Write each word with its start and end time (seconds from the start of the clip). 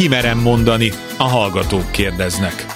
kimerem 0.00 0.38
mondani, 0.38 0.92
a 1.16 1.22
hallgatók 1.22 1.92
kérdeznek. 1.92 2.66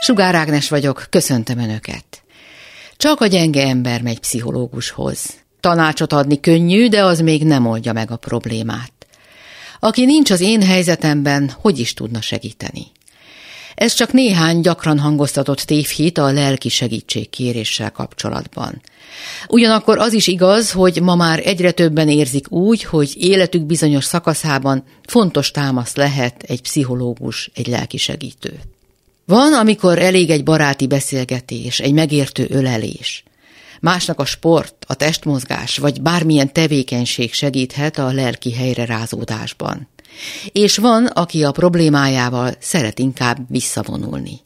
Sugár 0.00 0.34
Ágnes 0.34 0.68
vagyok, 0.68 1.06
köszöntöm 1.10 1.58
Önöket. 1.58 2.22
Csak 2.96 3.20
a 3.20 3.26
gyenge 3.26 3.66
ember 3.66 4.02
megy 4.02 4.20
pszichológushoz. 4.20 5.34
Tanácsot 5.60 6.12
adni 6.12 6.40
könnyű, 6.40 6.88
de 6.88 7.04
az 7.04 7.20
még 7.20 7.44
nem 7.44 7.66
oldja 7.66 7.92
meg 7.92 8.10
a 8.10 8.16
problémát. 8.16 8.92
Aki 9.80 10.04
nincs 10.04 10.30
az 10.30 10.40
én 10.40 10.62
helyzetemben, 10.62 11.52
hogy 11.60 11.78
is 11.78 11.94
tudna 11.94 12.20
segíteni? 12.20 12.86
Ez 13.78 13.92
csak 13.92 14.12
néhány 14.12 14.60
gyakran 14.60 14.98
hangoztatott 14.98 15.60
tévhit 15.60 16.18
a 16.18 16.32
lelki 16.32 16.68
segítségkéréssel 16.68 17.90
kapcsolatban. 17.90 18.82
Ugyanakkor 19.48 19.98
az 19.98 20.12
is 20.12 20.26
igaz, 20.26 20.72
hogy 20.72 21.02
ma 21.02 21.14
már 21.14 21.40
egyre 21.44 21.70
többen 21.70 22.08
érzik 22.08 22.50
úgy, 22.52 22.82
hogy 22.82 23.14
életük 23.16 23.62
bizonyos 23.62 24.04
szakaszában 24.04 24.84
fontos 25.06 25.50
támasz 25.50 25.96
lehet 25.96 26.42
egy 26.42 26.62
pszichológus, 26.62 27.50
egy 27.54 27.66
lelki 27.66 27.96
segítő. 27.96 28.60
Van, 29.24 29.52
amikor 29.52 29.98
elég 29.98 30.30
egy 30.30 30.44
baráti 30.44 30.86
beszélgetés, 30.86 31.80
egy 31.80 31.92
megértő 31.92 32.46
ölelés. 32.50 33.24
Másnak 33.80 34.20
a 34.20 34.24
sport, 34.24 34.84
a 34.86 34.94
testmozgás 34.94 35.78
vagy 35.78 36.02
bármilyen 36.02 36.52
tevékenység 36.52 37.32
segíthet 37.32 37.98
a 37.98 38.12
lelki 38.12 38.52
helyre 38.52 38.84
rázódásban. 38.84 39.88
És 40.52 40.76
van, 40.76 41.06
aki 41.06 41.44
a 41.44 41.50
problémájával 41.50 42.54
szeret 42.58 42.98
inkább 42.98 43.38
visszavonulni. 43.48 44.40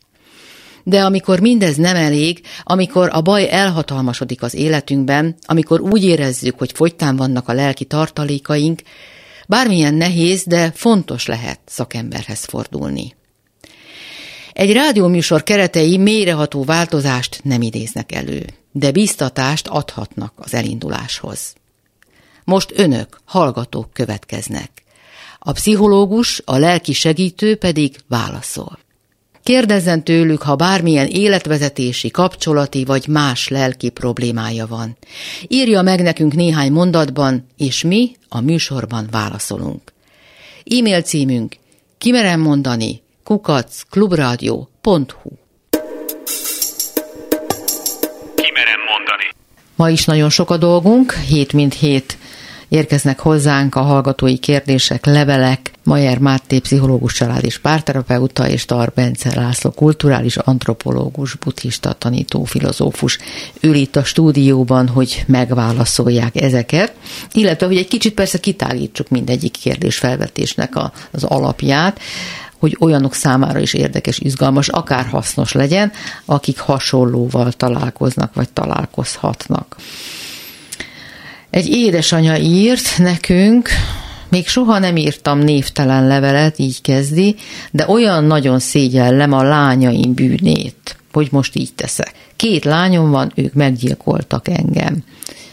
De 0.84 1.04
amikor 1.04 1.40
mindez 1.40 1.76
nem 1.76 1.96
elég, 1.96 2.40
amikor 2.62 3.08
a 3.12 3.20
baj 3.20 3.50
elhatalmasodik 3.50 4.42
az 4.42 4.54
életünkben, 4.54 5.36
amikor 5.42 5.80
úgy 5.80 6.04
érezzük, 6.04 6.58
hogy 6.58 6.72
fogytán 6.72 7.16
vannak 7.16 7.48
a 7.48 7.52
lelki 7.52 7.84
tartalékaink, 7.84 8.82
bármilyen 9.48 9.94
nehéz, 9.94 10.44
de 10.44 10.72
fontos 10.74 11.26
lehet 11.26 11.60
szakemberhez 11.66 12.44
fordulni. 12.44 13.14
Egy 14.52 14.72
rádióműsor 14.72 15.42
keretei 15.42 15.96
mélyreható 15.96 16.64
változást 16.64 17.40
nem 17.44 17.62
idéznek 17.62 18.12
elő, 18.12 18.46
de 18.72 18.90
biztatást 18.90 19.68
adhatnak 19.68 20.32
az 20.36 20.54
elinduláshoz. 20.54 21.54
Most 22.44 22.72
önök, 22.74 23.20
hallgatók 23.24 23.92
következnek. 23.92 24.81
A 25.44 25.52
pszichológus, 25.52 26.42
a 26.44 26.56
lelki 26.56 26.92
segítő 26.92 27.56
pedig 27.56 27.96
válaszol. 28.08 28.78
Kérdezzen 29.42 30.04
tőlük, 30.04 30.42
ha 30.42 30.56
bármilyen 30.56 31.06
életvezetési, 31.06 32.10
kapcsolati 32.10 32.84
vagy 32.84 33.08
más 33.08 33.48
lelki 33.48 33.88
problémája 33.88 34.66
van. 34.66 34.96
Írja 35.48 35.82
meg 35.82 36.02
nekünk 36.02 36.34
néhány 36.34 36.72
mondatban, 36.72 37.46
és 37.56 37.82
mi 37.82 38.16
a 38.28 38.40
műsorban 38.40 39.08
válaszolunk. 39.10 39.92
E-mail 40.64 41.02
címünk 41.02 41.56
kimerem 41.98 42.40
mondani 42.40 43.02
kukacklubrádió.hu 43.24 45.30
Kimerem 48.34 48.80
mondani. 48.90 49.24
Ma 49.76 49.90
is 49.90 50.04
nagyon 50.04 50.30
sok 50.30 50.50
a 50.50 50.56
dolgunk, 50.56 51.12
hét 51.12 51.52
mint 51.52 51.74
hét 51.74 52.18
érkeznek 52.72 53.18
hozzánk 53.18 53.74
a 53.74 53.80
hallgatói 53.80 54.38
kérdések, 54.38 55.06
levelek, 55.06 55.70
Majer 55.84 56.18
Máté 56.18 56.58
pszichológus 56.58 57.12
család 57.12 57.44
és 57.44 57.58
párterapeuta, 57.58 58.48
és 58.48 58.64
Tar 58.64 58.92
Bence 58.94 59.34
László 59.34 59.70
kulturális 59.70 60.36
antropológus, 60.36 61.34
buddhista 61.34 61.92
tanító, 61.92 62.44
filozófus 62.44 63.18
ül 63.60 63.74
itt 63.74 63.96
a 63.96 64.04
stúdióban, 64.04 64.88
hogy 64.88 65.24
megválaszolják 65.26 66.40
ezeket, 66.42 66.94
illetve, 67.32 67.66
hogy 67.66 67.76
egy 67.76 67.88
kicsit 67.88 68.14
persze 68.14 68.38
kitágítsuk 68.38 69.08
mindegyik 69.08 69.52
kérdésfelvetésnek 69.52 70.76
a, 70.76 70.92
az 71.10 71.24
alapját, 71.24 72.00
hogy 72.58 72.76
olyanok 72.80 73.14
számára 73.14 73.58
is 73.58 73.74
érdekes, 73.74 74.18
izgalmas, 74.18 74.68
akár 74.68 75.06
hasznos 75.06 75.52
legyen, 75.52 75.92
akik 76.24 76.58
hasonlóval 76.58 77.52
találkoznak, 77.52 78.34
vagy 78.34 78.48
találkozhatnak. 78.48 79.76
Egy 81.52 81.68
édesanya 81.68 82.38
írt 82.38 82.98
nekünk, 82.98 83.68
még 84.28 84.48
soha 84.48 84.78
nem 84.78 84.96
írtam 84.96 85.38
névtelen 85.38 86.06
levelet, 86.06 86.58
így 86.58 86.80
kezdi, 86.80 87.36
de 87.70 87.88
olyan 87.88 88.24
nagyon 88.24 88.58
szégyellem 88.58 89.32
a 89.32 89.42
lányaim 89.42 90.14
bűnét, 90.14 90.96
hogy 91.12 91.28
most 91.30 91.56
így 91.56 91.74
teszek. 91.74 92.12
Két 92.36 92.64
lányom 92.64 93.10
van, 93.10 93.32
ők 93.34 93.52
meggyilkoltak 93.52 94.48
engem 94.48 95.04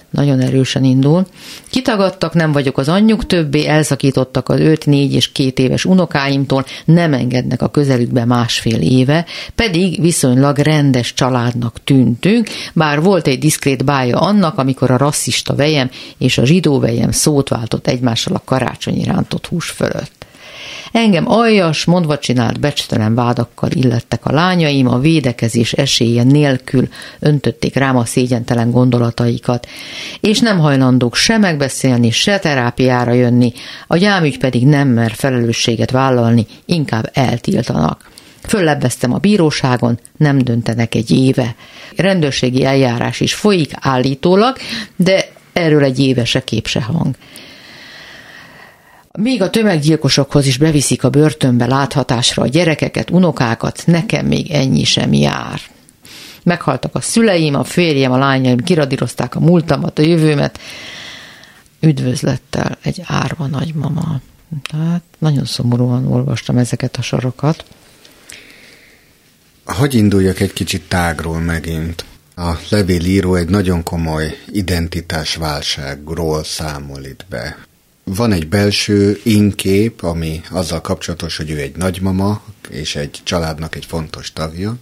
nagyon 0.09 0.39
erősen 0.39 0.83
indul. 0.83 1.25
Kitagadtak, 1.69 2.33
nem 2.33 2.51
vagyok 2.51 2.77
az 2.77 2.89
anyjuk, 2.89 3.25
többé 3.25 3.65
elszakítottak 3.65 4.49
az 4.49 4.59
5, 4.59 4.85
4 4.85 5.13
és 5.13 5.31
2 5.31 5.63
éves 5.63 5.85
unokáimtól, 5.85 6.65
nem 6.85 7.13
engednek 7.13 7.61
a 7.61 7.69
közelükbe 7.69 8.25
másfél 8.25 8.81
éve, 8.81 9.25
pedig 9.55 10.01
viszonylag 10.01 10.57
rendes 10.57 11.13
családnak 11.13 11.83
tűntünk, 11.83 12.47
bár 12.73 13.01
volt 13.01 13.27
egy 13.27 13.39
diszkrét 13.39 13.85
bája 13.85 14.19
annak, 14.19 14.57
amikor 14.57 14.91
a 14.91 14.97
rasszista 14.97 15.55
vejem 15.55 15.89
és 16.17 16.37
a 16.37 16.45
zsidó 16.45 16.79
vejem 16.79 17.11
szót 17.11 17.49
váltott 17.49 17.87
egymással 17.87 18.35
a 18.35 18.41
karácsonyi 18.45 19.03
rántott 19.03 19.47
hús 19.47 19.69
fölött. 19.69 20.18
Engem 20.91 21.31
aljas, 21.31 21.85
mondva 21.85 22.17
csinált 22.17 22.59
becstelen 22.59 23.15
vádakkal 23.15 23.69
illettek 23.71 24.25
a 24.25 24.31
lányaim, 24.31 24.87
a 24.87 24.99
védekezés 24.99 25.73
esélye 25.73 26.23
nélkül 26.23 26.87
öntötték 27.19 27.75
rám 27.75 27.97
a 27.97 28.05
szégyentelen 28.05 28.71
gondolataikat, 28.71 29.67
és 30.19 30.39
nem 30.39 30.59
hajlandók 30.59 31.15
se 31.15 31.37
megbeszélni, 31.37 32.11
se 32.11 32.39
terápiára 32.39 33.11
jönni, 33.11 33.53
a 33.87 33.97
gyámügy 33.97 34.37
pedig 34.37 34.65
nem 34.65 34.87
mer 34.87 35.11
felelősséget 35.11 35.91
vállalni, 35.91 36.45
inkább 36.65 37.09
eltiltanak. 37.13 38.09
Föllebbeztem 38.47 39.13
a 39.13 39.17
bíróságon, 39.17 39.99
nem 40.17 40.37
döntenek 40.37 40.95
egy 40.95 41.11
éve. 41.11 41.55
Rendőrségi 41.95 42.65
eljárás 42.65 43.19
is 43.19 43.33
folyik 43.33 43.71
állítólag, 43.73 44.57
de 44.95 45.25
erről 45.53 45.83
egy 45.83 45.99
éve 45.99 46.25
se 46.25 46.43
kép 46.43 46.67
se 46.67 46.81
hang. 46.81 47.15
Még 49.21 49.41
a 49.41 49.49
tömeggyilkosokhoz 49.49 50.45
is 50.45 50.57
beviszik 50.57 51.03
a 51.03 51.09
börtönbe 51.09 51.65
láthatásra 51.65 52.43
a 52.43 52.47
gyerekeket, 52.47 53.09
unokákat, 53.09 53.83
nekem 53.85 54.25
még 54.25 54.51
ennyi 54.51 54.83
sem 54.83 55.13
jár. 55.13 55.59
Meghaltak 56.43 56.95
a 56.95 57.01
szüleim, 57.01 57.55
a 57.55 57.63
férjem, 57.63 58.11
a 58.11 58.17
lányaim, 58.17 58.57
kiradírozták 58.57 59.35
a 59.35 59.39
múltamat, 59.39 59.99
a 59.99 60.01
jövőmet. 60.01 60.59
Üdvözlettel 61.79 62.77
egy 62.81 63.01
árva 63.05 63.47
nagymama. 63.47 64.19
Tehát 64.69 65.03
nagyon 65.17 65.45
szomorúan 65.45 66.07
olvastam 66.07 66.57
ezeket 66.57 66.97
a 66.97 67.01
sorokat. 67.01 67.65
Hogy 69.65 69.93
induljak 69.93 70.39
egy 70.39 70.53
kicsit 70.53 70.83
tágról 70.87 71.39
megint? 71.39 72.05
A 72.35 72.51
levélíró 72.69 73.35
egy 73.35 73.49
nagyon 73.49 73.83
komoly 73.83 74.37
identitásválságról 74.51 76.43
számol 76.43 77.03
itt 77.03 77.25
be 77.29 77.67
van 78.15 78.31
egy 78.31 78.47
belső 78.47 79.19
inkép, 79.23 80.03
ami 80.03 80.41
azzal 80.51 80.81
kapcsolatos, 80.81 81.37
hogy 81.37 81.49
ő 81.49 81.57
egy 81.57 81.75
nagymama, 81.75 82.41
és 82.69 82.95
egy 82.95 83.19
családnak 83.23 83.75
egy 83.75 83.85
fontos 83.85 84.33
tagja, 84.33 84.77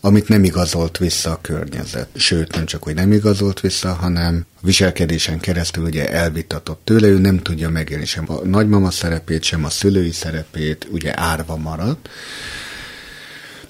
amit 0.00 0.28
nem 0.28 0.44
igazolt 0.44 0.98
vissza 0.98 1.30
a 1.30 1.40
környezet. 1.40 2.08
Sőt, 2.16 2.54
nem 2.54 2.66
csak, 2.66 2.82
hogy 2.82 2.94
nem 2.94 3.12
igazolt 3.12 3.60
vissza, 3.60 3.92
hanem 3.92 4.46
a 4.54 4.66
viselkedésen 4.66 5.40
keresztül 5.40 5.84
ugye 5.84 6.10
elvitatott 6.10 6.80
tőle, 6.84 7.06
ő 7.06 7.18
nem 7.18 7.38
tudja 7.38 7.70
megélni 7.70 8.04
sem 8.04 8.24
a 8.26 8.44
nagymama 8.44 8.90
szerepét, 8.90 9.42
sem 9.42 9.64
a 9.64 9.70
szülői 9.70 10.12
szerepét, 10.12 10.88
ugye 10.90 11.20
árva 11.20 11.56
maradt. 11.56 12.08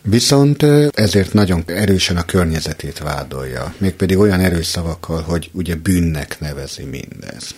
Viszont 0.02 0.62
ezért 0.92 1.32
nagyon 1.32 1.62
erősen 1.66 2.16
a 2.16 2.24
környezetét 2.24 2.98
vádolja, 2.98 3.74
mégpedig 3.78 4.18
olyan 4.18 4.40
erős 4.40 4.66
szavakkal, 4.66 5.22
hogy 5.22 5.50
ugye 5.52 5.74
bűnnek 5.74 6.40
nevezi 6.40 6.84
mindez. 6.84 7.54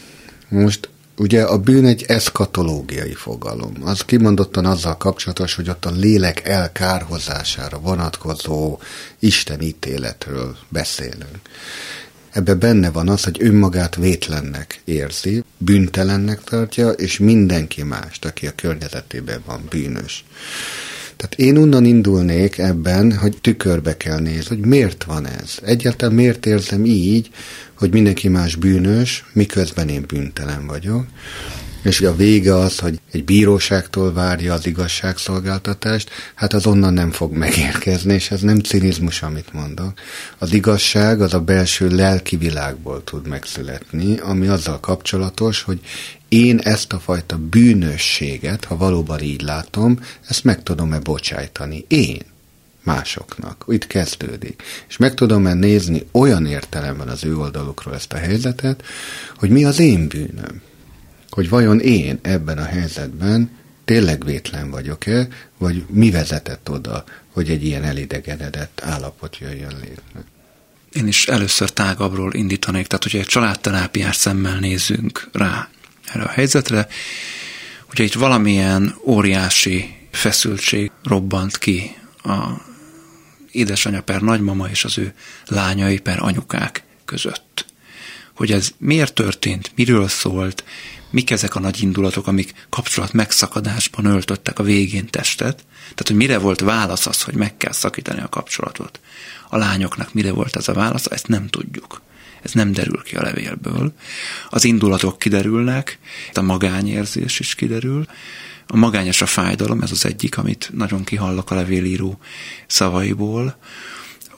Most 0.49 0.89
Ugye 1.19 1.43
a 1.43 1.59
bűn 1.59 1.87
egy 1.87 2.05
eszkatológiai 2.07 3.15
fogalom. 3.15 3.75
Az 3.85 4.01
kimondottan 4.01 4.65
azzal 4.65 4.97
kapcsolatos, 4.97 5.55
hogy 5.55 5.69
ott 5.69 5.85
a 5.85 5.91
lélek 5.91 6.49
elkárhozására 6.49 7.79
vonatkozó 7.79 8.79
Isten 9.19 9.61
ítéletről 9.61 10.57
beszélünk. 10.69 11.41
Ebbe 12.31 12.55
benne 12.55 12.91
van 12.91 13.09
az, 13.09 13.25
hogy 13.25 13.37
önmagát 13.41 13.97
vétlennek 13.97 14.81
érzi, 14.85 15.45
bűntelennek 15.59 16.45
tartja, 16.45 16.91
és 16.91 17.19
mindenki 17.19 17.83
mást, 17.83 18.25
aki 18.25 18.47
a 18.47 18.53
környezetében 18.55 19.43
van, 19.47 19.67
bűnös. 19.71 20.25
Tehát 21.17 21.35
én 21.35 21.57
onnan 21.57 21.85
indulnék 21.85 22.59
ebben, 22.59 23.13
hogy 23.13 23.39
tükörbe 23.41 23.97
kell 23.97 24.19
nézni, 24.19 24.57
hogy 24.57 24.67
miért 24.67 25.05
van 25.05 25.27
ez. 25.27 25.59
Egyáltalán 25.65 26.15
miért 26.15 26.47
érzem 26.47 26.85
így, 26.85 27.31
hogy 27.75 27.93
mindenki 27.93 28.29
más 28.29 28.55
bűnös, 28.55 29.25
miközben 29.33 29.89
én 29.89 30.05
bűntelen 30.07 30.67
vagyok. 30.67 31.05
És 31.87 32.01
a 32.01 32.17
vége 32.17 32.55
az, 32.55 32.79
hogy 32.79 33.01
egy 33.13 33.25
bíróságtól 33.25 34.13
várja 34.13 34.55
az 34.55 34.67
igazságszolgáltatást, 34.67 36.11
hát 36.35 36.53
az 36.53 36.67
onnan 36.67 36.93
nem 36.93 37.11
fog 37.11 37.33
megérkezni, 37.33 38.15
és 38.15 38.31
ez 38.31 38.41
nem 38.41 38.59
cinizmus, 38.59 39.23
amit 39.23 39.53
mondok. 39.53 39.93
Az 40.39 40.53
igazság 40.53 41.21
az 41.21 41.35
a 41.35 41.41
belső 41.41 41.89
lelki 41.89 42.37
világból 42.37 43.05
tud 43.05 43.27
megszületni, 43.27 44.19
ami 44.19 44.47
azzal 44.47 44.81
kapcsolatos, 44.81 45.63
hogy 45.63 45.81
én 46.29 46.59
ezt 46.59 46.93
a 46.93 46.99
fajta 46.99 47.39
bűnösséget, 47.39 48.65
ha 48.65 48.77
valóban 48.77 49.21
így 49.21 49.43
látom, 49.43 50.01
ezt 50.29 50.45
meg 50.45 50.63
tudom-e 50.63 50.99
bocsájtani. 50.99 51.85
Én 51.89 52.21
másoknak. 52.83 53.65
Itt 53.69 53.87
kezdődik. 53.87 54.63
És 54.89 54.97
meg 54.97 55.15
tudom-e 55.15 55.55
nézni 55.55 56.07
olyan 56.13 56.47
értelemben 56.47 57.09
az 57.09 57.25
ő 57.25 57.37
oldalukról 57.37 57.95
ezt 57.95 58.13
a 58.13 58.17
helyzetet, 58.17 58.83
hogy 59.37 59.51
mi 59.51 59.65
az 59.65 59.79
én 59.79 60.09
bűnöm. 60.09 60.63
Hogy 61.37 61.49
vajon 61.49 61.81
én 61.81 62.19
ebben 62.23 62.59
a 62.59 62.65
helyzetben 62.65 63.51
tényleg 63.85 64.25
vétlen 64.25 64.71
vagyok-e, 64.71 65.29
vagy 65.59 65.85
mi 65.89 66.11
vezetett 66.11 66.71
oda, 66.71 67.05
hogy 67.33 67.51
egy 67.51 67.65
ilyen 67.65 67.85
elidegenedett 67.85 68.81
állapot 68.85 69.39
jöjjön 69.39 69.75
létre. 69.81 70.25
Én 70.93 71.07
is 71.07 71.27
először 71.27 71.71
tágabbról 71.71 72.35
indítanék, 72.35 72.87
tehát 72.87 73.03
hogyha 73.03 73.19
egy 73.19 73.27
családterápiás 73.27 74.17
szemmel 74.17 74.59
nézzünk 74.59 75.29
rá 75.33 75.69
erre 76.13 76.23
a 76.25 76.29
helyzetre, 76.29 76.89
hogyha 77.87 78.05
itt 78.05 78.15
valamilyen 78.15 78.95
óriási 79.05 79.95
feszültség 80.11 80.91
robbant 81.03 81.59
ki 81.59 81.97
a 82.23 82.45
édesanyja 83.51 84.03
per 84.03 84.21
nagymama 84.21 84.69
és 84.69 84.85
az 84.85 84.99
ő 84.99 85.15
lányai 85.47 85.99
per 85.99 86.23
anyukák 86.23 86.85
között. 87.05 87.67
Hogy 88.35 88.53
ez 88.53 88.71
miért 88.79 89.15
történt, 89.15 89.73
miről 89.75 90.09
szólt, 90.09 90.65
mik 91.17 91.31
ezek 91.31 91.55
a 91.55 91.61
nagy 91.61 91.83
indulatok, 91.83 92.27
amik 92.27 92.67
kapcsolat 92.69 93.13
megszakadásban 93.13 94.05
öltöttek 94.05 94.59
a 94.59 94.63
végén 94.63 95.07
testet, 95.07 95.65
tehát 95.81 96.07
hogy 96.07 96.17
mire 96.17 96.39
volt 96.39 96.61
válasz 96.61 97.07
az, 97.07 97.23
hogy 97.23 97.35
meg 97.35 97.57
kell 97.57 97.73
szakítani 97.73 98.21
a 98.21 98.29
kapcsolatot. 98.29 99.01
A 99.49 99.57
lányoknak 99.57 100.15
mire 100.15 100.33
volt 100.33 100.57
ez 100.57 100.69
a 100.69 100.73
válasz, 100.73 101.07
ezt 101.07 101.29
nem 101.29 101.47
tudjuk. 101.47 102.03
Ez 102.43 102.53
nem 102.53 102.73
derül 102.73 103.03
ki 103.03 103.17
a 103.17 103.23
levélből. 103.23 103.93
Az 104.51 104.65
indulatok 104.65 105.19
kiderülnek, 105.19 105.99
a 106.33 106.41
magányérzés 106.41 107.41
is 107.41 107.55
kiderül, 107.55 108.07
a 108.67 108.77
magányos 108.77 109.23
a 109.23 109.27
fájdalom, 109.27 109.81
ez 109.81 109.91
az 109.91 110.05
egyik, 110.05 110.39
amit 110.39 110.71
nagyon 110.73 111.05
kihallok 111.05 111.51
a 111.51 111.55
levélíró 111.55 112.19
szavaiból, 112.67 113.57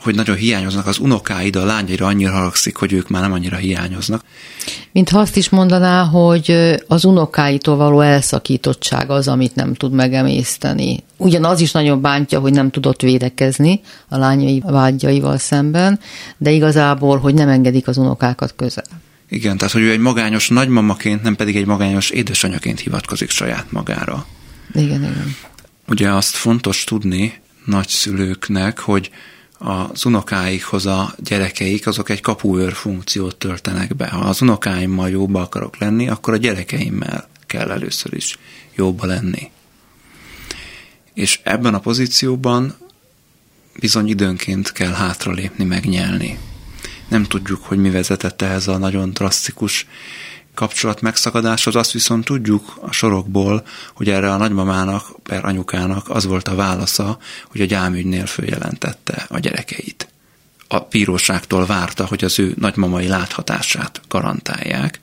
hogy 0.01 0.15
nagyon 0.15 0.37
hiányoznak 0.37 0.87
az 0.87 0.99
unokáid, 0.99 1.57
a 1.57 1.65
lányaira 1.65 2.07
annyira 2.07 2.33
haragszik, 2.33 2.77
hogy 2.77 2.93
ők 2.93 3.09
már 3.09 3.23
nem 3.23 3.33
annyira 3.33 3.57
hiányoznak. 3.57 4.25
Mint 4.93 5.11
azt 5.11 5.37
is 5.37 5.49
mondaná, 5.49 6.05
hogy 6.05 6.77
az 6.87 7.05
unokáitól 7.05 7.77
való 7.77 8.01
elszakítottság 8.01 9.11
az, 9.11 9.29
amit 9.29 9.55
nem 9.55 9.75
tud 9.75 9.93
megemészteni. 9.93 11.05
Ugyanaz 11.17 11.61
is 11.61 11.73
nagyon 11.73 12.01
bántja, 12.01 12.41
hogy 12.41 12.53
nem 12.53 12.71
tudott 12.71 13.01
védekezni 13.01 13.81
a 14.09 14.17
lányai 14.17 14.63
vágyaival 14.67 15.39
szemben, 15.39 16.01
de 16.37 16.51
igazából, 16.51 17.19
hogy 17.19 17.35
nem 17.35 17.49
engedik 17.49 17.89
az 17.89 17.97
unokákat 17.97 18.55
közel. 18.57 18.85
Igen, 19.29 19.57
tehát 19.57 19.73
hogy 19.73 19.83
ő 19.83 19.91
egy 19.91 19.99
magányos 19.99 20.49
nagymamaként, 20.49 21.23
nem 21.23 21.37
pedig 21.37 21.57
egy 21.57 21.67
magányos 21.67 22.11
édesanyaként 22.11 22.81
hivatkozik 22.81 23.31
saját 23.31 23.73
magára. 23.73 24.27
Igen, 24.75 25.03
igen. 25.03 25.37
Ugye 25.89 26.11
azt 26.11 26.35
fontos 26.35 26.85
tudni 26.85 27.41
nagyszülőknek, 27.65 28.79
hogy 28.79 29.11
az 29.59 30.05
unokáikhoz 30.05 30.87
a 30.87 31.15
gyerekeik, 31.19 31.87
azok 31.87 32.09
egy 32.09 32.21
kapuőr 32.21 32.73
funkciót 32.73 33.37
töltenek 33.37 33.97
be. 33.97 34.09
Ha 34.09 34.19
az 34.19 34.43
unokáimmal 34.43 35.11
jóba 35.11 35.41
akarok 35.41 35.79
lenni, 35.79 36.09
akkor 36.09 36.35
a 36.35 36.37
gyerekeimmel 36.37 37.29
kell 37.47 37.71
először 37.71 38.15
is 38.15 38.39
jóba 38.75 39.07
lenni. 39.07 39.51
És 41.15 41.41
ebben 41.43 41.75
a 41.75 41.81
pozícióban 41.81 42.75
bizony 43.79 44.09
időnként 44.09 44.73
kell 44.73 44.93
hátralépni, 44.93 45.65
megnyelni. 45.65 46.39
Nem 47.09 47.25
tudjuk, 47.25 47.63
hogy 47.65 47.79
mi 47.79 47.91
vezetett 47.91 48.43
ehhez 48.43 48.69
a 48.69 48.79
nagyon 48.79 49.11
drasztikus 49.11 49.87
kapcsolat 50.59 51.01
megszakadáshoz, 51.01 51.77
azt 51.77 51.93
viszont 51.93 52.25
tudjuk 52.25 52.79
a 52.81 52.93
sorokból, 52.93 53.67
hogy 53.95 54.11
erre 54.11 54.33
a 54.33 54.37
nagymamának, 54.37 55.23
per 55.23 55.45
anyukának 55.45 56.09
az 56.09 56.25
volt 56.25 56.49
a 56.49 56.55
válasza, 56.55 57.19
hogy 57.51 57.61
a 57.61 57.65
gyámügynél 57.65 58.27
följelentette 58.27 59.27
a 59.29 59.39
gyerekeit. 59.39 60.09
A 60.69 60.79
bíróságtól 60.79 61.67
várta, 61.67 62.07
hogy 62.07 62.25
az 62.25 62.39
ő 62.39 62.55
nagymamai 62.59 63.07
láthatását 63.07 64.01
garantálják, 64.09 65.01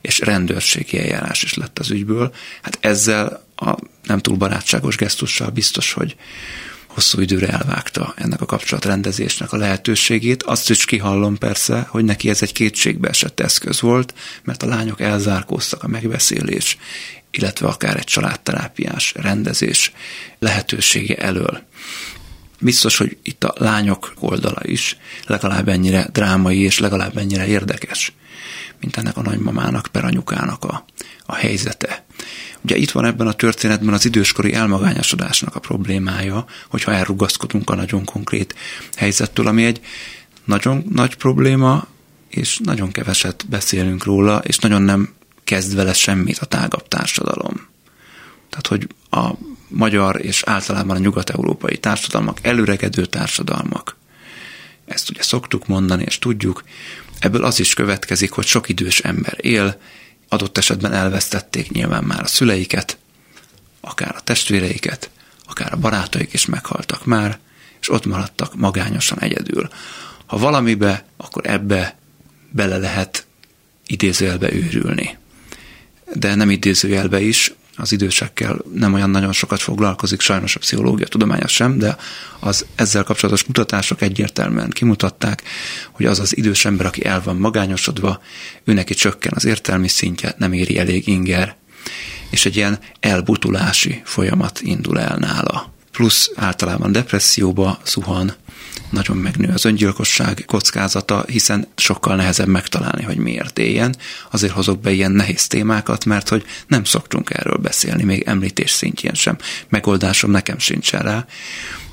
és 0.00 0.18
rendőrségi 0.18 0.98
eljárás 0.98 1.42
is 1.42 1.54
lett 1.54 1.78
az 1.78 1.90
ügyből. 1.90 2.34
Hát 2.62 2.78
ezzel 2.80 3.44
a 3.56 3.76
nem 4.02 4.18
túl 4.18 4.36
barátságos 4.36 4.96
gesztussal 4.96 5.50
biztos, 5.50 5.92
hogy, 5.92 6.16
hosszú 6.94 7.20
időre 7.20 7.48
elvágta 7.48 8.14
ennek 8.16 8.40
a 8.40 8.46
kapcsolatrendezésnek 8.46 9.52
a 9.52 9.56
lehetőségét. 9.56 10.42
Azt 10.42 10.70
is 10.70 10.84
kihallom 10.84 11.38
persze, 11.38 11.86
hogy 11.88 12.04
neki 12.04 12.28
ez 12.28 12.42
egy 12.42 12.52
kétségbe 12.52 13.08
esett 13.08 13.40
eszköz 13.40 13.80
volt, 13.80 14.14
mert 14.44 14.62
a 14.62 14.66
lányok 14.66 15.00
elzárkóztak 15.00 15.82
a 15.82 15.88
megbeszélés, 15.88 16.78
illetve 17.30 17.66
akár 17.66 17.96
egy 17.96 18.04
családterápiás 18.04 19.14
rendezés 19.16 19.92
lehetősége 20.38 21.16
elől. 21.16 21.62
Biztos, 22.60 22.96
hogy 22.96 23.16
itt 23.22 23.44
a 23.44 23.54
lányok 23.56 24.12
oldala 24.18 24.60
is 24.62 24.96
legalább 25.26 25.68
ennyire 25.68 26.08
drámai 26.12 26.58
és 26.58 26.78
legalább 26.78 27.16
ennyire 27.16 27.46
érdekes, 27.46 28.12
mint 28.80 28.96
ennek 28.96 29.16
a 29.16 29.22
nagymamának, 29.22 29.88
per 29.92 30.04
anyukának 30.04 30.64
a, 30.64 30.84
a 31.26 31.34
helyzete. 31.34 32.04
Ugye 32.62 32.76
itt 32.76 32.90
van 32.90 33.04
ebben 33.04 33.26
a 33.26 33.32
történetben 33.32 33.94
az 33.94 34.04
időskori 34.04 34.52
elmagányosodásnak 34.52 35.54
a 35.54 35.60
problémája, 35.60 36.44
hogyha 36.68 36.92
elrugaszkodunk 36.92 37.70
a 37.70 37.74
nagyon 37.74 38.04
konkrét 38.04 38.54
helyzettől, 38.96 39.46
ami 39.46 39.64
egy 39.64 39.80
nagyon 40.44 40.84
nagy 40.92 41.14
probléma, 41.14 41.86
és 42.28 42.58
nagyon 42.64 42.90
keveset 42.90 43.46
beszélünk 43.48 44.04
róla, 44.04 44.38
és 44.38 44.58
nagyon 44.58 44.82
nem 44.82 45.12
kezd 45.44 45.74
vele 45.74 45.92
semmit 45.92 46.38
a 46.38 46.46
tágabb 46.46 46.88
társadalom. 46.88 47.68
Tehát, 48.50 48.66
hogy 48.66 48.86
a 49.10 49.34
magyar 49.68 50.24
és 50.24 50.42
általában 50.46 50.96
a 50.96 51.00
nyugat-európai 51.00 51.78
társadalmak, 51.78 52.38
előregedő 52.42 53.06
társadalmak, 53.06 53.96
ezt 54.86 55.10
ugye 55.10 55.22
szoktuk 55.22 55.66
mondani, 55.66 56.02
és 56.06 56.18
tudjuk, 56.18 56.62
ebből 57.18 57.44
az 57.44 57.60
is 57.60 57.74
következik, 57.74 58.30
hogy 58.30 58.46
sok 58.46 58.68
idős 58.68 58.98
ember 58.98 59.36
él, 59.40 59.80
adott 60.32 60.58
esetben 60.58 60.92
elvesztették 60.92 61.70
nyilván 61.70 62.04
már 62.04 62.22
a 62.22 62.26
szüleiket, 62.26 62.98
akár 63.80 64.14
a 64.16 64.20
testvéreiket, 64.20 65.10
akár 65.46 65.72
a 65.72 65.76
barátaik 65.76 66.32
is 66.32 66.46
meghaltak 66.46 67.04
már, 67.04 67.38
és 67.80 67.90
ott 67.90 68.06
maradtak 68.06 68.56
magányosan 68.56 69.20
egyedül. 69.20 69.68
Ha 70.26 70.38
valamibe, 70.38 71.04
akkor 71.16 71.46
ebbe 71.46 71.96
bele 72.50 72.76
lehet 72.76 73.26
idézőjelbe 73.86 74.52
őrülni. 74.52 75.18
De 76.14 76.34
nem 76.34 76.50
idézőjelbe 76.50 77.20
is, 77.20 77.52
az 77.80 77.92
idősekkel 77.92 78.58
nem 78.74 78.94
olyan 78.94 79.10
nagyon 79.10 79.32
sokat 79.32 79.60
foglalkozik, 79.60 80.20
sajnos 80.20 80.56
a 80.56 80.58
pszichológia 80.58 81.06
tudománya 81.06 81.46
sem, 81.46 81.78
de 81.78 81.96
az 82.38 82.66
ezzel 82.74 83.02
kapcsolatos 83.02 83.44
mutatások 83.44 84.02
egyértelműen 84.02 84.70
kimutatták, 84.70 85.42
hogy 85.90 86.06
az 86.06 86.20
az 86.20 86.36
idős 86.36 86.64
ember, 86.64 86.86
aki 86.86 87.04
el 87.04 87.22
van 87.24 87.36
magányosodva, 87.36 88.20
ő 88.64 88.72
neki 88.72 88.94
csökken 88.94 89.32
az 89.34 89.44
értelmi 89.44 89.88
szintje, 89.88 90.34
nem 90.38 90.52
éri 90.52 90.78
elég 90.78 91.08
inger, 91.08 91.56
és 92.30 92.46
egy 92.46 92.56
ilyen 92.56 92.78
elbutulási 93.00 94.00
folyamat 94.04 94.60
indul 94.60 95.00
el 95.00 95.16
nála. 95.16 95.72
Plusz 95.92 96.30
általában 96.36 96.92
depresszióba 96.92 97.80
szuhan, 97.82 98.34
nagyon 98.90 99.16
megnő 99.16 99.52
az 99.52 99.64
öngyilkosság 99.64 100.42
kockázata, 100.46 101.24
hiszen 101.26 101.68
sokkal 101.76 102.16
nehezebb 102.16 102.48
megtalálni, 102.48 103.02
hogy 103.02 103.16
miért 103.16 103.58
éljen. 103.58 103.96
Azért 104.30 104.52
hozok 104.52 104.80
be 104.80 104.90
ilyen 104.90 105.12
nehéz 105.12 105.46
témákat, 105.46 106.04
mert 106.04 106.28
hogy 106.28 106.44
nem 106.66 106.84
szoktunk 106.84 107.30
erről 107.30 107.56
beszélni, 107.56 108.02
még 108.02 108.22
említés 108.22 108.70
szintjén 108.70 109.14
sem. 109.14 109.36
Megoldásom 109.68 110.30
nekem 110.30 110.58
sincsen 110.58 111.02
rá, 111.02 111.26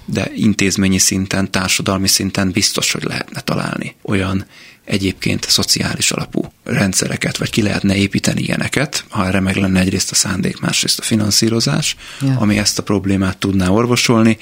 de 0.05 0.31
intézményi 0.35 0.97
szinten, 0.97 1.51
társadalmi 1.51 2.07
szinten 2.07 2.51
biztos, 2.51 2.91
hogy 2.91 3.03
lehetne 3.03 3.41
találni 3.41 3.95
olyan 4.01 4.45
egyébként 4.87 5.49
szociális 5.49 6.11
alapú 6.11 6.41
rendszereket, 6.63 7.37
vagy 7.37 7.49
ki 7.49 7.61
lehetne 7.61 7.95
építeni 7.95 8.41
ilyeneket, 8.41 9.03
ha 9.09 9.25
erre 9.25 9.39
meg 9.39 9.55
lenne 9.55 9.79
egyrészt 9.79 10.11
a 10.11 10.15
szándék, 10.15 10.59
másrészt 10.59 10.99
a 10.99 11.03
finanszírozás, 11.03 11.95
ja. 12.21 12.35
ami 12.39 12.57
ezt 12.57 12.79
a 12.79 12.83
problémát 12.83 13.37
tudná 13.37 13.69
orvosolni. 13.69 14.37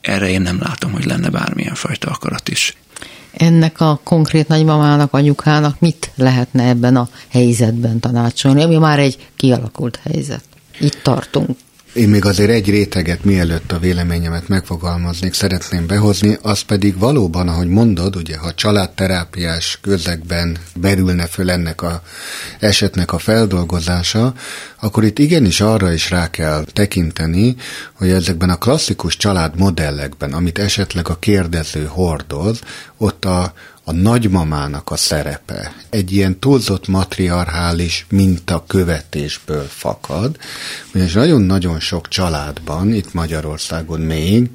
Erre 0.00 0.30
én 0.30 0.40
nem 0.40 0.58
látom, 0.62 0.92
hogy 0.92 1.04
lenne 1.04 1.28
bármilyen 1.28 1.74
fajta 1.74 2.10
akarat 2.10 2.48
is. 2.48 2.74
Ennek 3.32 3.80
a 3.80 4.00
konkrét 4.04 4.48
nagymamának, 4.48 5.12
anyukának 5.12 5.80
mit 5.80 6.10
lehetne 6.14 6.68
ebben 6.68 6.96
a 6.96 7.08
helyzetben 7.28 8.00
tanácsolni, 8.00 8.62
ami 8.62 8.76
már 8.76 8.98
egy 8.98 9.28
kialakult 9.36 10.00
helyzet? 10.02 10.44
Itt 10.80 10.98
tartunk. 11.02 11.56
Én 11.92 12.08
még 12.08 12.24
azért 12.24 12.50
egy 12.50 12.70
réteget, 12.70 13.24
mielőtt 13.24 13.72
a 13.72 13.78
véleményemet 13.78 14.48
megfogalmaznék, 14.48 15.34
szeretném 15.34 15.86
behozni, 15.86 16.38
az 16.42 16.60
pedig 16.60 16.98
valóban, 16.98 17.48
ahogy 17.48 17.68
mondod, 17.68 18.16
ugye, 18.16 18.36
ha 18.38 18.54
családterápiás 18.54 19.78
közegben 19.82 20.56
berülne 20.74 21.26
föl 21.26 21.50
ennek 21.50 21.82
a 21.82 22.02
esetnek 22.58 23.12
a 23.12 23.18
feldolgozása, 23.18 24.34
akkor 24.80 25.04
itt 25.04 25.18
igenis 25.18 25.60
arra 25.60 25.92
is 25.92 26.10
rá 26.10 26.30
kell 26.30 26.64
tekinteni, 26.72 27.56
hogy 27.92 28.10
ezekben 28.10 28.50
a 28.50 28.58
klasszikus 28.58 29.16
családmodellekben, 29.16 30.32
amit 30.32 30.58
esetleg 30.58 31.08
a 31.08 31.18
kérdező 31.18 31.84
hordoz, 31.84 32.60
ott 32.96 33.24
a, 33.24 33.52
a 33.90 33.92
nagymamának 33.92 34.90
a 34.90 34.96
szerepe 34.96 35.72
egy 35.88 36.12
ilyen 36.12 36.38
túlzott 36.38 36.88
matriarchális 36.88 38.06
minta 38.10 38.64
követésből 38.66 39.64
fakad, 39.68 40.36
ugyanis 40.94 41.12
nagyon-nagyon 41.12 41.80
sok 41.80 42.08
családban, 42.08 42.92
itt 42.92 43.14
Magyarországon 43.14 44.00
még, 44.00 44.50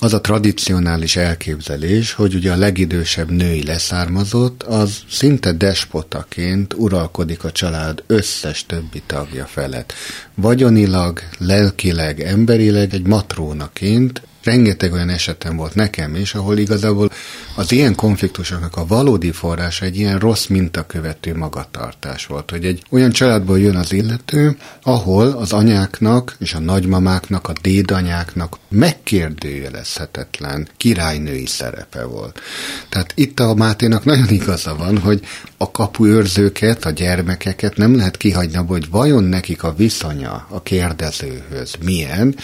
az 0.00 0.12
a 0.14 0.20
tradicionális 0.20 1.16
elképzelés, 1.16 2.12
hogy 2.12 2.34
ugye 2.34 2.52
a 2.52 2.56
legidősebb 2.56 3.30
női 3.30 3.64
leszármazott, 3.64 4.62
az 4.62 4.98
szinte 5.10 5.52
despotaként 5.52 6.74
uralkodik 6.74 7.44
a 7.44 7.52
család 7.52 8.02
összes 8.06 8.66
többi 8.66 9.02
tagja 9.06 9.46
felett. 9.46 9.92
Vagyonilag, 10.34 11.20
lelkileg, 11.38 12.20
emberileg 12.20 12.94
egy 12.94 13.06
matrónaként 13.06 14.22
rengeteg 14.42 14.92
olyan 14.92 15.08
esetem 15.08 15.56
volt 15.56 15.74
nekem 15.74 16.14
is, 16.14 16.34
ahol 16.34 16.58
igazából 16.58 17.10
az 17.54 17.72
ilyen 17.72 17.94
konfliktusoknak 17.94 18.76
a 18.76 18.86
valódi 18.86 19.32
forrása 19.32 19.84
egy 19.84 19.96
ilyen 19.96 20.18
rossz 20.18 20.46
mintakövető 20.46 21.36
magatartás 21.36 22.26
volt, 22.26 22.50
hogy 22.50 22.64
egy 22.64 22.82
olyan 22.90 23.10
családból 23.10 23.58
jön 23.58 23.76
az 23.76 23.92
illető, 23.92 24.56
ahol 24.82 25.26
az 25.26 25.52
anyáknak 25.52 26.36
és 26.38 26.54
a 26.54 26.58
nagymamáknak, 26.58 27.48
a 27.48 27.52
dédanyáknak 27.62 28.56
megkérdőjelezhetetlen 28.68 30.68
királynői 30.76 31.46
szerepe 31.46 32.04
volt. 32.04 32.40
Tehát 32.88 33.12
itt 33.14 33.40
a 33.40 33.54
Máténak 33.54 34.04
nagyon 34.04 34.28
igaza 34.28 34.74
van, 34.74 34.98
hogy 34.98 35.20
a 35.56 35.70
kapuőrzőket, 35.70 36.84
a 36.84 36.90
gyermekeket 36.90 37.76
nem 37.76 37.96
lehet 37.96 38.16
kihagyni, 38.16 38.56
hogy 38.56 38.90
vajon 38.90 39.24
nekik 39.24 39.62
a 39.62 39.74
viszonya 39.74 40.46
a 40.50 40.62
kérdezőhöz 40.62 41.74
milyen, 41.84 42.36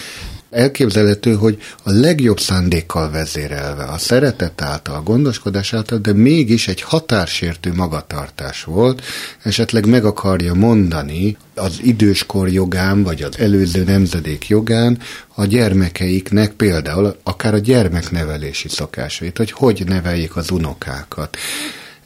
elképzelhető, 0.54 1.34
hogy 1.34 1.58
a 1.82 1.90
legjobb 1.90 2.40
szándékkal 2.40 3.10
vezérelve, 3.10 3.84
a 3.84 3.98
szeretet 3.98 4.62
által, 4.62 4.94
a 4.94 5.02
gondoskodás 5.02 5.74
által, 5.74 5.98
de 5.98 6.12
mégis 6.12 6.68
egy 6.68 6.80
határsértő 6.80 7.72
magatartás 7.72 8.64
volt, 8.64 9.02
esetleg 9.42 9.86
meg 9.86 10.04
akarja 10.04 10.54
mondani 10.54 11.36
az 11.54 11.78
időskor 11.82 12.48
jogán, 12.48 13.02
vagy 13.02 13.22
az 13.22 13.38
előző 13.38 13.84
nemzedék 13.84 14.48
jogán 14.48 14.98
a 15.34 15.44
gyermekeiknek 15.44 16.52
például 16.52 17.16
akár 17.22 17.54
a 17.54 17.58
gyermeknevelési 17.58 18.68
szokásait, 18.68 19.36
hogy 19.36 19.52
hogy 19.52 19.82
neveljék 19.86 20.36
az 20.36 20.50
unokákat. 20.50 21.36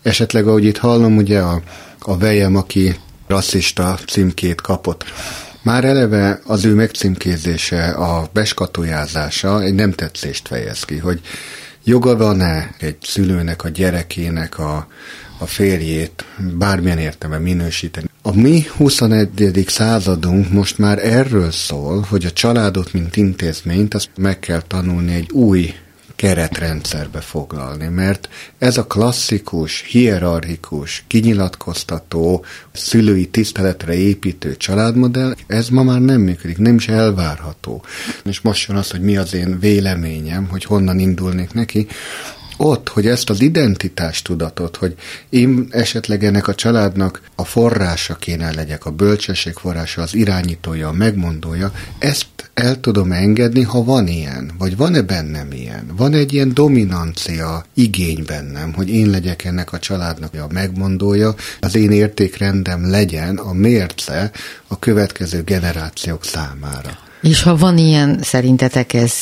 Esetleg, 0.03 0.47
ahogy 0.47 0.65
itt 0.65 0.77
hallom, 0.77 1.17
ugye 1.17 1.41
a, 1.41 1.63
a 1.99 2.19
vejem, 2.19 2.57
aki 2.57 2.97
rasszista 3.27 3.99
címkét 4.07 4.61
kapott, 4.61 5.05
már 5.69 5.85
eleve 5.85 6.41
az 6.45 6.65
ő 6.65 6.75
megcímkézése, 6.75 7.89
a 7.89 8.29
beskatujázása 8.33 9.63
egy 9.63 9.75
nem 9.75 9.93
tetszést 9.93 10.49
fejez 10.49 10.85
ki, 10.85 10.97
hogy 10.97 11.21
joga 11.85 12.17
van-e 12.17 12.75
egy 12.79 12.97
szülőnek, 13.03 13.65
a 13.65 13.69
gyerekének 13.69 14.59
a, 14.59 14.87
a 15.39 15.47
férjét 15.47 16.25
bármilyen 16.59 16.99
értelme 16.99 17.39
minősíteni. 17.39 18.07
A 18.23 18.35
mi 18.35 18.67
21. 18.77 19.65
századunk 19.67 20.53
most 20.53 20.79
már 20.79 20.99
erről 20.99 21.51
szól, 21.51 22.07
hogy 22.09 22.25
a 22.25 22.31
családot, 22.31 22.93
mint 22.93 23.17
intézményt, 23.17 23.95
azt 23.95 24.11
meg 24.17 24.39
kell 24.39 24.63
tanulni 24.67 25.15
egy 25.15 25.31
új 25.31 25.75
keretrendszerbe 26.19 27.21
foglalni, 27.21 27.89
mert 27.89 28.29
ez 28.59 28.77
a 28.77 28.87
klasszikus, 28.87 29.83
hierarchikus, 29.83 31.05
kinyilatkoztató, 31.07 32.45
szülői 32.73 33.27
tiszteletre 33.27 33.95
építő 33.95 34.57
családmodell, 34.57 35.35
ez 35.47 35.69
ma 35.69 35.83
már 35.83 36.01
nem 36.01 36.21
működik, 36.21 36.59
nem 36.59 36.75
is 36.75 36.89
elvárható. 36.89 37.85
És 38.25 38.41
most 38.41 38.69
jön 38.69 38.77
az, 38.77 38.91
hogy 38.91 39.01
mi 39.01 39.17
az 39.17 39.35
én 39.35 39.59
véleményem, 39.61 40.49
hogy 40.49 40.65
honnan 40.65 40.99
indulnék 40.99 41.53
neki 41.53 41.87
ott, 42.59 42.89
hogy 42.89 43.07
ezt 43.07 43.31
az 43.31 43.41
identitástudatot, 43.41 44.77
hogy 44.77 44.95
én 45.29 45.67
esetleg 45.71 46.25
ennek 46.25 46.49
a 46.49 46.55
családnak 46.55 47.23
a 47.35 47.45
forrása 47.45 48.15
kéne 48.15 48.53
legyek, 48.55 48.87
a 48.87 48.91
bölcsesség 48.91 49.53
forrása, 49.53 50.03
az 50.03 50.15
irányítója, 50.15 50.89
a 50.89 50.93
megmondója, 50.93 51.73
ezt 51.99 52.27
el 52.55 52.81
tudom 52.81 53.13
engedni, 53.13 53.63
ha 53.63 53.85
van 53.85 54.07
ilyen, 54.07 54.51
vagy 54.59 54.77
van-e 54.77 55.03
bennem 55.03 55.53
ilyen, 55.53 55.87
van 55.97 56.13
egy 56.15 56.33
ilyen 56.33 56.55
dominancia 56.55 57.65
igény 57.75 58.25
bennem, 58.27 58.73
hogy 58.73 58.89
én 58.89 59.11
legyek 59.11 59.45
ennek 59.45 59.73
a 59.73 59.79
családnak 59.79 60.35
a 60.35 60.53
megmondója, 60.53 61.35
az 61.61 61.75
én 61.75 61.91
értékrendem 61.91 62.91
legyen 62.91 63.37
a 63.37 63.53
mérce 63.53 64.31
a 64.67 64.79
következő 64.79 65.43
generációk 65.43 66.25
számára. 66.25 66.99
És 67.23 67.43
ha 67.43 67.57
van 67.57 67.79
ilyen, 67.79 68.19
szerintetek 68.23 68.93
ez 68.93 69.13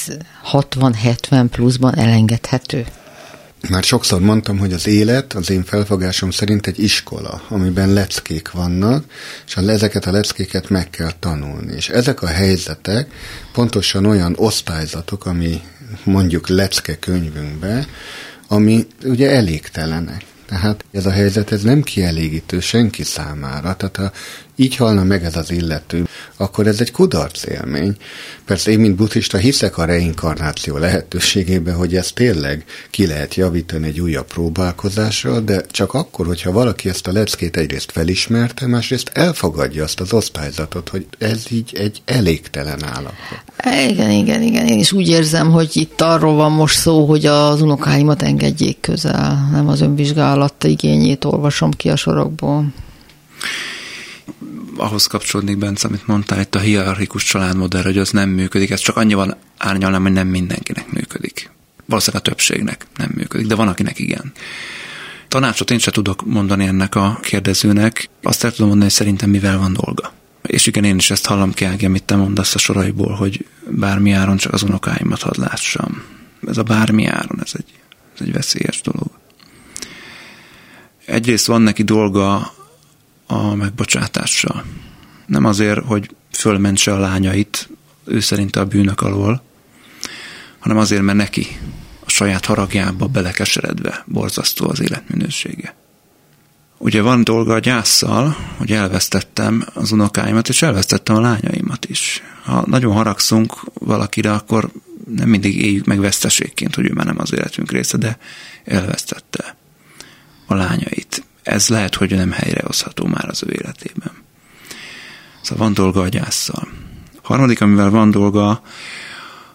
60-70 0.53 1.47
pluszban 1.51 1.99
elengedhető? 1.99 2.87
Már 3.69 3.83
sokszor 3.83 4.21
mondtam, 4.21 4.59
hogy 4.59 4.73
az 4.73 4.87
élet 4.87 5.33
az 5.33 5.51
én 5.51 5.65
felfogásom 5.65 6.31
szerint 6.31 6.67
egy 6.67 6.79
iskola, 6.79 7.43
amiben 7.49 7.93
leckék 7.93 8.51
vannak, 8.51 9.05
és 9.47 9.57
ezeket 9.57 10.07
a 10.07 10.11
leckéket 10.11 10.69
meg 10.69 10.91
kell 10.91 11.13
tanulni. 11.19 11.75
És 11.77 11.89
ezek 11.89 12.23
a 12.23 12.27
helyzetek 12.27 13.11
pontosan 13.53 14.07
olyan 14.07 14.35
osztályzatok, 14.37 15.27
ami 15.27 15.61
mondjuk 16.05 16.49
lecke 16.49 16.99
könyvünkbe, 16.99 17.87
ami 18.49 18.87
ugye 19.05 19.31
elégtelenek. 19.31 20.25
Tehát 20.47 20.85
ez 20.93 21.07
a 21.07 21.11
helyzet 21.11 21.53
ez 21.53 21.63
nem 21.63 21.83
kielégítő 21.83 22.61
senki 22.61 23.03
számára. 23.03 23.77
Tehát 23.77 23.97
ha 23.97 24.11
így 24.57 24.77
halna 24.77 25.05
meg 25.05 25.25
ez 25.25 25.37
az 25.37 25.51
illető, 25.51 26.09
akkor 26.37 26.67
ez 26.67 26.81
egy 26.81 26.91
kudarc 26.91 27.45
élmény. 27.45 27.97
Persze 28.45 28.71
én, 28.71 28.79
mint 28.79 28.97
buddhista, 28.97 29.39
hiszek 29.39 29.79
a 29.79 29.85
reinkarnáció 29.85 30.77
lehetőségébe, 30.77 31.73
hogy 31.73 31.95
ezt 31.97 32.15
tényleg 32.15 32.65
ki 32.91 33.07
lehet 33.07 33.35
javítani 33.35 33.87
egy 33.87 34.01
újabb 34.01 34.27
próbálkozással, 34.27 35.41
de 35.41 35.63
csak 35.71 35.95
akkor, 35.95 36.27
hogyha 36.27 36.53
valaki 36.53 36.89
ezt 36.89 37.07
a 37.07 37.13
leckét 37.13 37.57
egyrészt 37.57 37.93
felismerte, 37.93 38.67
másrészt 38.67 39.11
elfogadja 39.15 39.85
azt 39.85 40.01
az 40.01 40.13
osztályzatot, 40.13 40.89
hogy 40.89 41.07
ez 41.19 41.45
így 41.51 41.75
egy 41.75 42.03
elégtelen 42.05 42.85
állapot. 42.85 43.43
Igen, 43.89 44.11
igen, 44.11 44.43
igen. 44.43 44.67
Én 44.67 44.79
is 44.79 44.93
úgy 44.93 45.09
érzem, 45.09 45.51
hogy 45.51 45.77
itt 45.77 46.01
arról 46.01 46.35
van 46.35 46.53
most 46.53 46.79
szó, 46.79 47.05
hogy 47.07 47.27
az 47.27 47.63
unokáimat 47.63 48.23
engedjék 48.23 48.81
közel, 48.81 49.49
nem 49.53 49.69
az 49.69 49.81
önvizsgálat 49.81 50.65
igényét 50.65 51.25
olvasom 51.25 51.71
ki 51.71 51.89
a 51.89 51.97
sorokból 51.97 52.67
ahhoz 54.77 55.07
kapcsolódnék, 55.07 55.59
Bence, 55.59 55.89
amit 55.89 56.07
mondtál, 56.07 56.41
itt 56.41 56.55
a 56.55 56.59
hierarchikus 56.59 57.25
családmodell, 57.25 57.83
hogy 57.83 57.99
az 57.99 58.11
nem 58.11 58.29
működik. 58.29 58.71
Ez 58.71 58.81
csak 58.81 58.97
annyival 58.97 59.39
árnyalnám, 59.59 60.03
hogy 60.03 60.13
nem 60.13 60.29
mindenkinek 60.29 60.93
működik. 60.93 61.51
Valószínűleg 61.87 62.27
a 62.27 62.29
többségnek 62.29 62.87
nem 62.97 63.11
működik, 63.15 63.47
de 63.47 63.55
van, 63.55 63.69
akinek 63.69 63.99
igen. 63.99 64.33
Tanácsot 65.29 65.71
én 65.71 65.79
sem 65.79 65.93
tudok 65.93 66.27
mondani 66.27 66.67
ennek 66.67 66.95
a 66.95 67.19
kérdezőnek. 67.23 68.09
Azt 68.23 68.45
el 68.45 68.51
tudom 68.51 68.69
mondani, 68.69 68.91
hogy 68.91 68.99
szerintem 68.99 69.31
mivel 69.31 69.59
van 69.59 69.73
dolga. 69.73 70.13
És 70.43 70.67
igen, 70.67 70.85
én 70.85 70.97
is 70.97 71.11
ezt 71.11 71.27
hallom 71.27 71.53
ki, 71.53 71.65
amit 71.85 72.05
te 72.05 72.17
mondasz 72.17 72.55
a 72.55 72.59
soraiból, 72.59 73.13
hogy 73.13 73.47
bármi 73.71 74.13
áron 74.13 74.37
csak 74.37 74.53
az 74.53 74.63
unokáimat 74.63 75.23
hadd 75.23 75.41
lássam. 75.41 76.03
Ez 76.47 76.59
a 76.59 76.63
bármi 76.63 77.07
áron, 77.07 77.41
ez 77.45 77.53
egy, 77.53 77.81
ez 78.15 78.27
egy 78.27 78.33
veszélyes 78.33 78.81
dolog. 78.81 79.11
Egyrészt 81.07 81.47
van 81.47 81.63
neki 81.63 81.83
dolga 81.83 82.53
a 83.27 83.55
megbocsátással. 83.55 84.65
Nem 85.27 85.45
azért, 85.45 85.85
hogy 85.85 86.11
fölmentse 86.31 86.93
a 86.93 86.99
lányait 86.99 87.69
ő 88.05 88.21
szerint 88.21 88.57
a 88.57 88.67
bűnök 88.67 89.01
alól, 89.01 89.43
hanem 90.59 90.77
azért, 90.77 91.03
mert 91.03 91.19
neki 91.19 91.47
a 92.05 92.11
saját 92.11 92.45
haragjába 92.45 93.07
belekeseredve 93.07 94.05
borzasztó 94.07 94.69
az 94.69 94.81
életminősége. 94.81 95.75
Ugye 96.79 97.03
van 97.03 97.25
dolga 97.25 97.55
a 97.55 97.59
gyászsal, 97.59 98.37
hogy 98.57 98.73
elvesztettem 98.73 99.67
az 99.75 99.93
unokáimat, 99.93 100.49
és 100.49 100.63
elvesztettem 100.63 101.17
a 101.17 101.21
lányaimat 101.21 101.85
is. 101.85 102.23
Ha 102.43 102.65
nagyon 102.67 102.93
haragszunk 102.93 103.53
valakire, 103.75 104.33
akkor 104.33 104.71
nem 105.15 105.29
mindig 105.29 105.57
éljük 105.57 105.85
meg 105.85 106.01
veszteségként, 106.01 106.75
hogy 106.75 106.87
ő 106.87 106.93
már 106.93 107.07
nem 107.07 107.19
az 107.19 107.33
életünk 107.33 107.71
része, 107.71 107.97
de 107.97 108.19
elvesztette 108.65 109.57
a 110.47 110.55
lányait 110.55 111.25
ez 111.47 111.69
lehet, 111.69 111.95
hogy 111.95 112.11
nem 112.11 112.31
helyrehozható 112.31 113.07
már 113.07 113.29
az 113.29 113.43
ő 113.47 113.53
életében. 113.53 114.13
Szóval 115.43 115.65
van 115.65 115.75
dolga 115.75 116.01
a 116.01 116.09
gyászsal. 116.09 116.69
A 117.23 117.27
harmadik, 117.27 117.61
amivel 117.61 117.91
van 117.91 118.11
dolga, 118.11 118.63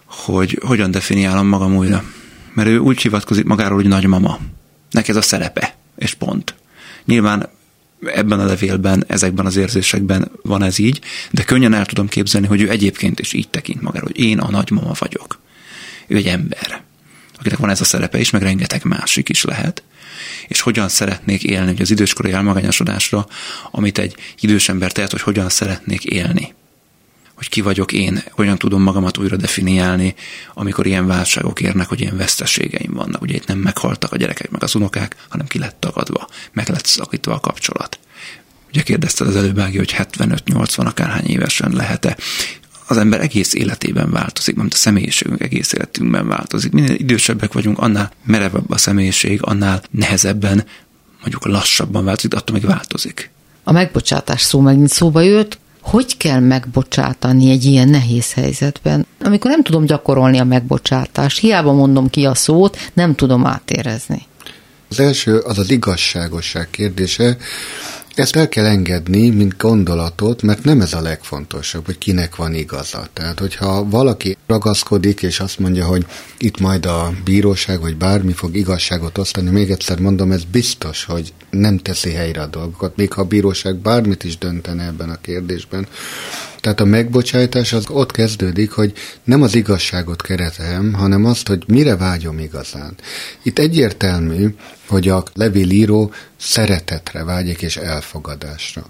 hogy 0.06 0.58
hogyan 0.64 0.90
definiálom 0.90 1.46
magam 1.46 1.76
újra. 1.76 2.04
Mert 2.54 2.68
ő 2.68 2.78
úgy 2.78 3.00
hivatkozik 3.00 3.44
magáról, 3.44 3.76
hogy 3.76 3.88
nagymama. 3.88 4.38
Neki 4.90 5.10
ez 5.10 5.16
a 5.16 5.22
szerepe, 5.22 5.76
és 5.96 6.14
pont. 6.14 6.54
Nyilván 7.04 7.48
ebben 8.04 8.40
a 8.40 8.44
levélben, 8.44 9.04
ezekben 9.06 9.46
az 9.46 9.56
érzésekben 9.56 10.30
van 10.42 10.62
ez 10.62 10.78
így, 10.78 11.00
de 11.30 11.44
könnyen 11.44 11.74
el 11.74 11.86
tudom 11.86 12.08
képzelni, 12.08 12.46
hogy 12.46 12.62
ő 12.62 12.70
egyébként 12.70 13.20
is 13.20 13.32
így 13.32 13.48
tekint 13.48 13.82
magára, 13.82 14.06
hogy 14.06 14.18
én 14.18 14.38
a 14.38 14.50
nagymama 14.50 14.92
vagyok. 14.98 15.40
Ő 16.06 16.16
egy 16.16 16.26
ember, 16.26 16.82
akinek 17.42 17.58
van 17.58 17.70
ez 17.70 17.80
a 17.80 17.84
szerepe 17.84 18.18
is, 18.18 18.30
meg 18.30 18.42
rengeteg 18.42 18.84
másik 18.84 19.28
is 19.28 19.44
lehet, 19.44 19.82
és 20.48 20.60
hogyan 20.60 20.88
szeretnék 20.88 21.42
élni, 21.42 21.66
hogy 21.66 21.80
az 21.80 21.90
időskori 21.90 22.32
elmagányosodásra, 22.32 23.26
amit 23.70 23.98
egy 23.98 24.14
idős 24.40 24.68
ember 24.68 24.92
tehet, 24.92 25.10
hogy 25.10 25.22
hogyan 25.22 25.48
szeretnék 25.48 26.04
élni 26.04 26.54
hogy 27.34 27.50
ki 27.50 27.60
vagyok 27.60 27.92
én, 27.92 28.22
hogyan 28.30 28.58
tudom 28.58 28.82
magamat 28.82 29.18
újra 29.18 29.36
definiálni, 29.36 30.14
amikor 30.54 30.86
ilyen 30.86 31.06
válságok 31.06 31.60
érnek, 31.60 31.88
hogy 31.88 32.00
ilyen 32.00 32.16
veszteségeim 32.16 32.92
vannak. 32.92 33.22
Ugye 33.22 33.34
itt 33.34 33.46
nem 33.46 33.58
meghaltak 33.58 34.12
a 34.12 34.16
gyerekek, 34.16 34.50
meg 34.50 34.62
az 34.62 34.74
unokák, 34.74 35.16
hanem 35.28 35.46
ki 35.46 35.58
lett 35.58 35.76
tagadva, 35.78 36.28
meg 36.52 36.68
lett 36.68 36.86
szakítva 36.86 37.34
a 37.34 37.40
kapcsolat. 37.40 37.98
Ugye 38.68 38.82
kérdezted 38.82 39.26
az 39.26 39.36
előbb, 39.36 39.58
Ági, 39.58 39.76
hogy 39.76 39.94
75-80 39.98 40.86
akárhány 40.86 41.26
évesen 41.26 41.72
lehet-e 41.72 42.16
az 42.86 42.96
ember 42.96 43.20
egész 43.20 43.54
életében 43.54 44.10
változik, 44.10 44.56
mert 44.56 44.72
a 44.72 44.76
személyiségünk 44.76 45.42
egész 45.42 45.72
életünkben 45.72 46.28
változik. 46.28 46.72
Minél 46.72 46.94
idősebbek 46.94 47.52
vagyunk, 47.52 47.78
annál 47.78 48.10
merevebb 48.24 48.70
a 48.70 48.78
személyiség, 48.78 49.38
annál 49.42 49.82
nehezebben, 49.90 50.64
mondjuk 51.20 51.46
lassabban 51.46 52.04
változik, 52.04 52.34
attól 52.34 52.56
még 52.56 52.66
változik. 52.66 53.30
A 53.64 53.72
megbocsátás 53.72 54.42
szó 54.42 54.60
megint 54.60 54.88
szóba 54.88 55.20
jött, 55.20 55.58
hogy 55.80 56.16
kell 56.16 56.40
megbocsátani 56.40 57.50
egy 57.50 57.64
ilyen 57.64 57.88
nehéz 57.88 58.32
helyzetben, 58.32 59.06
amikor 59.20 59.50
nem 59.50 59.62
tudom 59.62 59.84
gyakorolni 59.84 60.38
a 60.38 60.44
megbocsátást, 60.44 61.38
hiába 61.38 61.72
mondom 61.72 62.10
ki 62.10 62.24
a 62.24 62.34
szót, 62.34 62.90
nem 62.92 63.14
tudom 63.14 63.46
átérezni. 63.46 64.22
Az 64.88 65.00
első 65.00 65.38
az 65.38 65.58
az 65.58 65.70
igazságosság 65.70 66.70
kérdése, 66.70 67.36
ezt 68.14 68.36
el 68.36 68.48
kell 68.48 68.64
engedni, 68.64 69.30
mint 69.30 69.56
gondolatot, 69.56 70.42
mert 70.42 70.64
nem 70.64 70.80
ez 70.80 70.92
a 70.92 71.00
legfontosabb, 71.00 71.86
hogy 71.86 71.98
kinek 71.98 72.36
van 72.36 72.54
igaza. 72.54 73.08
Tehát, 73.12 73.38
hogyha 73.38 73.88
valaki 73.88 74.36
ragaszkodik, 74.46 75.22
és 75.22 75.40
azt 75.40 75.58
mondja, 75.58 75.86
hogy 75.86 76.06
itt 76.38 76.60
majd 76.60 76.86
a 76.86 77.12
bíróság, 77.24 77.80
vagy 77.80 77.96
bármi 77.96 78.32
fog 78.32 78.56
igazságot 78.56 79.18
osztani, 79.18 79.50
még 79.50 79.70
egyszer 79.70 80.00
mondom, 80.00 80.32
ez 80.32 80.44
biztos, 80.44 81.04
hogy 81.04 81.32
nem 81.50 81.78
teszi 81.78 82.10
helyre 82.10 82.40
a 82.40 82.46
dolgokat, 82.46 82.96
még 82.96 83.12
ha 83.12 83.20
a 83.20 83.24
bíróság 83.24 83.76
bármit 83.76 84.24
is 84.24 84.38
döntene 84.38 84.84
ebben 84.84 85.10
a 85.10 85.20
kérdésben, 85.20 85.86
tehát 86.62 86.80
a 86.80 86.84
megbocsátás 86.84 87.72
az 87.72 87.84
ott 87.88 88.12
kezdődik, 88.12 88.70
hogy 88.70 88.92
nem 89.24 89.42
az 89.42 89.54
igazságot 89.54 90.22
keretem, 90.22 90.92
hanem 90.92 91.24
azt, 91.24 91.48
hogy 91.48 91.62
mire 91.66 91.96
vágyom 91.96 92.38
igazán. 92.38 92.94
Itt 93.42 93.58
egyértelmű, 93.58 94.54
hogy 94.86 95.08
a 95.08 95.24
levélíró 95.34 96.12
szeretetre 96.36 97.24
vágyik 97.24 97.62
és 97.62 97.76
elfogadásra. 97.76 98.84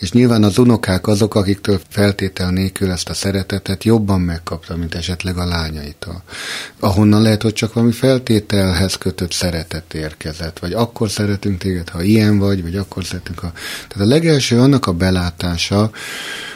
És 0.00 0.12
nyilván 0.12 0.42
az 0.42 0.58
unokák 0.58 1.06
azok, 1.06 1.34
akiktől 1.34 1.80
feltétel 1.88 2.50
nélkül 2.50 2.90
ezt 2.90 3.08
a 3.08 3.14
szeretetet 3.14 3.84
jobban 3.84 4.20
megkapta, 4.20 4.76
mint 4.76 4.94
esetleg 4.94 5.38
a 5.38 5.44
lányaitól. 5.44 6.22
Ahonnan 6.80 7.22
lehet, 7.22 7.42
hogy 7.42 7.52
csak 7.52 7.72
valami 7.72 7.92
feltételhez 7.92 8.94
kötött 8.94 9.32
szeretet 9.32 9.94
érkezett, 9.94 10.58
vagy 10.58 10.72
akkor 10.72 11.10
szeretünk 11.10 11.58
téged, 11.58 11.88
ha 11.88 12.02
ilyen 12.02 12.38
vagy, 12.38 12.62
vagy 12.62 12.76
akkor 12.76 13.04
szeretünk, 13.04 13.38
ha... 13.38 13.52
Tehát 13.88 14.06
a 14.06 14.10
legelső 14.10 14.60
annak 14.60 14.86
a 14.86 14.92
belátása, 14.92 15.90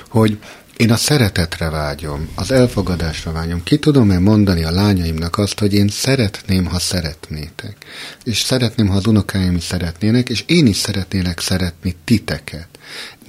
hogy 0.08 0.38
én 0.76 0.90
a 0.90 0.96
szeretetre 0.96 1.70
vágyom, 1.70 2.28
az 2.34 2.50
elfogadásra 2.50 3.32
vágyom. 3.32 3.62
Ki 3.62 3.78
tudom-e 3.78 4.18
mondani 4.18 4.64
a 4.64 4.70
lányaimnak 4.70 5.38
azt, 5.38 5.58
hogy 5.58 5.74
én 5.74 5.88
szeretném, 5.88 6.66
ha 6.66 6.78
szeretnétek. 6.78 7.76
És 8.24 8.40
szeretném, 8.40 8.86
ha 8.86 8.96
az 8.96 9.06
unokáim 9.06 9.56
is 9.56 9.64
szeretnének, 9.64 10.28
és 10.28 10.44
én 10.46 10.66
is 10.66 10.76
szeretnélek 10.76 11.40
szeretni 11.40 11.96
titeket. 12.04 12.68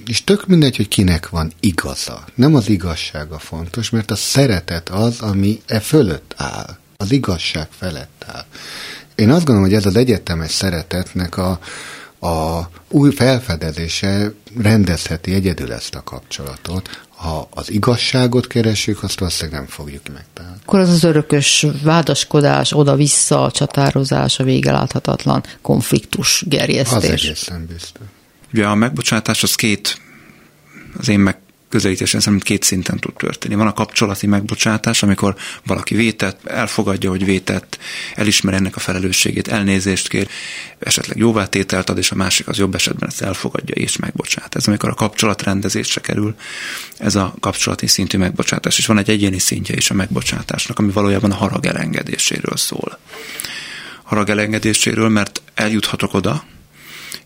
És 0.06 0.24
tök 0.24 0.46
mindegy, 0.46 0.76
hogy 0.76 0.88
kinek 0.88 1.28
van 1.28 1.52
igaza. 1.60 2.24
Nem 2.34 2.54
az 2.54 2.68
igazsága 2.68 3.38
fontos, 3.38 3.90
mert 3.90 4.10
a 4.10 4.16
szeretet 4.16 4.88
az, 4.88 5.20
ami 5.20 5.60
e 5.66 5.80
fölött 5.80 6.34
áll. 6.36 6.78
Az 6.96 7.12
igazság 7.12 7.68
felett 7.70 8.24
áll. 8.26 8.44
Én 9.14 9.30
azt 9.30 9.44
gondolom, 9.44 9.68
hogy 9.68 9.78
ez 9.78 9.86
az 9.86 9.96
egyetemes 9.96 10.50
szeretetnek 10.50 11.36
a, 11.36 11.58
a 12.26 12.68
új 12.88 13.10
felfedezése 13.14 14.32
rendezheti 14.58 15.34
egyedül 15.34 15.72
ezt 15.72 15.94
a 15.94 16.02
kapcsolatot. 16.02 16.88
Ha 17.24 17.48
az 17.50 17.70
igazságot 17.70 18.46
keresünk, 18.46 19.02
azt 19.02 19.18
valószínűleg 19.18 19.60
nem 19.60 19.68
fogjuk 19.68 20.08
megtalálni. 20.12 20.58
Akkor 20.62 20.78
az 20.78 20.88
az 20.88 21.04
örökös 21.04 21.66
vádaskodás, 21.82 22.72
oda-vissza, 22.72 23.42
a 23.42 23.50
csatározás, 23.50 24.38
a 24.38 24.44
vége 24.44 24.72
láthatatlan 24.72 25.42
konfliktus 25.62 26.44
gerjesztés. 26.46 26.96
Az 26.96 27.04
egészen 27.04 27.66
biztos. 27.66 28.06
Ugye 28.52 28.66
a 28.66 28.74
megbocsátás 28.74 29.42
az 29.42 29.54
két, 29.54 30.00
az 30.98 31.08
én 31.08 31.18
meg 31.18 31.38
közelítésen 31.74 32.20
szerint 32.20 32.42
két 32.42 32.62
szinten 32.62 32.98
tud 32.98 33.14
történni. 33.14 33.54
Van 33.54 33.66
a 33.66 33.72
kapcsolati 33.72 34.26
megbocsátás, 34.26 35.02
amikor 35.02 35.34
valaki 35.66 35.94
vétett, 35.94 36.46
elfogadja, 36.46 37.10
hogy 37.10 37.24
vétett, 37.24 37.78
elismer 38.14 38.54
ennek 38.54 38.76
a 38.76 38.80
felelősségét, 38.80 39.48
elnézést 39.48 40.08
kér, 40.08 40.28
esetleg 40.78 41.16
jóvátételt 41.16 41.90
ad, 41.90 41.98
és 41.98 42.10
a 42.10 42.14
másik 42.14 42.48
az 42.48 42.58
jobb 42.58 42.74
esetben 42.74 43.08
ezt 43.08 43.22
elfogadja 43.22 43.74
és 43.74 43.96
megbocsát. 43.96 44.54
Ez 44.54 44.66
amikor 44.66 44.88
a 44.88 44.94
kapcsolatrendezésre 44.94 46.00
kerül, 46.00 46.34
ez 46.98 47.14
a 47.14 47.34
kapcsolati 47.40 47.86
szintű 47.86 48.18
megbocsátás. 48.18 48.78
És 48.78 48.86
van 48.86 48.98
egy 48.98 49.10
egyéni 49.10 49.38
szintje 49.38 49.76
is 49.76 49.90
a 49.90 49.94
megbocsátásnak, 49.94 50.78
ami 50.78 50.92
valójában 50.92 51.30
a 51.30 51.34
harag 51.34 51.66
elengedéséről 51.66 52.56
szól. 52.56 52.98
Harag 54.02 54.28
elengedéséről, 54.28 55.08
mert 55.08 55.42
eljuthatok 55.54 56.14
oda, 56.14 56.44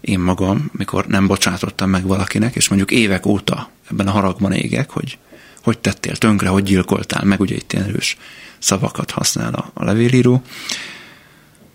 én 0.00 0.18
magam, 0.18 0.70
mikor 0.72 1.06
nem 1.06 1.26
bocsátottam 1.26 1.90
meg 1.90 2.06
valakinek, 2.06 2.54
és 2.54 2.68
mondjuk 2.68 2.90
évek 2.90 3.26
óta 3.26 3.70
ebben 3.90 4.06
a 4.06 4.10
haragban 4.10 4.52
égek, 4.52 4.90
hogy 4.90 5.18
hogy 5.62 5.78
tettél 5.78 6.16
tönkre, 6.16 6.48
hogy 6.48 6.62
gyilkoltál 6.62 7.24
meg, 7.24 7.40
ugye 7.40 7.54
itt 7.54 7.72
ilyen 7.72 7.84
erős 7.84 8.16
szavakat 8.58 9.10
használ 9.10 9.54
a, 9.54 9.70
a 9.74 9.84
levélíró, 9.84 10.42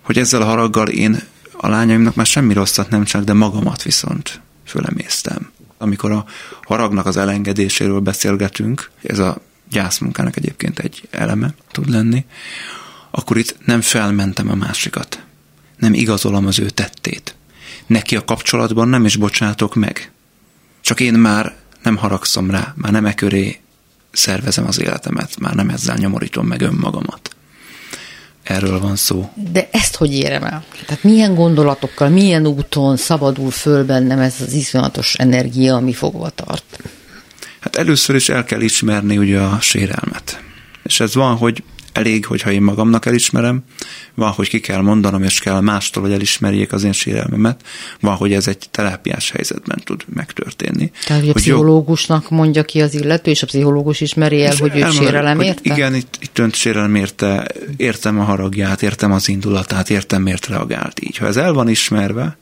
hogy 0.02 0.18
ezzel 0.18 0.42
a 0.42 0.46
haraggal 0.46 0.88
én 0.88 1.22
a 1.52 1.68
lányaimnak 1.68 2.16
már 2.16 2.26
semmi 2.26 2.54
rosszat 2.54 2.90
nem 2.90 3.04
csak, 3.04 3.24
de 3.24 3.34
magamat 3.34 3.84
viszont 3.84 4.42
fölemésztem. 4.66 5.52
Amikor 5.78 6.12
a 6.12 6.26
haragnak 6.62 7.06
az 7.06 7.18
elengedéséről 7.18 8.00
beszélgetünk, 8.00 8.92
ez 9.04 9.20
a 9.20 9.38
gyászmunkának 9.70 10.38
egyébként 10.38 10.80
egy 10.80 11.08
eleme 11.12 11.54
tud 11.72 11.90
lenni, 11.90 12.26
akkor 13.12 13.38
itt 13.38 13.58
nem 13.66 13.82
felmentem 13.82 14.50
a 14.50 14.56
másikat. 14.56 15.24
Nem 15.78 15.94
igazolom 15.94 16.46
az 16.46 16.60
ő 16.60 16.70
tettét 16.70 17.36
neki 17.86 18.16
a 18.16 18.26
kapcsolatban 18.26 18.88
nem 18.88 19.06
is 19.06 19.16
bocsátok 19.16 19.76
meg. 19.76 20.12
Csak 20.82 21.00
én 21.00 21.14
már 21.14 21.56
nem 21.84 21.98
haragszom 21.98 22.52
rá, 22.52 22.74
már 22.76 22.92
nem 22.92 23.06
e 23.06 23.14
köré 23.14 23.60
szervezem 24.12 24.68
az 24.68 24.82
életemet, 24.82 25.40
már 25.40 25.54
nem 25.54 25.70
ezzel 25.70 25.96
nyomorítom 25.96 26.48
meg 26.48 26.62
önmagamat. 26.62 27.36
Erről 28.44 28.80
van 28.80 28.96
szó. 28.96 29.30
De 29.52 29.68
ezt 29.72 29.96
hogy 29.96 30.14
érem 30.14 30.44
el? 30.44 30.64
Tehát 30.86 31.04
milyen 31.04 31.36
gondolatokkal, 31.36 32.10
milyen 32.10 32.48
úton 32.48 32.98
szabadul 32.98 33.52
föl 33.52 33.86
bennem 33.86 34.20
ez 34.20 34.36
az 34.42 34.54
iszonyatos 34.54 35.14
energia, 35.14 35.76
ami 35.76 35.94
fogva 35.94 36.30
tart? 36.30 36.80
Hát 37.60 37.76
először 37.76 38.16
is 38.16 38.30
el 38.30 38.44
kell 38.44 38.62
ismerni 38.62 39.18
ugye 39.18 39.40
a 39.40 39.60
sérelmet. 39.62 40.42
És 40.84 41.00
ez 41.00 41.16
van, 41.16 41.36
hogy 41.36 41.64
elég, 41.94 42.26
hogyha 42.26 42.52
én 42.52 42.62
magamnak 42.62 43.06
elismerem, 43.06 43.64
van, 44.14 44.32
hogy 44.32 44.50
ki 44.50 44.60
kell 44.60 44.82
mondanom, 44.82 45.24
és 45.24 45.40
kell 45.40 45.60
mástól, 45.60 46.04
hogy 46.04 46.12
elismerjék 46.12 46.74
az 46.74 46.84
én 46.84 46.92
sérelmemet, 46.92 47.62
van, 48.00 48.16
hogy 48.16 48.34
ez 48.34 48.48
egy 48.48 48.68
terápiás 48.72 49.32
helyzetben 49.32 49.82
tud 49.84 50.04
megtörténni. 50.14 50.92
Tehát, 51.06 51.22
hogy 51.22 51.32
a 51.32 51.34
pszichológusnak 51.34 52.30
mondja 52.30 52.64
ki 52.64 52.82
az 52.82 52.94
illető, 52.94 53.32
és 53.32 53.44
a 53.44 53.46
pszichológus 53.46 54.02
ismeri 54.02 54.44
el, 54.44 54.56
hogy 54.56 54.78
ő 54.78 54.90
sérelem 54.92 55.40
érte? 55.40 55.74
Igen, 55.74 55.96
itt, 55.96 56.18
itt 56.20 56.40
önt 56.40 56.56
sérelem 56.56 56.96
érte, 56.96 57.48
értem 57.78 58.20
a 58.20 58.24
haragját, 58.24 58.82
értem 58.82 59.12
az 59.12 59.30
indulatát, 59.30 59.90
értem 59.90 60.22
miért 60.22 60.48
reagált 60.48 61.00
így. 61.04 61.18
Ha 61.18 61.26
ez 61.26 61.38
el 61.38 61.54
van 61.54 61.70
ismerve, 61.70 62.38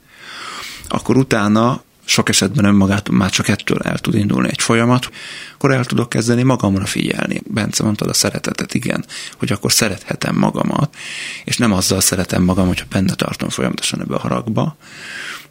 akkor 0.88 1.16
utána 1.16 1.82
sok 2.12 2.28
esetben 2.28 2.64
önmagától 2.64 3.16
már 3.16 3.30
csak 3.30 3.48
ettől 3.48 3.78
el 3.78 3.98
tud 3.98 4.14
indulni 4.14 4.48
egy 4.48 4.60
folyamat, 4.60 5.10
akkor 5.54 5.72
el 5.72 5.84
tudok 5.84 6.08
kezdeni 6.08 6.42
magamra 6.42 6.86
figyelni. 6.86 7.40
Bence 7.46 7.82
mondtad 7.82 8.08
a 8.08 8.12
szeretetet, 8.12 8.74
igen, 8.74 9.04
hogy 9.38 9.52
akkor 9.52 9.72
szerethetem 9.72 10.36
magamat, 10.36 10.96
és 11.44 11.56
nem 11.56 11.72
azzal 11.72 12.00
szeretem 12.00 12.42
magam, 12.42 12.66
hogyha 12.66 12.86
benne 12.90 13.14
tartom 13.14 13.48
folyamatosan 13.48 14.00
ebbe 14.00 14.14
a 14.14 14.18
haragba, 14.18 14.76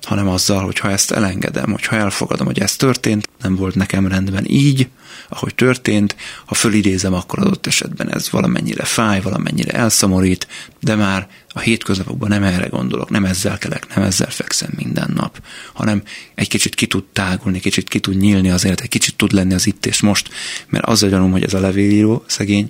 hanem 0.06 0.28
azzal, 0.28 0.64
hogy 0.66 0.80
ha 0.80 0.92
ezt 0.92 1.12
elengedem, 1.12 1.72
hogyha 1.72 1.96
elfogadom, 1.96 2.46
hogy 2.46 2.60
ez 2.60 2.76
történt, 2.76 3.30
nem 3.42 3.56
volt 3.56 3.76
nekem 3.76 4.08
rendben 4.08 4.46
így, 4.48 4.88
ahogy 5.30 5.56
történt, 5.56 6.16
ha 6.46 6.56
fölidézem, 6.56 7.14
akkor 7.14 7.40
adott 7.40 7.68
esetben 7.68 8.14
ez 8.14 8.30
valamennyire 8.30 8.84
fáj, 8.84 9.22
valamennyire 9.22 9.72
elszomorít, 9.72 10.48
de 10.80 10.96
már 10.96 11.28
a 11.50 11.60
hétköznapokban 11.60 12.30
nem 12.30 12.44
erre 12.44 12.68
gondolok, 12.68 13.10
nem 13.10 13.26
ezzel 13.26 13.58
kelek, 13.58 13.96
nem 13.96 14.04
ezzel 14.04 14.30
fekszem 14.30 14.70
minden 14.76 15.12
nap, 15.16 15.42
hanem 15.74 16.04
egy 16.36 16.48
kicsit 16.48 16.76
ki 16.76 16.88
tud 16.88 17.04
tágulni, 17.04 17.60
kicsit 17.60 17.88
ki 17.88 18.00
tud 18.00 18.18
nyílni 18.18 18.50
az 18.50 18.66
élet, 18.66 18.82
egy 18.82 18.90
kicsit 18.90 19.16
tud 19.16 19.32
lenni 19.32 19.54
az 19.54 19.68
itt 19.68 19.86
és 19.86 20.02
most, 20.02 20.30
mert 20.70 20.86
az 20.86 21.04
a 21.04 21.08
gyanúm, 21.08 21.32
hogy 21.32 21.44
ez 21.44 21.54
a 21.54 21.60
levélíró 21.60 22.24
szegény 22.28 22.70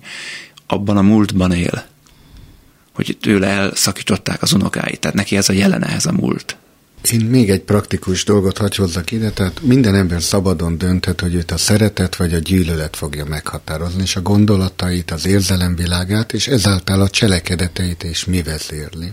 abban 0.68 0.98
a 0.98 1.02
múltban 1.02 1.52
él, 1.52 1.86
hogy 2.94 3.18
tőle 3.22 3.48
elszakították 3.48 4.42
az 4.42 4.54
unokáit, 4.54 5.00
tehát 5.00 5.18
neki 5.18 5.38
ez 5.38 5.50
a 5.50 5.54
jelene, 5.54 5.88
ez 5.88 6.06
a 6.06 6.12
múlt 6.12 6.58
Én 7.10 7.26
még 7.26 7.50
egy 7.50 7.62
praktikus 7.62 8.24
dolgot 8.24 8.58
hagy 8.58 8.76
hozzak 8.76 9.12
ide, 9.12 9.30
tehát 9.32 9.62
minden 9.62 9.96
ember 9.96 10.22
szabadon 10.22 10.78
dönthet, 10.78 11.22
hogy 11.22 11.34
őt 11.34 11.52
a 11.52 11.58
szeretet 11.58 12.16
vagy 12.16 12.34
a 12.34 12.38
gyűlölet 12.38 12.96
fogja 12.96 13.26
meghatározni, 13.26 14.02
és 14.02 14.16
a 14.16 14.22
gondolatait, 14.22 15.12
az 15.12 15.26
érzelemvilágát, 15.26 16.34
és 16.34 16.48
ezáltal 16.48 17.02
a 17.02 17.10
cselekedeteit 17.10 18.04
is 18.04 18.26
mi 18.26 18.42
vezérli. 18.42 19.12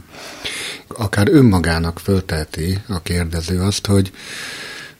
Akár 0.88 1.28
önmagának 1.28 1.98
fölteheti 1.98 2.78
a 2.88 3.02
kérdező 3.02 3.60
azt, 3.60 3.86
hogy 3.86 4.12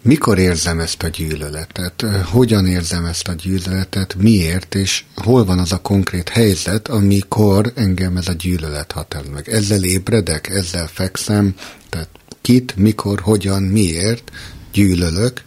mikor 0.03 0.39
érzem 0.39 0.81
ezt 0.81 1.03
a 1.03 1.09
gyűlöletet, 1.09 2.05
hogyan 2.25 2.67
érzem 2.67 3.05
ezt 3.05 3.29
a 3.29 3.33
gyűlöletet, 3.33 4.15
miért, 4.15 4.75
és 4.75 5.05
hol 5.15 5.45
van 5.45 5.59
az 5.59 5.73
a 5.73 5.79
konkrét 5.79 6.29
helyzet, 6.29 6.89
amikor 6.89 7.73
engem 7.75 8.17
ez 8.17 8.29
a 8.29 8.33
gyűlölet 8.33 8.93
határoz 8.93 9.29
meg. 9.33 9.49
Ezzel 9.49 9.85
ébredek, 9.85 10.49
ezzel 10.49 10.87
fekszem, 10.87 11.55
tehát 11.89 12.09
kit, 12.49 12.77
mikor, 12.77 13.21
hogyan, 13.21 13.63
miért 13.63 14.31
gyűlölök, 14.73 15.43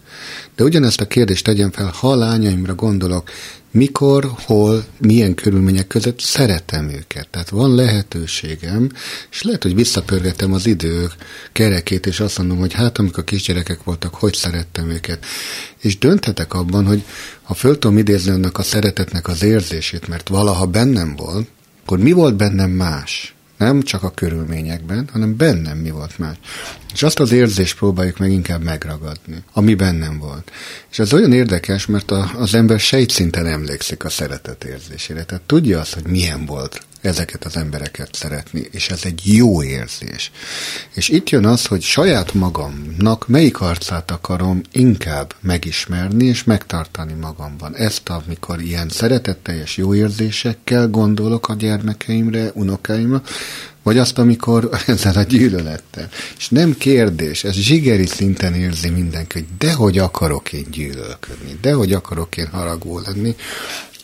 de 0.56 0.64
ugyanezt 0.64 1.00
a 1.00 1.06
kérdést 1.06 1.44
tegyem 1.44 1.70
fel, 1.70 1.92
ha 1.94 2.14
lányaimra 2.14 2.74
gondolok, 2.74 3.30
mikor, 3.70 4.30
hol, 4.34 4.84
milyen 4.98 5.34
körülmények 5.34 5.86
között 5.86 6.20
szeretem 6.20 6.88
őket. 6.88 7.28
Tehát 7.28 7.48
van 7.48 7.74
lehetőségem, 7.74 8.90
és 9.30 9.42
lehet, 9.42 9.62
hogy 9.62 9.74
visszapörgetem 9.74 10.52
az 10.52 10.66
idő 10.66 11.10
kerekét, 11.52 12.06
és 12.06 12.20
azt 12.20 12.38
mondom, 12.38 12.58
hogy 12.58 12.72
hát 12.72 12.98
amikor 12.98 13.24
kisgyerekek 13.24 13.82
voltak, 13.82 14.14
hogy 14.14 14.34
szerettem 14.34 14.90
őket. 14.90 15.24
És 15.80 15.98
dönthetek 15.98 16.54
abban, 16.54 16.86
hogy 16.86 17.02
ha 17.42 17.54
föl 17.54 17.78
tudom 17.78 17.98
idézni 17.98 18.30
önnek 18.30 18.58
a 18.58 18.62
szeretetnek 18.62 19.28
az 19.28 19.42
érzését, 19.42 20.08
mert 20.08 20.28
valaha 20.28 20.66
bennem 20.66 21.16
volt, 21.16 21.48
akkor 21.82 21.98
mi 21.98 22.12
volt 22.12 22.36
bennem 22.36 22.70
más? 22.70 23.34
Nem 23.62 23.82
csak 23.82 24.02
a 24.02 24.10
körülményekben, 24.10 25.08
hanem 25.12 25.36
bennem 25.36 25.78
mi 25.78 25.90
volt 25.90 26.18
más. 26.18 26.36
És 26.92 27.02
azt 27.02 27.20
az 27.20 27.32
érzést 27.32 27.76
próbáljuk 27.76 28.18
meg 28.18 28.30
inkább 28.30 28.62
megragadni, 28.62 29.42
ami 29.52 29.74
bennem 29.74 30.18
volt. 30.18 30.50
És 30.90 30.98
ez 30.98 31.12
olyan 31.12 31.32
érdekes, 31.32 31.86
mert 31.86 32.10
a, 32.10 32.30
az 32.36 32.54
ember 32.54 32.80
sejtszinten 32.80 33.46
emlékszik 33.46 34.04
a 34.04 34.08
szeretet 34.08 34.64
érzésére. 34.64 35.24
Tehát 35.24 35.42
tudja 35.42 35.80
azt, 35.80 35.94
hogy 35.94 36.06
milyen 36.06 36.46
volt 36.46 36.82
ezeket 37.02 37.44
az 37.44 37.56
embereket 37.56 38.14
szeretni, 38.14 38.68
és 38.70 38.88
ez 38.88 39.00
egy 39.04 39.20
jó 39.24 39.62
érzés. 39.62 40.30
És 40.94 41.08
itt 41.08 41.30
jön 41.30 41.46
az, 41.46 41.66
hogy 41.66 41.82
saját 41.82 42.34
magamnak 42.34 43.28
melyik 43.28 43.60
arcát 43.60 44.10
akarom 44.10 44.60
inkább 44.72 45.34
megismerni 45.40 46.24
és 46.24 46.44
megtartani 46.44 47.12
magamban. 47.12 47.76
Ezt, 47.76 48.08
amikor 48.08 48.60
ilyen 48.60 48.88
szeretetteljes 48.88 49.76
jó 49.76 49.94
érzésekkel 49.94 50.88
gondolok 50.88 51.48
a 51.48 51.54
gyermekeimre, 51.54 52.50
unokáimra, 52.54 53.22
vagy 53.82 53.98
azt, 53.98 54.18
amikor 54.18 54.70
ezzel 54.86 55.16
a 55.16 55.22
gyűlölettel. 55.22 56.08
És 56.38 56.48
nem 56.48 56.76
kérdés, 56.78 57.44
ez 57.44 57.54
zsigeri 57.54 58.06
szinten 58.06 58.54
érzi 58.54 58.90
mindenki, 58.90 59.38
hogy 59.38 59.46
dehogy 59.58 59.98
akarok 59.98 60.52
én 60.52 60.66
gyűlölködni, 60.70 61.58
dehogy 61.60 61.92
akarok 61.92 62.36
én 62.36 62.48
haragú 62.52 62.98
lenni, 62.98 63.36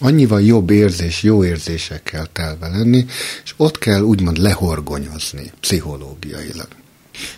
annyival 0.00 0.42
jobb 0.42 0.70
érzés, 0.70 1.22
jó 1.22 1.44
érzésekkel 1.44 2.26
telve 2.32 2.68
lenni, 2.68 3.06
és 3.44 3.54
ott 3.56 3.78
kell 3.78 4.00
úgymond 4.00 4.38
lehorgonyozni 4.38 5.52
pszichológiailag. 5.60 6.68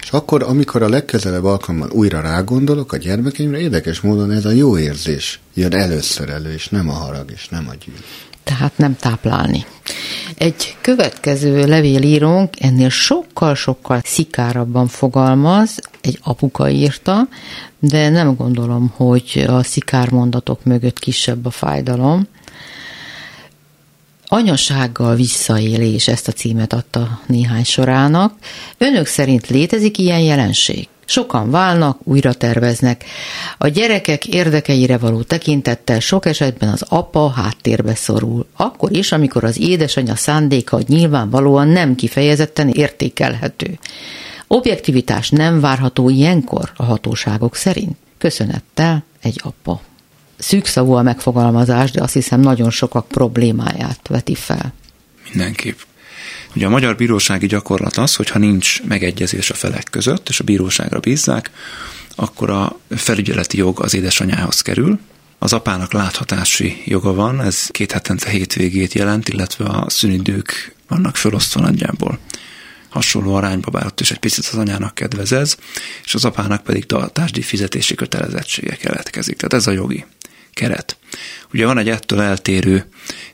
És 0.02 0.10
akkor, 0.10 0.42
amikor 0.42 0.82
a 0.82 0.88
legközelebb 0.88 1.44
alkalommal 1.44 1.90
újra 1.90 2.20
rágondolok 2.20 2.92
a 2.92 2.96
gyermekeimre, 2.96 3.58
érdekes 3.58 4.00
módon 4.00 4.30
ez 4.30 4.44
a 4.44 4.50
jó 4.50 4.78
érzés 4.78 5.40
jön 5.54 5.74
először 5.74 6.28
elő, 6.28 6.52
és 6.52 6.68
nem 6.68 6.88
a 6.88 6.92
harag, 6.92 7.30
és 7.30 7.48
nem 7.48 7.68
a 7.68 7.74
gyűlölet 7.84 8.30
tehát 8.50 8.78
nem 8.78 8.96
táplálni. 8.96 9.64
Egy 10.36 10.76
következő 10.80 11.66
levélírónk 11.66 12.54
ennél 12.58 12.88
sokkal-sokkal 12.88 14.00
szikárabban 14.04 14.86
fogalmaz, 14.86 15.78
egy 16.00 16.18
apuka 16.22 16.70
írta, 16.70 17.28
de 17.78 18.08
nem 18.08 18.34
gondolom, 18.34 18.92
hogy 18.96 19.44
a 19.48 19.62
szikár 19.62 20.10
mondatok 20.10 20.64
mögött 20.64 20.98
kisebb 20.98 21.46
a 21.46 21.50
fájdalom. 21.50 22.26
Anyasággal 24.26 25.14
visszaélés 25.14 26.08
ezt 26.08 26.28
a 26.28 26.32
címet 26.32 26.72
adta 26.72 27.20
néhány 27.26 27.64
sorának. 27.64 28.34
Önök 28.78 29.06
szerint 29.06 29.48
létezik 29.48 29.98
ilyen 29.98 30.20
jelenség? 30.20 30.88
Sokan 31.10 31.50
válnak, 31.50 31.98
újra 32.04 32.32
terveznek. 32.32 33.04
A 33.58 33.68
gyerekek 33.68 34.26
érdekeire 34.26 34.98
való 34.98 35.22
tekintettel 35.22 36.00
sok 36.00 36.26
esetben 36.26 36.68
az 36.68 36.84
apa 36.88 37.30
háttérbe 37.30 37.94
szorul. 37.94 38.46
Akkor 38.56 38.92
is, 38.96 39.12
amikor 39.12 39.44
az 39.44 39.60
édesanyja 39.60 40.16
szándéka 40.16 40.80
nyilvánvalóan 40.86 41.68
nem 41.68 41.94
kifejezetten 41.94 42.68
értékelhető. 42.68 43.78
Objektivitás 44.46 45.30
nem 45.30 45.60
várható 45.60 46.08
ilyenkor 46.08 46.72
a 46.76 46.84
hatóságok 46.84 47.56
szerint. 47.56 47.96
Köszönettel 48.18 49.04
egy 49.20 49.40
apa. 49.44 49.80
Szűkszavú 50.38 50.92
a 50.92 51.02
megfogalmazás, 51.02 51.90
de 51.90 52.02
azt 52.02 52.14
hiszem 52.14 52.40
nagyon 52.40 52.70
sokak 52.70 53.08
problémáját 53.08 54.08
veti 54.08 54.34
fel. 54.34 54.72
Mindenképp. 55.32 55.78
Ugye 56.54 56.66
a 56.66 56.70
magyar 56.70 56.96
bírósági 56.96 57.46
gyakorlat 57.46 57.96
az, 57.96 58.14
hogy 58.14 58.30
ha 58.30 58.38
nincs 58.38 58.82
megegyezés 58.82 59.50
a 59.50 59.54
felek 59.54 59.86
között, 59.90 60.28
és 60.28 60.40
a 60.40 60.44
bíróságra 60.44 61.00
bízzák, 61.00 61.50
akkor 62.14 62.50
a 62.50 62.78
felügyeleti 62.90 63.56
jog 63.56 63.80
az 63.80 63.94
édesanyához 63.94 64.60
kerül, 64.60 64.98
az 65.38 65.52
apának 65.52 65.92
láthatási 65.92 66.82
joga 66.84 67.14
van, 67.14 67.40
ez 67.40 67.66
két 67.66 67.92
hetente 67.92 68.30
hétvégét 68.30 68.92
jelent, 68.92 69.28
illetve 69.28 69.64
a 69.64 69.90
szünidők 69.90 70.74
vannak 70.88 71.16
felosztva 71.16 71.60
nagyjából 71.60 72.18
hasonló 72.90 73.34
arányba, 73.34 73.70
bár 73.70 73.86
ott 73.86 74.00
is 74.00 74.10
egy 74.10 74.18
picit 74.18 74.46
az 74.52 74.58
anyának 74.58 74.94
kedvez 74.94 75.32
ez, 75.32 75.56
és 76.04 76.14
az 76.14 76.24
apának 76.24 76.62
pedig 76.62 76.92
a 76.92 77.08
társadalmi 77.08 77.42
fizetési 77.42 77.94
kötelezettsége 77.94 78.76
keletkezik. 78.76 79.36
Tehát 79.36 79.52
ez 79.52 79.66
a 79.66 79.70
jogi 79.70 80.04
keret. 80.52 80.96
Ugye 81.52 81.66
van 81.66 81.78
egy 81.78 81.88
ettől 81.88 82.20
eltérő 82.20 82.88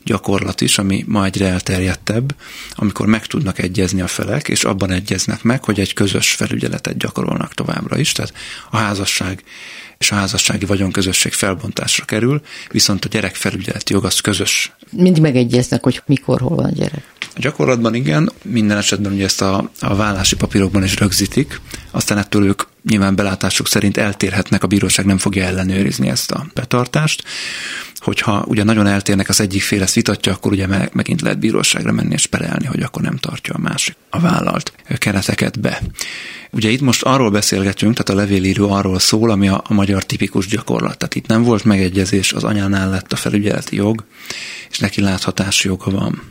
gyakorlat 0.04 0.60
is, 0.60 0.78
ami 0.78 1.04
ma 1.06 1.24
egyre 1.24 1.46
elterjedtebb, 1.46 2.34
amikor 2.74 3.06
meg 3.06 3.26
tudnak 3.26 3.58
egyezni 3.58 4.00
a 4.00 4.06
felek, 4.06 4.48
és 4.48 4.64
abban 4.64 4.90
egyeznek 4.90 5.42
meg, 5.42 5.64
hogy 5.64 5.80
egy 5.80 5.92
közös 5.92 6.32
felügyeletet 6.32 6.98
gyakorolnak 6.98 7.54
továbbra 7.54 7.98
is, 7.98 8.12
tehát 8.12 8.34
a 8.70 8.76
házasság 8.76 9.42
és 9.98 10.10
a 10.10 10.14
házassági 10.14 10.66
vagyonközösség 10.66 11.32
felbontásra 11.32 12.04
kerül, 12.04 12.42
viszont 12.70 13.04
a 13.04 13.08
gyerek 13.08 13.34
felügyeleti 13.34 13.92
jog 13.92 14.04
az 14.04 14.20
közös. 14.20 14.72
Mindig 14.90 15.22
megegyeznek, 15.22 15.82
hogy 15.82 16.02
mikor, 16.06 16.40
hol 16.40 16.56
van 16.56 16.64
a 16.64 16.72
gyerek. 16.72 17.14
Gyakorlatban 17.36 17.94
igen, 17.94 18.32
minden 18.44 18.76
esetben 18.76 19.12
ugye 19.12 19.24
ezt 19.24 19.42
a, 19.42 19.70
a 19.80 19.94
vállási 19.94 20.36
papírokban 20.36 20.82
is 20.82 20.98
rögzítik, 20.98 21.60
aztán 21.90 22.18
ettől 22.18 22.44
ők 22.44 22.62
nyilván 22.88 23.14
belátásuk 23.14 23.66
szerint 23.66 23.96
eltérhetnek, 23.96 24.62
a 24.62 24.66
bíróság 24.66 25.06
nem 25.06 25.18
fogja 25.18 25.44
ellenőrizni 25.44 26.08
ezt 26.08 26.30
a 26.30 26.46
betartást. 26.54 27.24
Hogyha 27.98 28.44
ugye 28.46 28.62
nagyon 28.62 28.86
eltérnek, 28.86 29.28
az 29.28 29.40
egyik 29.40 29.62
fél 29.62 29.82
ezt 29.82 29.94
vitatja, 29.94 30.32
akkor 30.32 30.52
ugye 30.52 30.66
megint 30.92 31.20
lehet 31.20 31.38
bíróságra 31.38 31.92
menni 31.92 32.12
és 32.12 32.26
perelni, 32.26 32.66
hogy 32.66 32.82
akkor 32.82 33.02
nem 33.02 33.16
tartja 33.16 33.54
a 33.54 33.58
másik 33.58 33.96
a 34.10 34.20
vállalt 34.20 34.72
kereteket 34.98 35.60
be. 35.60 35.82
Ugye 36.50 36.68
itt 36.68 36.80
most 36.80 37.02
arról 37.02 37.30
beszélgetünk, 37.30 37.92
tehát 37.92 38.08
a 38.08 38.24
levélíró 38.24 38.70
arról 38.70 38.98
szól, 38.98 39.30
ami 39.30 39.48
a, 39.48 39.62
a 39.68 39.74
magyar 39.74 40.04
tipikus 40.04 40.46
gyakorlat. 40.46 40.98
Tehát 40.98 41.14
itt 41.14 41.26
nem 41.26 41.42
volt 41.42 41.64
megegyezés, 41.64 42.32
az 42.32 42.44
anyánál 42.44 42.90
lett 42.90 43.12
a 43.12 43.16
felügyeleti 43.16 43.76
jog, 43.76 44.04
és 44.70 44.78
neki 44.78 45.00
láthatási 45.00 45.68
joga 45.68 45.90
van. 45.90 46.22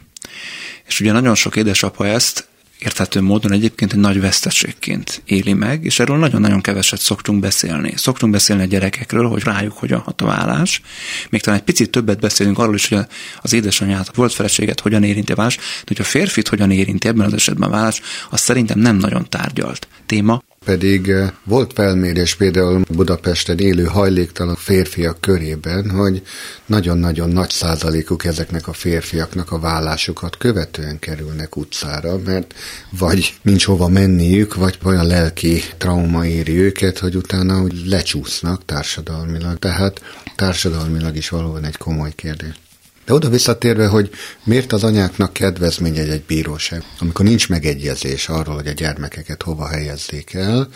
És 0.88 1.00
ugye 1.00 1.12
nagyon 1.12 1.36
sok 1.36 1.56
édesapa 1.56 2.08
ezt 2.08 2.48
érthető 2.80 3.22
módon 3.22 3.52
egyébként 3.52 3.94
egy 3.94 4.00
nagy 4.00 4.22
veszteségként 4.22 5.22
éli 5.26 5.54
meg, 5.54 5.84
és 5.84 6.00
erről 6.00 6.18
nagyon-nagyon 6.18 6.62
keveset 6.62 7.00
szoktunk 7.00 7.40
beszélni. 7.40 7.94
Szoktunk 7.96 8.32
beszélni 8.32 8.62
a 8.62 8.66
gyerekekről, 8.66 9.28
hogy 9.28 9.44
rájuk 9.44 9.74
hogyan 9.74 10.00
hat 10.00 10.22
a 10.22 10.26
vállás. 10.26 10.82
Még 11.30 11.42
talán 11.42 11.60
egy 11.60 11.66
picit 11.66 11.92
többet 11.92 12.20
beszélünk 12.20 12.60
arról 12.60 12.76
is, 12.76 12.88
hogy 12.88 13.06
az 13.42 13.54
édesanyját, 13.54 14.16
volt 14.16 14.34
feleséget 14.34 14.80
hogyan 14.80 15.04
érinti 15.04 15.32
a 15.32 15.36
vállás, 15.36 15.56
de 15.56 15.62
hogy 15.86 16.00
a 16.00 16.04
férfit 16.04 16.48
hogyan 16.48 16.72
érinti 16.72 17.08
ebben 17.08 17.26
az 17.26 17.34
esetben 17.34 17.70
a 17.70 17.72
vállás, 17.72 18.02
az 18.30 18.40
szerintem 18.40 18.80
nem 18.80 18.98
nagyon 18.98 19.30
tárgyalt 19.30 19.88
téma 20.06 20.42
pedig 20.66 21.10
eh, 21.10 21.32
volt 21.44 21.74
felmérés 21.74 22.36
például 22.36 22.82
Budapesten 22.90 23.60
élő 23.60 23.84
hajléktalan 23.84 24.56
férfiak 24.56 25.22
körében, 25.22 25.90
hogy 25.90 26.22
nagyon-nagyon 26.66 27.30
nagy 27.30 27.50
százalékuk 27.50 28.26
ezeknek 28.26 28.68
a 28.68 28.74
férfiaknak 28.74 29.52
a 29.52 29.60
vállásukat 29.60 30.38
követően 30.38 31.00
kerülnek 31.00 31.56
utcára, 31.56 32.18
mert 32.26 32.54
vagy 32.90 33.34
nincs 33.42 33.66
hova 33.66 33.88
menniük, 33.88 34.56
vagy 34.56 34.78
olyan 34.84 35.08
lelki 35.08 35.62
trauma 35.78 36.26
éri 36.26 36.58
őket, 36.58 37.00
hogy 37.00 37.16
utána 37.16 37.60
hogy 37.60 37.82
lecsúsznak 37.86 38.66
társadalmilag. 38.66 39.60
Tehát 39.60 40.02
társadalmilag 40.36 41.16
is 41.16 41.30
valóban 41.30 41.64
egy 41.64 41.78
komoly 41.78 42.12
kérdés. 42.16 42.65
De 43.06 43.14
oda 43.14 43.30
visszatérve, 43.30 43.88
hogy 43.88 44.10
miért 44.44 44.74
az 44.74 44.84
anyáknak 44.84 45.34
kedvezmény 45.34 45.98
egy, 45.98 46.10
egy 46.10 46.24
bíróság, 46.24 46.84
amikor 47.00 47.26
nincs 47.26 47.50
megegyezés 47.50 48.30
arról, 48.30 48.56
hogy 48.56 48.68
a 48.68 48.72
gyermekeket 48.72 49.42
hova 49.42 49.68
helyezzék 49.68 50.34
el, 50.34 50.70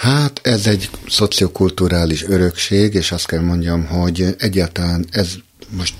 Hát 0.00 0.40
ez 0.42 0.66
egy 0.66 0.90
szociokulturális 1.08 2.24
örökség, 2.24 2.94
és 2.94 3.12
azt 3.12 3.26
kell 3.26 3.40
mondjam, 3.40 3.86
hogy 3.86 4.34
egyáltalán 4.38 5.06
ez 5.10 5.34
most 5.68 5.94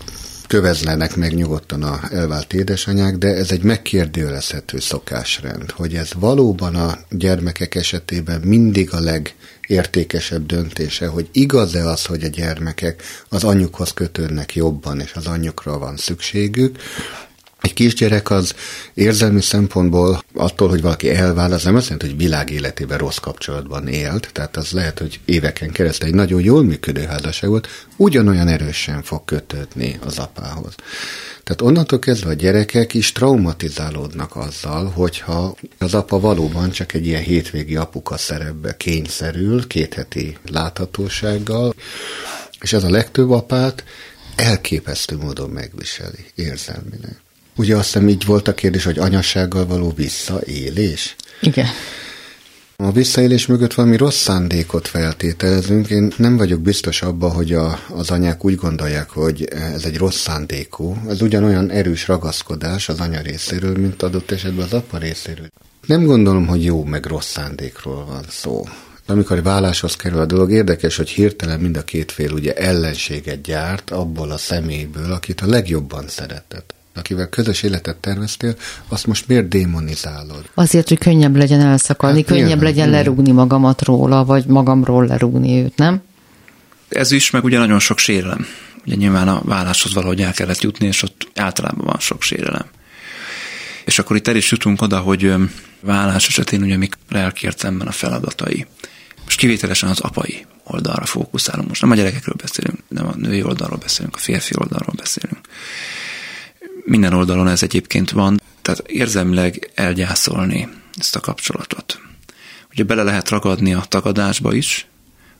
kövezlenek 0.46 1.16
meg 1.16 1.34
nyugodtan 1.34 1.82
a 1.82 2.00
elvált 2.12 2.52
édesanyák, 2.52 3.16
de 3.16 3.28
ez 3.28 3.50
egy 3.50 3.62
megkérdőjelezhető 3.62 4.78
szokásrend, 4.78 5.70
hogy 5.70 5.94
ez 5.94 6.10
valóban 6.18 6.74
a 6.74 6.98
gyermekek 7.10 7.74
esetében 7.74 8.40
mindig 8.40 8.92
a 8.92 9.00
legértékesebb 9.70 10.46
döntése, 10.46 11.06
hogy 11.06 11.28
igaz-e 11.32 11.86
az, 11.86 12.06
hogy 12.06 12.24
a 12.24 12.28
gyermekek 12.28 13.02
az 13.28 13.44
anyukhoz 13.44 13.92
kötődnek 13.92 14.54
jobban, 14.54 15.00
és 15.00 15.12
az 15.14 15.26
anyukra 15.26 15.78
van 15.78 15.96
szükségük, 15.96 16.78
egy 17.70 17.76
kisgyerek 17.76 18.30
az 18.30 18.54
érzelmi 18.94 19.40
szempontból 19.40 20.22
attól, 20.34 20.68
hogy 20.68 20.82
valaki 20.82 21.10
elvál, 21.10 21.52
az 21.52 21.64
nem 21.64 21.74
azt 21.74 21.84
jelenti, 21.84 22.06
hogy 22.06 22.16
világ 22.16 22.50
életében 22.50 22.98
rossz 22.98 23.16
kapcsolatban 23.16 23.88
élt, 23.88 24.30
tehát 24.32 24.56
az 24.56 24.70
lehet, 24.70 24.98
hogy 24.98 25.20
éveken 25.24 25.70
keresztül 25.70 26.08
egy 26.08 26.14
nagyon 26.14 26.40
jól 26.40 26.64
működő 26.64 27.02
házasság 27.02 27.50
volt, 27.50 27.68
ugyanolyan 27.96 28.48
erősen 28.48 29.02
fog 29.02 29.24
kötődni 29.24 29.98
az 30.04 30.18
apához. 30.18 30.74
Tehát 31.44 31.62
onnantól 31.62 31.98
kezdve 31.98 32.30
a 32.30 32.34
gyerekek 32.34 32.94
is 32.94 33.12
traumatizálódnak 33.12 34.36
azzal, 34.36 34.90
hogyha 34.90 35.56
az 35.78 35.94
apa 35.94 36.20
valóban 36.20 36.70
csak 36.70 36.92
egy 36.92 37.06
ilyen 37.06 37.22
hétvégi 37.22 37.76
apuka 37.76 38.16
szerepbe 38.16 38.76
kényszerül, 38.76 39.66
kétheti 39.66 40.36
láthatósággal, 40.50 41.74
és 42.60 42.72
ez 42.72 42.84
a 42.84 42.90
legtöbb 42.90 43.30
apát 43.30 43.84
elképesztő 44.36 45.16
módon 45.16 45.50
megviseli 45.50 46.24
érzelmileg. 46.34 47.20
Ugye 47.60 47.76
azt 47.76 47.84
hiszem 47.84 48.08
így 48.08 48.24
volt 48.24 48.48
a 48.48 48.54
kérdés, 48.54 48.84
hogy 48.84 48.98
anyassággal 48.98 49.66
való 49.66 49.92
visszaélés? 49.96 51.16
Igen. 51.40 51.66
A 52.76 52.92
visszaélés 52.92 53.46
mögött 53.46 53.74
valami 53.74 53.96
rossz 53.96 54.16
szándékot 54.16 54.88
feltételezünk. 54.88 55.90
Én 55.90 56.12
nem 56.16 56.36
vagyok 56.36 56.60
biztos 56.60 57.02
abba, 57.02 57.28
hogy 57.28 57.52
a, 57.52 57.78
az 57.88 58.10
anyák 58.10 58.44
úgy 58.44 58.54
gondolják, 58.54 59.10
hogy 59.10 59.44
ez 59.44 59.84
egy 59.84 59.96
rossz 59.96 60.16
szándékú. 60.16 60.96
Ez 61.08 61.22
ugyanolyan 61.22 61.70
erős 61.70 62.06
ragaszkodás 62.06 62.88
az 62.88 63.00
anya 63.00 63.20
részéről, 63.20 63.76
mint 63.76 64.02
adott 64.02 64.30
esetben 64.30 64.64
az 64.64 64.72
apa 64.72 64.98
részéről. 64.98 65.48
Nem 65.86 66.04
gondolom, 66.04 66.46
hogy 66.46 66.64
jó 66.64 66.84
meg 66.84 67.06
rossz 67.06 67.30
szándékról 67.30 68.04
van 68.04 68.24
szó. 68.28 68.64
Amikor 69.06 69.42
válláshoz 69.42 69.96
kerül 69.96 70.20
a 70.20 70.26
dolog, 70.26 70.50
érdekes, 70.50 70.96
hogy 70.96 71.08
hirtelen 71.08 71.60
mind 71.60 71.76
a 71.76 71.82
két 71.82 72.12
fél 72.12 72.32
ugye 72.32 72.54
ellenséget 72.54 73.40
gyárt 73.40 73.90
abból 73.90 74.30
a 74.30 74.38
személyből, 74.38 75.12
akit 75.12 75.40
a 75.40 75.46
legjobban 75.46 76.04
szeretett 76.08 76.78
akivel 76.94 77.28
közös 77.28 77.62
életet 77.62 77.96
terveztél, 77.96 78.56
azt 78.88 79.06
most 79.06 79.28
miért 79.28 79.48
démonizálod? 79.48 80.50
Azért, 80.54 80.88
hogy 80.88 80.98
könnyebb 80.98 81.36
legyen 81.36 81.60
elszakadni, 81.60 82.18
hát, 82.18 82.26
könnyebb 82.26 82.46
nyilván, 82.46 82.64
legyen 82.64 82.88
nyilván. 82.88 83.04
lerúgni 83.04 83.32
magamat 83.32 83.82
róla, 83.82 84.24
vagy 84.24 84.46
magamról 84.46 85.06
lerúgni 85.06 85.62
őt, 85.62 85.76
nem? 85.76 86.02
Ez 86.88 87.10
is, 87.10 87.30
meg 87.30 87.44
ugye 87.44 87.58
nagyon 87.58 87.78
sok 87.78 87.98
sérelem. 87.98 88.46
Ugye 88.86 88.94
nyilván 88.94 89.28
a 89.28 89.42
válláshoz 89.44 89.94
valahogy 89.94 90.20
el 90.20 90.32
kellett 90.32 90.60
jutni, 90.60 90.86
és 90.86 91.02
ott 91.02 91.28
általában 91.34 91.84
van 91.84 91.98
sok 91.98 92.22
sérelem. 92.22 92.66
És 93.84 93.98
akkor 93.98 94.16
itt 94.16 94.28
el 94.28 94.36
is 94.36 94.50
jutunk 94.50 94.82
oda, 94.82 94.98
hogy 94.98 95.34
vállás 95.80 96.26
esetén 96.26 96.62
ugye 96.62 96.76
mik 96.76 96.94
lelkiért 97.08 97.58
szemben 97.58 97.86
a 97.86 97.92
feladatai. 97.92 98.66
Most 99.24 99.38
kivételesen 99.38 99.88
az 99.88 100.00
apai 100.00 100.46
oldalra 100.64 101.04
fókuszálunk. 101.04 101.68
Most 101.68 101.80
nem 101.80 101.90
a 101.90 101.94
gyerekekről 101.94 102.34
beszélünk, 102.38 102.78
nem 102.88 103.06
a 103.06 103.14
női 103.16 103.42
oldalról 103.42 103.78
beszélünk, 103.78 104.14
a 104.14 104.18
férfi 104.18 104.54
oldalról 104.58 104.94
beszélünk. 104.96 105.40
Minden 106.84 107.12
oldalon 107.12 107.48
ez 107.48 107.62
egyébként 107.62 108.10
van, 108.10 108.40
tehát 108.62 108.82
érzelmileg 108.86 109.70
elgyászolni 109.74 110.68
ezt 110.98 111.16
a 111.16 111.20
kapcsolatot. 111.20 112.00
Ugye 112.70 112.84
bele 112.84 113.02
lehet 113.02 113.28
ragadni 113.28 113.74
a 113.74 113.84
tagadásba 113.88 114.54
is, 114.54 114.86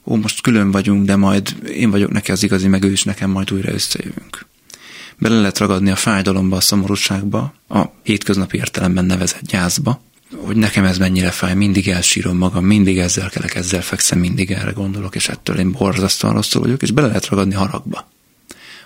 ó, 0.04 0.16
most 0.16 0.40
külön 0.40 0.70
vagyunk, 0.70 1.04
de 1.04 1.16
majd 1.16 1.56
én 1.68 1.90
vagyok 1.90 2.11
neki 2.11 2.30
az 2.30 2.42
igazi, 2.42 2.68
meg 2.68 2.85
ő 2.85 2.90
is 2.90 3.02
nekem 3.02 3.30
majd 3.30 3.52
újra 3.52 3.72
összejövünk. 3.72 4.46
Bele 5.18 5.38
lehet 5.40 5.59
ragadni 5.59 5.90
a 5.90 5.96
fájdalomba, 5.96 6.56
a 6.56 6.61
szomorúságba, 6.61 7.54
a 7.68 7.85
hétköznapi 8.02 8.56
értelemben 8.56 9.04
nevezett 9.04 9.46
gyászba, 9.46 10.02
hogy 10.37 10.56
nekem 10.56 10.85
ez 10.85 10.98
mennyire 10.98 11.30
fáj, 11.30 11.54
mindig 11.54 11.88
elsírom 11.88 12.37
magam, 12.37 12.64
mindig 12.64 12.98
ezzel 12.98 13.28
kelek, 13.28 13.54
ezzel 13.54 13.83
fekszem, 13.83 14.18
mindig 14.18 14.50
erre 14.50 14.70
gondolok, 14.70 15.14
és 15.14 15.28
ettől 15.28 15.59
én 15.59 15.72
borzasztóan 15.72 16.35
rosszul 16.35 16.62
vagyok, 16.62 16.83
és 16.83 16.90
bele 16.90 17.06
lehet 17.06 17.26
ragadni 17.26 17.54
haragba. 17.54 18.09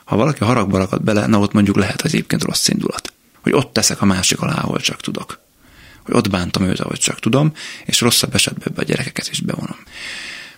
Ha 0.04 0.16
valaki 0.16 0.44
haragba 0.44 0.78
ragad 0.78 1.02
bele, 1.02 1.26
na 1.26 1.38
ott 1.38 1.52
mondjuk 1.52 1.76
lehet 1.76 2.02
az 2.02 2.14
egyébként 2.14 2.42
rossz 2.42 2.68
indulat. 2.68 3.12
Hogy 3.40 3.52
ott 3.52 3.72
teszek 3.72 4.02
a 4.02 4.04
másik 4.04 4.40
alá, 4.40 4.54
ahol 4.54 4.80
csak 4.80 5.00
tudok. 5.00 5.38
Hogy 6.02 6.14
ott 6.14 6.30
bántam 6.30 6.62
őt, 6.62 6.80
ahogy 6.80 6.98
csak 6.98 7.20
tudom, 7.20 7.52
és 7.84 8.00
rosszabb 8.00 8.34
esetben 8.34 8.72
a 8.76 8.82
gyerekeket 8.82 9.30
is 9.30 9.40
bevonom. 9.40 9.78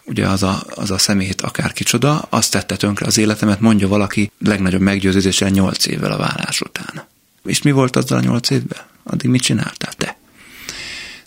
Ugye 0.04 0.26
az 0.28 0.42
a, 0.42 0.62
az 0.74 0.90
a 0.90 0.98
szemét 0.98 1.40
akár 1.40 1.72
kicsoda, 1.72 2.18
azt 2.18 2.50
tette 2.50 2.76
tönkre 2.76 3.06
az 3.06 3.18
életemet, 3.18 3.60
mondja 3.60 3.88
valaki 3.88 4.30
legnagyobb 4.38 4.80
meggyőződéssel 4.80 5.48
nyolc 5.48 5.86
évvel 5.86 6.12
a 6.12 6.16
vállás 6.16 6.60
után. 6.60 7.04
És 7.44 7.62
mi 7.62 7.70
volt 7.70 7.96
azzal 7.96 8.18
a 8.18 8.22
nyolc 8.22 8.50
évben? 8.50 8.80
Addig 9.04 9.30
mit 9.30 9.42
csináltál 9.42 9.92
te? 9.92 10.16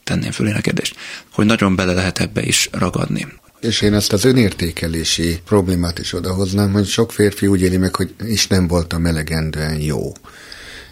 Tenném 0.03 0.31
föl 0.31 0.47
én 0.47 0.55
a 0.55 0.61
kérdést, 0.61 0.95
hogy 1.31 1.45
nagyon 1.45 1.75
bele 1.75 1.93
lehet 1.93 2.19
ebbe 2.19 2.41
is 2.41 2.69
ragadni. 2.71 3.27
És 3.61 3.81
én 3.81 3.93
ezt 3.93 4.13
az 4.13 4.25
önértékelési 4.25 5.39
problémát 5.45 5.99
is 5.99 6.13
odahoznám, 6.13 6.71
hogy 6.71 6.85
sok 6.85 7.11
férfi 7.11 7.47
úgy 7.47 7.61
éli 7.61 7.77
meg, 7.77 7.95
hogy 7.95 8.13
is 8.19 8.47
nem 8.47 8.67
voltam 8.67 9.05
elegendően 9.05 9.79
jó. 9.79 10.11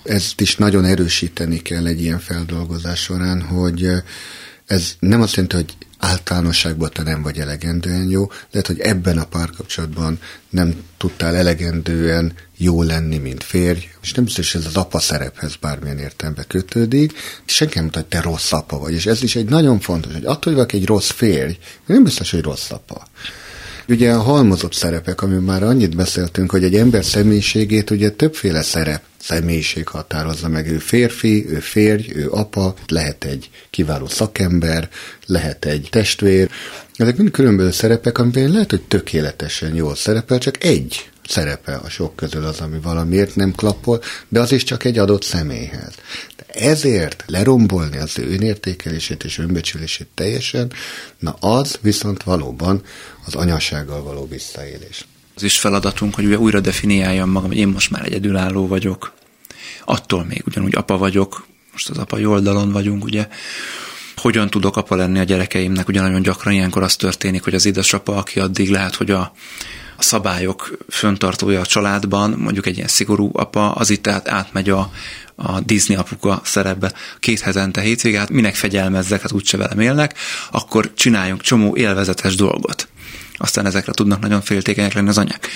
Ezt 0.04 0.42
is 0.42 0.56
nagyon 0.56 0.86
erősíteni 0.86 1.62
kell 1.62 1.86
egy 1.86 2.02
ilyen 2.02 2.20
feldolgozás 2.20 3.00
során, 3.02 3.42
hogy 3.42 3.90
ez 4.66 4.96
nem 5.00 5.22
azt 5.22 5.36
jelenti, 5.36 5.56
hogy 5.56 5.76
általánosságban 6.00 6.90
te 6.94 7.04
nem 7.04 7.22
vagy 7.22 7.38
elegendően 7.38 8.10
jó, 8.10 8.32
lehet, 8.52 8.68
hogy 8.68 8.80
ebben 8.80 9.18
a 9.18 9.26
párkapcsolatban 9.26 10.20
nem 10.50 10.84
tudtál 10.98 11.36
elegendően 11.36 12.34
jó 12.58 12.84
lenni, 12.84 13.18
mint 13.18 13.44
férj, 13.44 13.80
és 14.02 14.14
nem 14.14 14.24
biztos, 14.24 14.52
hogy 14.52 14.62
ez 14.62 14.68
az 14.68 14.76
apa 14.76 15.00
szerephez 15.00 15.56
bármilyen 15.56 15.98
értelembe 15.98 16.44
kötődik, 16.44 17.14
senki 17.46 17.74
nem 17.74 17.84
mondta, 17.84 18.00
hogy 18.00 18.10
te 18.10 18.22
rossz 18.22 18.52
apa 18.52 18.78
vagy, 18.78 18.94
és 18.94 19.06
ez 19.06 19.24
is 19.24 19.36
egy 19.36 19.50
nagyon 19.50 19.80
fontos, 19.80 20.14
hogy 20.14 20.26
attól, 20.26 20.54
hogy 20.54 20.66
egy 20.68 20.86
rossz 20.86 21.10
férj, 21.10 21.58
nem 21.86 22.04
biztos, 22.04 22.32
hogy 22.32 22.42
rossz 22.42 22.72
apa. 22.72 23.08
Ugye 23.88 24.12
a 24.12 24.22
halmozott 24.22 24.74
szerepek, 24.74 25.22
amiről 25.22 25.42
már 25.42 25.64
annyit 25.64 25.96
beszéltünk, 25.96 26.52
hogy 26.52 26.64
egy 26.64 26.76
ember 26.76 27.06
személyiségét 27.06 27.90
ugye 27.90 28.10
többféle 28.10 28.62
szerep 28.62 29.02
személyiség 29.28 29.88
határozza 29.88 30.48
meg. 30.48 30.68
Ő 30.68 30.78
férfi, 30.78 31.46
ő 31.50 31.60
férj, 31.60 32.12
ő 32.14 32.30
apa, 32.30 32.76
lehet 32.88 33.24
egy 33.24 33.50
kiváló 33.70 34.08
szakember, 34.08 34.90
lehet 35.26 35.66
egy 35.66 35.88
testvér. 35.92 36.50
Ezek 36.96 37.18
mind 37.18 37.32
különböző 37.32 37.72
szerepek, 37.72 38.18
amiben 38.18 38.50
lehet, 38.50 38.70
hogy 38.70 38.82
tökéletesen 38.82 39.76
jól 39.76 39.96
szerepel, 39.96 40.38
csak 40.38 40.64
egy 40.64 41.10
szerepe 41.28 41.76
a 41.76 41.90
sok 41.90 42.16
közül 42.16 42.46
az, 42.46 42.60
ami 42.60 42.80
valamiért 42.84 43.36
nem 43.36 43.52
klappol, 43.56 44.02
de 44.28 44.40
az 44.40 44.52
is 44.52 44.64
csak 44.64 44.84
egy 44.84 44.98
adott 44.98 45.24
személyhez. 45.24 45.94
De 46.36 46.46
ezért 46.54 47.24
lerombolni 47.28 47.98
az 47.98 48.20
ő 48.20 48.32
önértékelését 48.32 49.24
és 49.24 49.38
önbecsülését 49.38 50.08
teljesen, 50.14 50.72
na 51.20 51.32
az 51.40 51.78
viszont 51.82 52.24
valóban 52.24 52.82
az 53.26 53.36
anyasággal 53.36 54.04
való 54.04 54.28
visszaélés. 54.28 55.06
Az 55.36 55.44
is 55.44 55.60
feladatunk, 55.60 56.16
hogy 56.16 56.26
újra 56.26 56.60
definiáljam 56.60 57.30
magam, 57.30 57.50
hogy 57.50 57.58
én 57.58 57.68
most 57.68 57.92
már 57.92 58.06
egyedülálló 58.06 58.68
vagyok, 58.68 59.17
attól 59.86 60.24
még 60.24 60.44
ugyanúgy 60.46 60.76
apa 60.76 60.98
vagyok, 60.98 61.46
most 61.72 61.90
az 61.90 61.98
apai 61.98 62.26
oldalon 62.26 62.72
vagyunk, 62.72 63.04
ugye, 63.04 63.28
hogyan 64.16 64.50
tudok 64.50 64.78
apa 64.78 64.96
lenni 64.96 65.20
a 65.20 65.24
gyerekeimnek, 65.24 65.88
ugye 65.88 66.02
nagyon 66.02 66.22
gyakran 66.22 66.54
ilyenkor 66.54 66.84
az 66.84 66.96
történik, 66.96 67.44
hogy 67.44 67.56
az 67.56 67.66
édesapa, 67.66 68.16
aki 68.16 68.40
addig 68.40 68.70
lehet, 68.70 68.96
hogy 68.96 69.12
a, 69.12 69.20
a 69.98 70.04
szabályok 70.04 70.78
föntartója 70.90 71.60
a 71.60 71.66
családban, 71.66 72.30
mondjuk 72.38 72.66
egy 72.66 72.76
ilyen 72.76 72.88
szigorú 72.88 73.30
apa, 73.34 73.72
az 73.72 73.90
itt 73.90 74.08
át, 74.08 74.28
átmegy 74.28 74.70
a, 74.70 74.92
a 75.36 75.60
Disney 75.60 75.98
apuka 75.98 76.42
szerepbe. 76.44 76.94
Két 77.20 77.40
hetente 77.40 77.82
hétvégét, 77.82 78.20
hát 78.20 78.30
minek 78.30 78.56
fegyelmezzek, 78.56 79.22
hát 79.22 79.32
úgyse 79.32 79.58
velem 79.58 79.80
élnek, 79.80 80.18
akkor 80.52 80.94
csináljunk 80.94 81.42
csomó 81.42 81.76
élvezetes 81.76 82.36
dolgot. 82.36 82.88
Aztán 83.38 83.66
ezekre 83.66 83.92
tudnak 83.92 84.20
nagyon 84.20 84.42
féltékenyek 84.42 84.94
lenni 84.94 85.10
az 85.10 85.18
anyák 85.18 85.50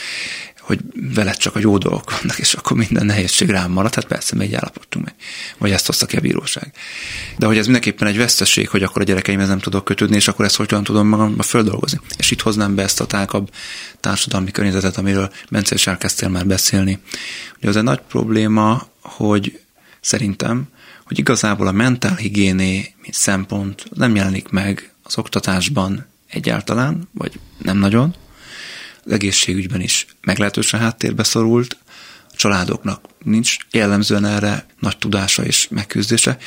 hogy 0.71 1.13
veled 1.13 1.37
csak 1.37 1.55
a 1.55 1.59
jó 1.59 1.77
dolgok 1.77 2.19
vannak, 2.19 2.39
és 2.39 2.53
akkor 2.53 2.77
minden 2.77 3.05
nehézség 3.05 3.49
rám 3.49 3.71
marad, 3.71 3.95
hát 3.95 4.05
persze, 4.05 4.35
még 4.35 4.55
állapodtunk 4.55 5.05
meg. 5.05 5.13
Vagy 5.57 5.71
ezt 5.71 5.85
hozta 5.85 6.05
ki 6.05 6.17
a 6.17 6.19
bíróság. 6.19 6.73
De 7.37 7.45
hogy 7.45 7.57
ez 7.57 7.63
mindenképpen 7.63 8.07
egy 8.07 8.17
veszteség, 8.17 8.69
hogy 8.69 8.83
akkor 8.83 9.01
a 9.01 9.05
gyerekeimhez 9.05 9.47
nem 9.47 9.59
tudok 9.59 9.85
kötődni, 9.85 10.15
és 10.15 10.27
akkor 10.27 10.45
ezt 10.45 10.55
hogyan 10.55 10.83
tudom 10.83 11.07
magamban 11.07 11.45
földolgozni. 11.45 11.99
És 12.17 12.31
itt 12.31 12.41
hoznám 12.41 12.75
be 12.75 12.83
ezt 12.83 12.99
a 12.99 13.05
tágabb 13.05 13.49
társadalmi 13.99 14.51
környezetet, 14.51 14.97
amiről 14.97 15.31
Bence 15.49 15.75
is 15.75 15.87
elkezdtél 15.87 16.29
már 16.29 16.45
beszélni. 16.47 16.99
Ugye 17.57 17.69
az 17.69 17.75
egy 17.75 17.83
nagy 17.83 18.01
probléma, 18.07 18.87
hogy 19.01 19.59
szerintem, 20.01 20.63
hogy 21.05 21.19
igazából 21.19 21.67
a 21.67 21.71
mentál 21.71 22.15
higiéné, 22.15 22.93
mint 23.01 23.15
szempont 23.15 23.85
nem 23.93 24.15
jelenik 24.15 24.49
meg 24.49 24.93
az 25.03 25.17
oktatásban 25.17 26.07
egyáltalán, 26.27 27.09
vagy 27.11 27.39
nem 27.57 27.77
nagyon, 27.77 28.15
az 29.03 29.11
egészségügyben 29.11 29.81
is 29.81 30.05
meglehetősen 30.21 30.79
háttérbe 30.79 31.23
szorult, 31.23 31.77
a 32.31 32.35
családoknak 32.35 33.05
nincs 33.23 33.55
jellemzően 33.71 34.25
erre 34.25 34.65
nagy 34.79 34.97
tudása 34.97 35.45
és 35.45 35.67
megküzdése. 35.69 36.37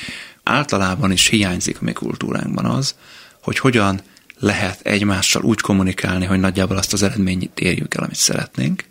Általában 0.42 1.12
is 1.12 1.26
hiányzik 1.26 1.80
a 1.80 1.84
mi 1.84 1.92
kultúránkban 1.92 2.64
az, 2.64 2.94
hogy 3.42 3.58
hogyan 3.58 4.00
lehet 4.38 4.80
egymással 4.86 5.42
úgy 5.42 5.60
kommunikálni, 5.60 6.24
hogy 6.24 6.40
nagyjából 6.40 6.76
azt 6.76 6.92
az 6.92 7.02
eredményt 7.02 7.60
érjük 7.60 7.94
el, 7.94 8.02
amit 8.02 8.16
szeretnénk, 8.16 8.84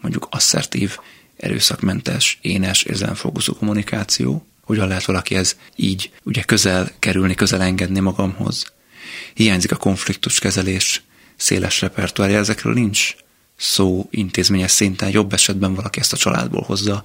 mondjuk 0.00 0.26
asszertív 0.30 0.98
erőszakmentes, 1.36 2.38
énes, 2.40 2.82
érzelemfókuszú 2.82 3.54
kommunikáció, 3.54 4.46
hogyan 4.60 4.88
lehet 4.88 5.04
valakihez 5.04 5.56
így 5.76 6.12
ugye 6.22 6.42
közel 6.42 6.90
kerülni, 6.98 7.34
közel 7.34 7.62
engedni 7.62 8.00
magamhoz. 8.00 8.72
Hiányzik 9.34 9.72
a 9.72 9.76
konfliktuskezelés 9.76 11.02
széles 11.36 11.80
repertoárja, 11.80 12.38
ezekről 12.38 12.72
nincs 12.72 13.14
szó 13.56 14.08
intézményes 14.10 14.70
szinten, 14.70 15.10
jobb 15.10 15.32
esetben 15.32 15.74
valaki 15.74 16.00
ezt 16.00 16.12
a 16.12 16.16
családból 16.16 16.62
hozza, 16.62 17.04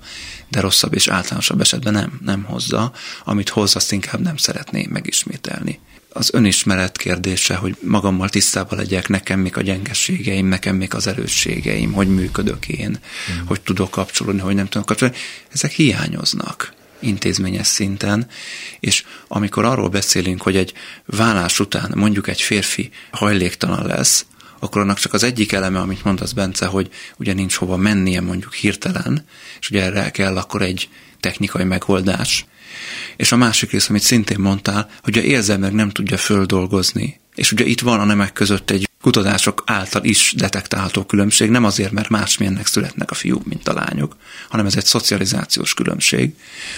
de 0.50 0.60
rosszabb 0.60 0.94
és 0.94 1.08
általánosabb 1.08 1.62
esetben 1.62 1.94
nem, 1.94 2.20
nem 2.24 2.44
hozza, 2.44 2.92
amit 3.24 3.50
hoz, 3.50 3.76
azt 3.76 3.92
inkább 3.92 4.22
nem 4.22 4.38
szeretné 4.38 4.88
megismételni. 4.90 5.80
Az 6.14 6.34
önismeret 6.34 6.98
kérdése, 6.98 7.56
hogy 7.56 7.78
magammal 7.82 8.30
tisztában 8.30 8.78
legyek, 8.78 9.08
nekem 9.08 9.40
még 9.40 9.58
a 9.58 9.62
gyengességeim, 9.62 10.48
nekem 10.48 10.76
még 10.76 10.94
az 10.94 11.08
erősségeim, 11.08 11.92
hogy 11.92 12.08
működök 12.08 12.68
én, 12.68 12.90
mm. 12.90 13.46
hogy 13.46 13.62
tudok 13.62 13.92
kapcsolódni, 13.92 14.42
hogy 14.42 14.56
nem 14.56 14.68
tudok 14.68 14.88
kapcsolódni, 14.88 15.20
ezek 15.54 15.72
hiányoznak 15.72 16.78
intézményes 17.00 17.68
szinten, 17.68 18.28
és 18.80 19.04
amikor 19.28 19.66
arról 19.66 19.90
beszélünk, 19.90 20.42
hogy 20.42 20.56
egy 20.56 20.74
vállás 21.06 21.60
után 21.60 21.92
mondjuk 21.96 22.28
egy 22.28 22.42
férfi 22.42 22.90
hajléktalan 23.12 23.86
lesz, 23.86 24.26
akkor 24.60 24.82
annak 24.82 24.98
csak 25.00 25.14
az 25.14 25.24
egyik 25.24 25.52
eleme, 25.52 25.80
amit 25.80 26.04
mondasz 26.04 26.32
Bence, 26.32 26.66
hogy 26.66 26.90
ugye 27.18 27.34
nincs 27.34 27.56
hova 27.56 27.78
mennie 27.78 28.22
mondjuk 28.22 28.54
hirtelen, 28.54 29.26
és 29.60 29.70
ugye 29.70 29.84
erre 29.84 30.10
kell 30.10 30.38
akkor 30.38 30.62
egy 30.62 30.90
technikai 31.20 31.64
megoldás. 31.64 32.46
És 33.18 33.32
a 33.32 33.36
másik 33.36 33.72
rész, 33.72 33.90
amit 33.90 34.02
szintén 34.02 34.40
mondtál, 34.40 34.90
hogy 35.02 35.18
a 35.18 35.22
érzelmek 35.22 35.72
nem 35.72 35.90
tudja 35.90 36.18
földolgozni. 36.18 37.20
És 37.36 37.52
ugye 37.52 37.66
itt 37.66 37.82
van 37.82 38.00
a 38.00 38.06
nemek 38.06 38.34
között 38.34 38.70
egy 38.70 38.89
kutatások 39.02 39.64
által 39.66 40.04
is 40.04 40.34
detektálható 40.38 41.04
különbség, 41.06 41.50
nem 41.50 41.64
azért, 41.64 41.92
mert 41.92 42.10
másmilyennek 42.10 42.66
születnek 42.66 43.12
a 43.12 43.14
fiúk, 43.14 43.46
mint 43.46 43.68
a 43.68 43.74
lányok, 43.74 44.16
hanem 44.50 44.66
ez 44.66 44.76
egy 44.76 44.86
szocializációs 44.86 45.74
különbség, 45.74 46.34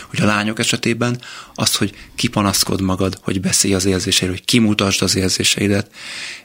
hogy 0.08 0.22
a 0.22 0.26
lányok 0.26 0.60
esetében 0.60 1.22
az, 1.56 1.76
hogy 1.76 1.96
kipanaszkod 2.16 2.82
magad, 2.82 3.18
hogy 3.22 3.42
beszélj 3.42 3.74
az 3.74 3.86
érzéseiről, 3.86 4.36
hogy 4.36 4.46
kimutasd 4.46 5.02
az 5.02 5.16
érzéseidet, 5.16 5.92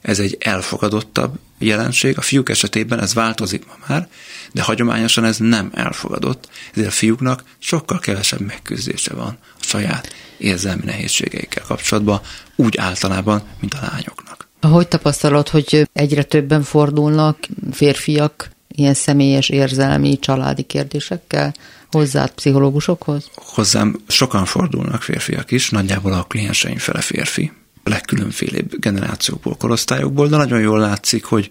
ez 0.02 0.18
egy 0.18 0.36
elfogadottabb 0.40 1.38
jelenség. 1.58 2.18
A 2.18 2.22
fiúk 2.22 2.48
esetében 2.48 3.00
ez 3.00 3.14
változik 3.14 3.66
ma 3.66 3.74
már, 3.86 4.08
de 4.52 4.62
hagyományosan 4.62 5.24
ez 5.24 5.36
nem 5.36 5.70
elfogadott, 5.74 6.48
ezért 6.72 6.88
a 6.88 6.92
fiúknak 6.92 7.44
sokkal 7.58 7.98
kevesebb 7.98 8.40
megküzdése 8.40 9.14
van 9.14 9.38
a 9.60 9.64
saját 9.64 10.14
érzelmi 10.38 10.84
nehézségeikkel 10.84 11.64
kapcsolatban, 11.66 12.20
úgy 12.54 12.76
általában, 12.76 13.42
mint 13.60 13.74
a 13.74 13.88
lányoknak. 13.90 14.45
Hogy 14.60 14.88
tapasztalod, 14.88 15.48
hogy 15.48 15.88
egyre 15.92 16.22
többen 16.22 16.62
fordulnak 16.62 17.38
férfiak 17.72 18.50
ilyen 18.68 18.94
személyes, 18.94 19.48
érzelmi, 19.48 20.18
családi 20.18 20.62
kérdésekkel 20.62 21.54
hozzád 21.90 22.30
pszichológusokhoz? 22.30 23.30
Hozzám 23.34 24.00
sokan 24.08 24.44
fordulnak 24.44 25.02
férfiak 25.02 25.50
is, 25.50 25.70
nagyjából 25.70 26.12
a 26.12 26.22
klienseim 26.22 26.78
fele 26.78 27.00
férfi, 27.00 27.52
legkülönfélébb 27.84 28.80
generációkból, 28.80 29.56
korosztályokból, 29.56 30.28
de 30.28 30.36
nagyon 30.36 30.60
jól 30.60 30.78
látszik, 30.78 31.24
hogy 31.24 31.50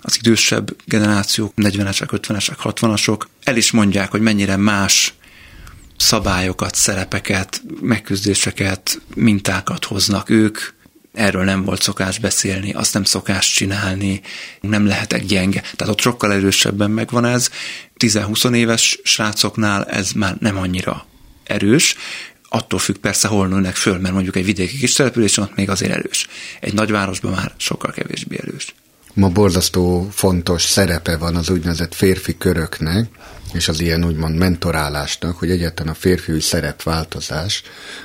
az 0.00 0.16
idősebb 0.18 0.76
generációk, 0.84 1.52
40-esek, 1.56 2.08
50-esek, 2.10 2.56
60-asok 2.62 3.20
el 3.42 3.56
is 3.56 3.70
mondják, 3.70 4.10
hogy 4.10 4.20
mennyire 4.20 4.56
más 4.56 5.14
szabályokat, 5.96 6.74
szerepeket, 6.74 7.62
megküzdéseket, 7.80 9.00
mintákat 9.14 9.84
hoznak 9.84 10.30
ők, 10.30 10.58
erről 11.12 11.44
nem 11.44 11.64
volt 11.64 11.82
szokás 11.82 12.18
beszélni, 12.18 12.72
azt 12.72 12.94
nem 12.94 13.04
szokás 13.04 13.52
csinálni, 13.52 14.20
nem 14.60 14.86
lehetek 14.86 15.24
gyenge. 15.24 15.60
Tehát 15.60 15.92
ott 15.92 16.00
sokkal 16.00 16.32
erősebben 16.32 16.90
megvan 16.90 17.24
ez. 17.24 17.50
10-20 17.98 18.54
éves 18.54 19.00
srácoknál 19.02 19.84
ez 19.84 20.12
már 20.12 20.36
nem 20.40 20.56
annyira 20.56 21.06
erős, 21.44 21.96
attól 22.48 22.78
függ 22.78 22.96
persze, 22.96 23.28
hol 23.28 23.48
nőnek 23.48 23.74
föl, 23.74 23.98
mert 23.98 24.14
mondjuk 24.14 24.36
egy 24.36 24.44
vidéki 24.44 24.78
kis 24.78 24.92
település 24.92 25.36
ott 25.36 25.54
még 25.54 25.70
azért 25.70 25.92
erős. 25.92 26.26
Egy 26.60 26.74
nagyvárosban 26.74 27.32
már 27.32 27.52
sokkal 27.56 27.92
kevésbé 27.92 28.38
erős. 28.40 28.74
Ma 29.14 29.28
borzasztó 29.28 30.08
fontos 30.12 30.62
szerepe 30.62 31.16
van 31.16 31.36
az 31.36 31.50
úgynevezett 31.50 31.94
férfi 31.94 32.36
köröknek, 32.38 33.08
és 33.52 33.68
az 33.68 33.80
ilyen 33.80 34.04
úgymond 34.04 34.36
mentorálásnak, 34.36 35.38
hogy 35.38 35.50
egyáltalán 35.50 35.92
a 35.92 35.96
férfiúi 35.96 36.40
szerepváltozás 36.40 37.62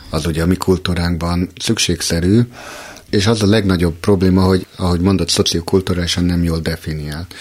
az 0.10 0.26
ugye 0.26 0.42
a 0.42 0.46
mi 0.46 0.56
kultúránkban 0.56 1.50
szükségszerű, 1.60 2.42
és 3.10 3.28
az 3.28 3.42
a 3.42 3.48
legnagyobb 3.48 3.96
probléma, 4.00 4.42
hogy 4.42 4.66
ahogy 4.76 5.00
mondott, 5.00 5.30
szociokulturálisan 5.30 6.24
nem 6.24 6.44
jól 6.44 6.60
definiált. 6.60 7.34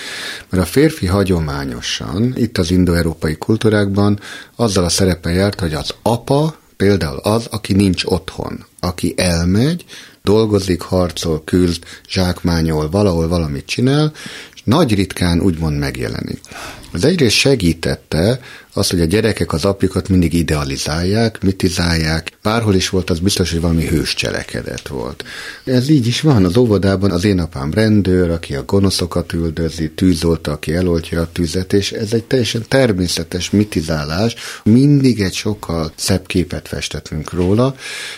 Mert 0.51 0.63
a 0.63 0.67
férfi 0.67 1.07
hagyományosan, 1.07 2.33
itt 2.37 2.59
az 2.59 2.71
indoeurópai 2.71 3.37
kultúrákban 3.37 4.21
azzal 4.57 4.85
a 4.85 4.89
szerepe 4.89 5.31
járt, 5.31 5.61
hogy 5.61 5.75
az 5.75 5.95
apa 6.03 6.57
például 6.77 7.19
az, 7.19 7.47
aki 7.51 7.73
nincs 7.73 8.05
otthon, 8.05 8.65
aki 8.81 9.15
elmegy, 9.17 9.85
dolgozik, 10.23 10.81
harcol, 10.81 11.43
küzd, 11.45 11.83
zsákmányol, 12.09 12.91
valahol 12.91 13.29
valamit 13.29 13.67
csinál, 13.67 14.13
és 14.55 14.61
nagy 14.65 14.95
ritkán 14.95 15.41
úgymond 15.41 15.79
megjelenik. 15.79 16.41
Ez 16.93 17.05
egyrészt 17.05 17.37
segítette 17.37 18.41
az, 18.77 18.91
hogy 18.91 19.01
a 19.01 19.05
gyerekek 19.05 19.53
az 19.53 19.65
apjukat 19.65 20.09
mindig 20.09 20.33
idealizálják, 20.33 21.43
mitizálják. 21.43 22.33
Bárhol 22.43 22.75
is 22.75 22.89
volt, 22.89 23.11
az 23.11 23.19
biztos, 23.19 23.51
hogy 23.51 23.61
valami 23.61 23.87
hős 23.87 24.15
cselekedet 24.15 24.89
volt. 24.89 25.25
Ez 25.65 25.89
így 25.89 26.07
is 26.07 26.21
van. 26.21 26.45
Az 26.45 26.57
óvodában 26.57 27.11
az 27.11 27.25
én 27.25 27.39
apám 27.41 27.73
rendőr, 27.73 28.31
aki 28.31 28.55
a 28.55 28.65
gonoszokat 28.65 29.33
üldözi, 29.33 29.91
tűzolta, 29.91 30.53
aki 30.53 30.75
eloltja 30.75 31.21
a 31.21 31.29
tüzet, 31.33 31.73
és 31.73 31.93
ez 31.93 32.13
egy 32.13 32.25
teljesen 32.25 32.65
természetes 32.69 33.51
mitizálás. 33.51 34.35
Mindig 34.65 35.21
egy 35.21 35.35
sokkal 35.35 35.93
szebb 35.95 36.27
képet 36.27 36.69
festettünk 36.69 37.33
róla, 37.33 37.75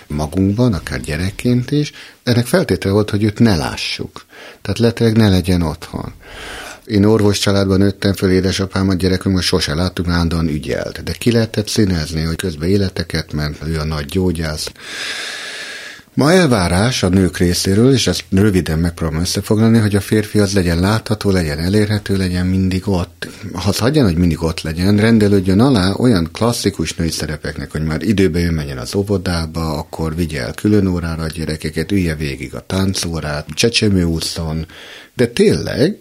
magunkban, 0.07 0.73
akár 0.73 1.01
gyerekként 1.01 1.71
is. 1.71 1.93
Ennek 2.23 2.47
feltétele 2.47 2.95
volt, 2.95 3.11
hogy 3.11 3.23
őt 3.23 3.39
ne 3.39 3.57
lássuk. 3.57 4.25
Tehát 4.63 4.79
lehetőleg 4.79 5.17
ne 5.17 5.29
legyen 5.29 5.63
otthon. 5.63 6.13
Én 6.89 7.05
orvos 7.05 7.39
családban 7.39 7.79
nőttem 7.79 8.13
föl, 8.13 8.31
édesapámat 8.31 8.97
gyerekünkben 8.97 9.43
sose 9.43 9.75
láttuk, 9.75 10.09
állandóan 10.09 10.49
ügyelt. 10.49 11.03
De 11.03 11.13
ki 11.13 11.33
lehetett 11.33 11.69
színezni, 11.69 12.23
hogy 12.23 12.37
közben 12.37 12.69
életeket 12.69 13.33
ment, 13.33 13.59
ő 13.67 13.79
a 13.79 13.85
nagy 13.85 14.07
gyógyász. 14.07 14.73
Ma 16.19 16.33
elvárás 16.33 17.03
a 17.03 17.09
nők 17.09 17.39
részéről, 17.39 17.93
és 17.93 18.07
ezt 18.07 18.25
röviden 18.31 18.79
megpróbálom 18.79 19.21
összefoglalni, 19.23 19.79
hogy 19.79 19.97
a 19.97 20.01
férfi 20.01 20.39
az 20.39 20.55
legyen 20.55 20.81
látható, 20.81 21.31
legyen 21.31 21.59
elérhető, 21.59 22.17
legyen 22.17 22.47
mindig 22.47 22.89
ott. 22.89 23.29
Ha 23.53 23.73
hagyjan, 23.79 24.05
hogy 24.05 24.17
mindig 24.17 24.43
ott 24.43 24.61
legyen, 24.61 24.97
rendelődjön 24.97 25.61
alá 25.61 25.93
olyan 25.93 26.29
klasszikus 26.33 26.95
női 26.95 27.11
szerepeknek, 27.11 27.71
hogy 27.71 27.83
már 27.83 28.03
időbe 28.03 28.39
jön 28.39 28.55
menjen 28.55 28.79
az 28.79 28.95
óvodába, 28.95 29.79
akkor 29.79 30.15
vigye 30.15 30.41
el 30.41 30.53
külön 30.53 30.87
órára 30.87 31.23
a 31.23 31.27
gyerekeket, 31.27 31.93
ülje 31.93 32.15
végig 32.15 32.55
a 32.55 32.67
táncórát, 32.67 33.47
csecsemő 33.55 34.05
úszon, 34.05 34.67
de 35.15 35.27
tényleg, 35.27 35.97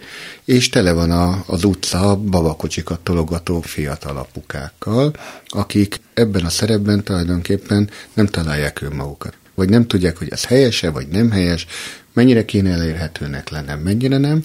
és 0.45 0.69
tele 0.69 0.91
van 0.91 1.12
a, 1.12 1.43
az 1.47 1.63
utca 1.63 2.15
babakocsikat 2.15 2.99
tologató 2.99 3.62
fiatal 3.62 4.17
apukákkal, 4.17 5.13
akik 5.47 5.99
ebben 6.13 6.45
a 6.45 6.49
szerepben 6.49 7.03
tulajdonképpen 7.03 7.89
nem 8.13 8.25
találják 8.25 8.82
önmagukat. 8.82 9.34
Vagy 9.57 9.69
nem 9.69 9.87
tudják, 9.87 10.17
hogy 10.17 10.29
ez 10.31 10.45
helyese, 10.45 10.89
vagy 10.89 11.07
nem 11.07 11.31
helyes, 11.31 11.65
mennyire 12.13 12.45
kéne 12.45 12.71
elérhetőnek 12.71 13.49
lenne, 13.49 13.75
mennyire 13.75 14.17
nem. 14.17 14.43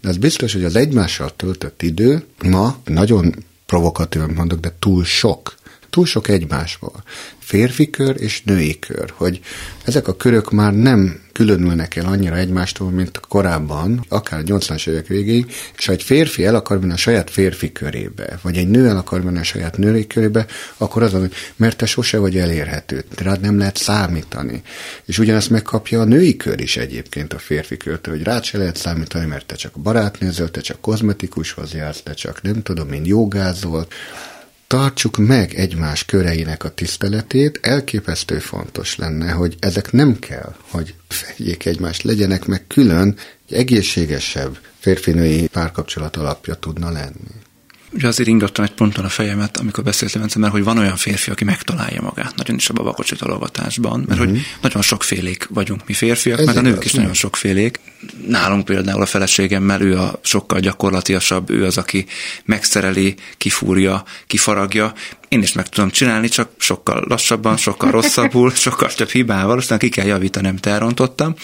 De 0.00 0.08
az 0.08 0.16
biztos, 0.16 0.52
hogy 0.52 0.64
az 0.64 0.76
egymással 0.76 1.36
töltött 1.36 1.82
idő 1.82 2.24
ma 2.44 2.76
nagyon 2.84 3.34
provokatívan 3.66 4.30
mondok, 4.30 4.60
de 4.60 4.72
túl 4.78 5.04
sok 5.04 5.54
túl 5.90 6.06
sok 6.06 6.28
egymásból. 6.28 7.02
Férfi 7.38 7.90
kör 7.90 8.16
és 8.18 8.42
női 8.42 8.78
kör, 8.78 9.12
hogy 9.16 9.40
ezek 9.84 10.08
a 10.08 10.16
körök 10.16 10.50
már 10.50 10.72
nem 10.72 11.20
különülnek 11.36 11.96
el 11.96 12.06
annyira 12.06 12.36
egymástól, 12.36 12.90
mint 12.90 13.20
korábban, 13.20 14.04
akár 14.08 14.40
a 14.40 14.42
80-as 14.42 14.88
évek 14.88 15.06
végéig, 15.06 15.54
és 15.76 15.86
ha 15.86 15.92
egy 15.92 16.02
férfi 16.02 16.44
el 16.44 16.54
akar 16.54 16.80
menni 16.80 16.92
a 16.92 16.96
saját 16.96 17.30
férfi 17.30 17.72
körébe, 17.72 18.38
vagy 18.42 18.56
egy 18.56 18.68
nő 18.68 18.88
el 18.88 18.96
akar 18.96 19.22
menni 19.22 19.38
a 19.38 19.42
saját 19.42 19.76
női 19.76 20.06
körébe, 20.06 20.46
akkor 20.76 21.02
az, 21.02 21.12
hogy 21.12 21.32
mert 21.56 21.76
te 21.76 21.86
sose 21.86 22.18
vagy 22.18 22.36
elérhető, 22.36 23.04
rád 23.16 23.40
nem 23.40 23.58
lehet 23.58 23.76
számítani. 23.76 24.62
És 25.04 25.18
ugyanezt 25.18 25.50
megkapja 25.50 26.00
a 26.00 26.04
női 26.04 26.36
kör 26.36 26.60
is 26.60 26.76
egyébként 26.76 27.32
a 27.32 27.38
férfi 27.38 27.76
körtől, 27.76 28.14
hogy 28.14 28.24
rád 28.24 28.44
se 28.44 28.58
lehet 28.58 28.76
számítani, 28.76 29.26
mert 29.26 29.46
te 29.46 29.54
csak 29.54 29.72
barátnőzöl, 29.72 30.50
te 30.50 30.60
csak 30.60 30.80
kozmetikushoz 30.80 31.72
jársz, 31.72 32.02
te 32.02 32.14
csak 32.14 32.42
nem 32.42 32.62
tudom, 32.62 32.88
mint 32.88 33.06
jogázol, 33.06 33.86
tartsuk 34.66 35.16
meg 35.16 35.54
egymás 35.54 36.04
köreinek 36.04 36.64
a 36.64 36.70
tiszteletét, 36.74 37.58
elképesztő 37.62 38.38
fontos 38.38 38.96
lenne, 38.96 39.30
hogy 39.30 39.56
ezek 39.60 39.92
nem 39.92 40.18
kell, 40.18 40.54
hogy 40.70 40.94
fedjék 41.08 41.66
egymást, 41.66 42.02
legyenek 42.02 42.44
meg 42.44 42.66
külön, 42.66 43.16
egy 43.48 43.56
egészségesebb 43.56 44.58
férfinői 44.78 45.46
párkapcsolat 45.46 46.16
alapja 46.16 46.54
tudna 46.54 46.90
lenni. 46.90 47.44
Ugye 47.96 48.08
azért 48.08 48.28
ingattam 48.28 48.64
egy 48.64 48.70
ponton 48.70 49.04
a 49.04 49.08
fejemet, 49.08 49.56
amikor 49.56 49.84
beszéltem 49.84 50.22
egyszer, 50.22 50.40
mert 50.40 50.52
hogy 50.52 50.64
van 50.64 50.78
olyan 50.78 50.96
férfi, 50.96 51.30
aki 51.30 51.44
megtalálja 51.44 52.00
magát, 52.00 52.34
nagyon 52.36 52.56
is 52.56 52.68
a 52.68 52.72
babakocsi 52.72 53.16
talogatásban, 53.16 53.98
mert 53.98 54.10
uh-huh. 54.10 54.26
hogy 54.26 54.34
mhm. 54.34 54.42
nagyon 54.62 54.82
sokfélék 54.82 55.46
vagyunk 55.50 55.80
mi 55.86 55.92
férfiak, 55.92 56.38
Ez 56.38 56.46
meg 56.46 56.56
a 56.56 56.60
nők 56.60 56.84
is 56.84 56.92
nagyon 56.92 57.12
sokfélék. 57.12 57.80
Nálunk 58.26 58.64
például 58.64 59.02
a 59.02 59.06
feleségemmel 59.06 59.80
ő 59.80 59.98
a 59.98 60.20
sokkal 60.22 60.60
gyakorlatiasabb, 60.60 61.50
ő 61.50 61.64
az, 61.64 61.78
aki 61.78 62.06
megszereli, 62.44 63.14
kifúrja, 63.36 64.04
kifaragja. 64.26 64.92
Én 65.28 65.42
is 65.42 65.52
meg 65.52 65.68
tudom 65.68 65.90
csinálni, 65.90 66.28
csak 66.28 66.50
sokkal 66.58 67.04
lassabban, 67.08 67.56
sokkal 67.56 67.90
rosszabbul, 67.90 68.50
sokkal 68.66 68.92
több 68.92 69.08
hibával, 69.08 69.58
aztán 69.58 69.78
ki 69.78 69.88
kell 69.88 70.06
javítani, 70.06 70.48
amit 70.48 70.66
elrontottam. 70.66 71.34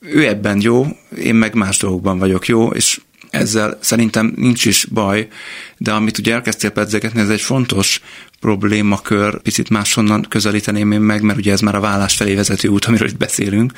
Ő 0.00 0.26
ebben 0.26 0.60
jó, 0.60 0.86
én 1.22 1.34
meg 1.34 1.54
más 1.54 1.78
dolgokban 1.78 2.18
vagyok 2.18 2.46
jó, 2.46 2.70
és 2.70 3.00
ezzel 3.30 3.78
szerintem 3.80 4.32
nincs 4.36 4.64
is 4.64 4.84
baj, 4.84 5.28
de 5.76 5.92
amit 5.92 6.18
ugye 6.18 6.34
elkezdtél 6.34 6.70
pedzegetni, 6.70 7.20
ez 7.20 7.28
egy 7.28 7.40
fontos 7.40 8.00
problémakör, 8.40 9.42
picit 9.42 9.68
máshonnan 9.68 10.26
közelíteném 10.28 10.92
én 10.92 11.00
meg, 11.00 11.22
mert 11.22 11.38
ugye 11.38 11.52
ez 11.52 11.60
már 11.60 11.74
a 11.74 11.80
vállás 11.80 12.16
felé 12.16 12.34
vezető 12.34 12.68
út, 12.68 12.84
amiről 12.84 13.08
itt 13.08 13.16
beszélünk. 13.16 13.72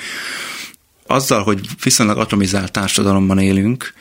Azzal, 1.07 1.43
hogy 1.43 1.69
viszonylag 1.83 2.19
atomizált 2.19 2.73
társadalomban 2.73 3.39
élünk, 3.39 3.93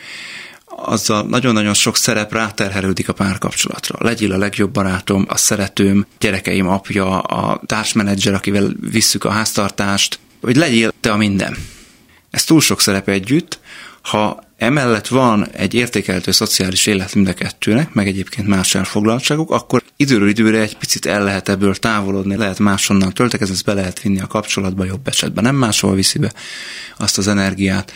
azzal 0.66 1.24
nagyon-nagyon 1.24 1.74
sok 1.74 1.98
szerep 1.98 2.34
ráterhelődik 2.34 3.10
a 3.10 3.14
párkapcsolatra. 3.14 3.98
Legyél 4.00 4.32
a 4.32 4.38
legjobb 4.38 4.72
barátom, 4.72 5.26
a 5.30 5.38
szeretőm, 5.38 6.06
gyerekeim 6.20 6.68
apja, 6.68 7.20
a 7.20 7.62
társmenedzser, 7.66 8.34
akivel 8.34 8.72
visszük 8.92 9.24
a 9.24 9.30
háztartást, 9.30 10.20
vagy 10.40 10.56
legyél 10.56 10.94
te 11.00 11.12
a 11.12 11.18
minden. 11.18 11.58
Ez 12.30 12.44
túl 12.44 12.62
sok 12.62 12.82
szerep 12.82 13.08
együtt, 13.08 13.60
ha 14.02 14.49
emellett 14.60 15.08
van 15.08 15.48
egy 15.52 15.74
értékelhető 15.74 16.32
szociális 16.32 16.86
élet 16.86 17.16
mind 17.16 17.28
a 17.28 17.34
kettőnek, 17.34 17.94
meg 17.94 18.08
egyébként 18.08 18.48
más 18.48 18.76
elfoglaltságok, 18.76 19.52
akkor 19.52 19.84
időről 19.96 20.30
időre 20.30 20.60
egy 20.60 20.78
picit 20.78 21.06
el 21.06 21.24
lehet 21.24 21.50
ebből 21.50 21.76
távolodni, 21.76 22.36
lehet 22.36 22.60
máshonnan 22.60 23.14
töltekezni, 23.14 23.54
ezt 23.54 23.66
be 23.66 23.74
lehet 23.74 24.02
vinni 24.02 24.20
a 24.20 24.28
kapcsolatba, 24.28 24.86
jobb 24.86 25.08
esetben 25.08 25.44
nem 25.44 25.56
máshol 25.56 25.96
viszi 25.96 26.20
be 26.20 26.34
azt 26.98 27.18
az 27.18 27.28
energiát, 27.28 27.94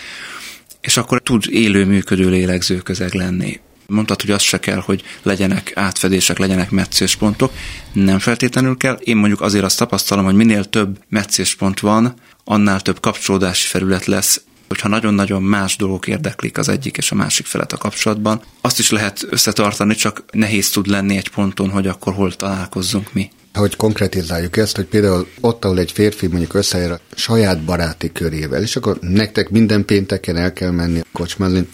és 0.82 0.97
akkor 0.97 1.22
tud 1.22 1.43
élő, 1.49 1.86
működő 1.86 2.30
lélegző 2.30 2.78
közeg 2.78 3.14
lenni. 3.14 3.59
Mondtad, 3.88 4.22
hogy 4.22 4.32
az 4.32 4.41
se 4.41 4.59
kell, 4.59 4.80
hogy 4.86 5.03
legyenek 5.22 5.72
átfedések, 5.76 6.38
legyenek 6.38 6.72
meccéspontok. 6.72 7.53
Nem 7.93 8.20
feltétlenül 8.20 8.78
kell. 8.78 8.95
Én 8.95 9.18
mondjuk 9.18 9.41
azért 9.41 9.64
azt 9.64 9.78
tapasztalom, 9.78 10.26
hogy 10.26 10.36
minél 10.36 10.64
több 10.64 10.99
meccéspont 11.09 11.80
van, 11.80 12.14
annál 12.43 12.82
több 12.82 12.99
kapcsolódási 12.99 13.68
felület 13.68 14.05
lesz 14.05 14.41
hogyha 14.68 14.88
nagyon-nagyon 14.88 15.41
más 15.41 15.76
dolgok 15.76 16.07
érdeklik 16.07 16.57
az 16.57 16.70
egyik 16.70 16.97
és 16.97 17.11
a 17.11 17.16
másik 17.16 17.45
felet 17.45 17.74
a 17.74 17.78
kapcsolatban, 17.78 18.41
azt 18.61 18.80
is 18.80 18.91
lehet 18.91 19.26
összetartani, 19.30 19.95
csak 19.95 20.24
nehéz 20.32 20.70
tud 20.70 20.88
lenni 20.88 21.18
egy 21.18 21.30
ponton, 21.30 21.70
hogy 21.70 21.88
akkor 21.88 22.14
hol 22.14 22.32
találkozzunk 22.32 23.14
mi. 23.14 23.32
Hogy 23.53 23.76
konkretizáljuk 23.76 24.57
ezt, 24.57 24.76
hogy 24.76 24.86
például 24.86 25.28
ott, 25.41 25.66
ahol 25.66 25.80
egy 25.80 25.91
férfi 25.91 26.28
mondjuk 26.28 26.53
összeér 26.53 26.91
a 26.91 26.99
saját 27.16 27.64
baráti 27.64 28.11
körével, 28.11 28.61
és 28.61 28.76
akkor 28.76 28.97
nektek 29.01 29.49
minden 29.49 29.86
pénteken 29.86 30.38
el 30.38 30.53
kell 30.53 30.72
menni 30.72 31.01
kocsmázni, 31.11 31.68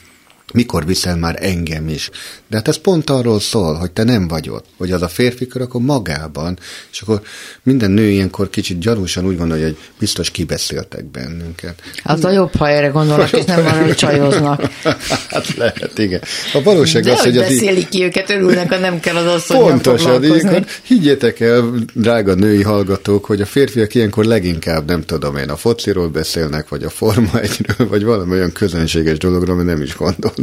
mikor 0.54 0.86
viszel 0.86 1.16
már 1.16 1.38
engem 1.41 1.88
is. 1.88 2.10
De 2.47 2.56
hát 2.56 2.68
ez 2.68 2.78
pont 2.78 3.10
arról 3.10 3.39
szól, 3.39 3.76
hogy 3.76 3.91
te 3.91 4.04
nem 4.04 4.28
vagy 4.28 4.50
ott, 4.50 4.66
hogy 4.78 4.91
az 4.91 5.02
a 5.02 5.08
férfi 5.08 5.47
kör 5.47 5.62
akkor 5.62 5.82
magában, 5.82 6.60
és 6.91 7.02
akkor 7.02 7.22
minden 7.64 7.91
nő 7.91 8.10
ilyenkor 8.10 8.50
kicsit 8.50 8.80
gyanúsan 8.80 9.26
úgy 9.26 9.38
gondolja, 9.38 9.66
hogy 9.66 9.78
biztos 10.00 10.32
kibeszéltek 10.32 11.06
bennünket. 11.06 11.82
Az 12.04 12.26
a 12.26 12.32
jobb, 12.32 12.56
ha 12.56 12.70
erre 12.70 12.88
gondolnak, 12.88 13.32
és 13.32 13.45
nem 13.45 13.64
van, 13.64 13.84
hogy 13.84 13.95
csajoznak. 13.95 14.72
hát 15.30 15.56
lehet, 15.56 15.97
igen. 15.97 16.22
A 16.54 16.62
valóság 16.64 17.04
De 17.04 17.12
az, 17.12 17.20
hogy, 17.20 17.36
beszélik 17.36 17.78
így... 17.78 17.89
ki 17.89 18.04
őket, 18.04 18.30
örülnek, 18.30 18.70
ha 18.70 18.78
nem 18.78 19.00
kell 19.00 19.16
az 19.16 19.34
asszonynak 19.34 19.70
Pontosan, 19.70 20.24
ilyenkor 20.24 20.66
higgyétek 20.84 21.39
el, 21.39 21.74
drága 21.93 22.34
női 22.34 22.64
hallgatók, 22.64 23.26
hogy 23.26 23.41
a 23.41 23.45
férfiak 23.45 23.95
ilyenkor 23.95 24.26
leginkább, 24.26 24.88
nem 24.88 25.04
tudom 25.06 25.38
én, 25.38 25.50
a 25.50 25.56
fociról 25.56 26.08
beszélnek, 26.08 26.70
vagy 26.70 26.84
a 26.84 26.89
Forma 26.89 27.39
egyről, 27.39 27.88
vagy 27.88 28.04
valami 28.04 28.32
olyan 28.32 28.52
közönséges 28.52 29.18
dologról, 29.18 29.56
ami 29.56 29.64
nem 29.64 29.82
is 29.82 29.95
gondol. 29.95 30.34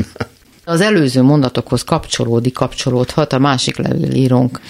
Az 0.64 0.80
előző 0.80 1.22
mondatokhoz 1.22 1.82
kapcsolódik, 1.82 2.52
kapcsolódhat 2.52 3.32
a 3.32 3.38
másik 3.38 3.76
levélírónk. 3.76 4.60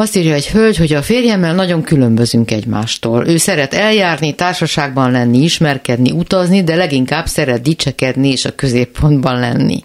Azt 0.00 0.16
írja 0.16 0.34
egy 0.34 0.48
hölgy, 0.48 0.76
hogy 0.76 0.92
a 0.92 1.02
férjemmel 1.02 1.54
nagyon 1.54 1.82
különbözünk 1.82 2.50
egymástól. 2.50 3.26
Ő 3.26 3.36
szeret 3.36 3.74
eljárni, 3.74 4.34
társaságban 4.34 5.10
lenni, 5.10 5.38
ismerkedni, 5.38 6.10
utazni, 6.10 6.64
de 6.64 6.74
leginkább 6.74 7.26
szeret 7.26 7.62
dicsekedni 7.62 8.28
és 8.28 8.44
a 8.44 8.54
középpontban 8.54 9.38
lenni. 9.38 9.84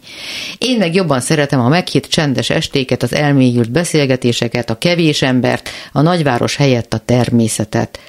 Én 0.57 0.78
meg 0.78 0.95
jobban 0.95 1.20
szeretem 1.20 1.59
a 1.59 1.68
meghitt 1.68 2.05
csendes 2.05 2.49
estéket, 2.49 3.03
az 3.03 3.14
elmélyült 3.14 3.72
beszélgetéseket, 3.72 4.70
a 4.70 4.78
kevés 4.78 5.22
embert, 5.22 5.70
a 5.91 6.01
nagyváros 6.01 6.55
helyett 6.55 6.93
a 6.93 7.01
természetet. 7.05 7.99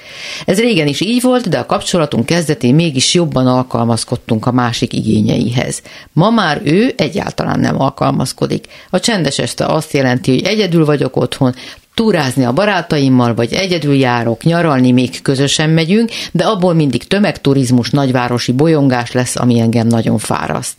Ez 0.45 0.59
régen 0.59 0.87
is 0.87 1.01
így 1.01 1.21
volt, 1.21 1.49
de 1.49 1.57
a 1.57 1.65
kapcsolatunk 1.65 2.25
kezdetén 2.25 2.75
mégis 2.75 3.13
jobban 3.13 3.47
alkalmazkodtunk 3.47 4.45
a 4.45 4.51
másik 4.51 4.93
igényeihez. 4.93 5.81
Ma 6.13 6.29
már 6.29 6.61
ő 6.63 6.93
egyáltalán 6.97 7.59
nem 7.59 7.81
alkalmazkodik. 7.81 8.65
A 8.89 8.99
csendes 8.99 9.39
este 9.39 9.65
azt 9.65 9.93
jelenti, 9.93 10.31
hogy 10.31 10.43
egyedül 10.43 10.85
vagyok 10.85 11.15
otthon, 11.15 11.55
túrázni 11.95 12.43
a 12.43 12.53
barátaimmal, 12.53 13.33
vagy 13.33 13.53
egyedül 13.53 13.95
járok, 13.95 14.43
nyaralni 14.43 14.91
még 14.91 15.21
közösen 15.21 15.69
megyünk, 15.69 16.09
de 16.31 16.43
abból 16.43 16.73
mindig 16.73 17.07
tömegturizmus, 17.07 17.89
nagyvárosi 17.89 18.51
bolyongás 18.51 19.11
lesz, 19.11 19.35
ami 19.35 19.59
engem 19.59 19.87
nagyon 19.87 20.17
fáraszt. 20.17 20.77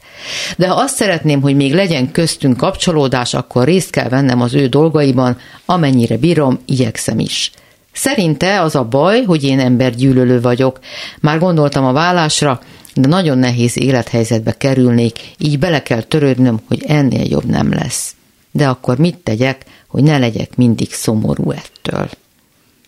De 0.56 0.68
ha 0.68 0.74
azt 0.74 0.96
szeretném, 0.96 1.40
hogy 1.40 1.56
még 1.56 1.74
legyen 1.74 2.10
köztünk 2.10 2.56
kapcsolódás, 2.56 3.34
akkor 3.34 3.64
részt 3.64 3.90
kell 3.90 4.08
vennem 4.08 4.40
az 4.40 4.54
ő 4.54 4.66
dolgaiban, 4.66 5.38
amennyire 5.64 6.16
bírom, 6.16 6.58
igyekszem 6.66 7.18
is. 7.18 7.50
Szerinte 7.92 8.60
az 8.60 8.74
a 8.74 8.84
baj, 8.84 9.22
hogy 9.22 9.44
én 9.44 9.60
embergyűlölő 9.60 10.40
vagyok. 10.40 10.78
Már 11.20 11.38
gondoltam 11.38 11.84
a 11.84 11.92
vállásra, 11.92 12.60
de 12.94 13.08
nagyon 13.08 13.38
nehéz 13.38 13.78
élethelyzetbe 13.78 14.52
kerülnék, 14.52 15.18
így 15.38 15.58
bele 15.58 15.82
kell 15.82 16.02
törődnöm, 16.02 16.60
hogy 16.68 16.84
ennél 16.86 17.24
jobb 17.28 17.44
nem 17.44 17.72
lesz. 17.72 18.14
De 18.56 18.68
akkor 18.68 18.98
mit 18.98 19.16
tegyek, 19.16 19.64
hogy 19.86 20.02
ne 20.02 20.18
legyek 20.18 20.56
mindig 20.56 20.92
szomorú 20.92 21.50
ettől. 21.50 22.10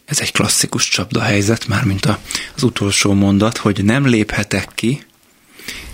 Ez 0.05 0.21
egy 0.21 0.33
klasszikus 0.33 0.89
csapda 0.89 1.21
helyzet, 1.21 1.67
már 1.67 1.85
mint 1.85 2.05
a, 2.05 2.19
az 2.55 2.63
utolsó 2.63 3.13
mondat, 3.13 3.57
hogy 3.57 3.85
nem 3.85 4.07
léphetek 4.07 4.69
ki, 4.75 5.03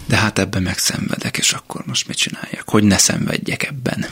de 0.07 0.17
hát 0.17 0.39
ebben 0.39 0.63
megszenvedek, 0.63 1.39
és 1.39 1.53
akkor 1.53 1.83
most 1.87 2.09
mit 2.09 2.17
csináljak? 2.17 2.69
Hogy 2.69 2.85
ne 2.85 2.99
szenvedjek 2.99 3.63
ebben? 3.63 4.07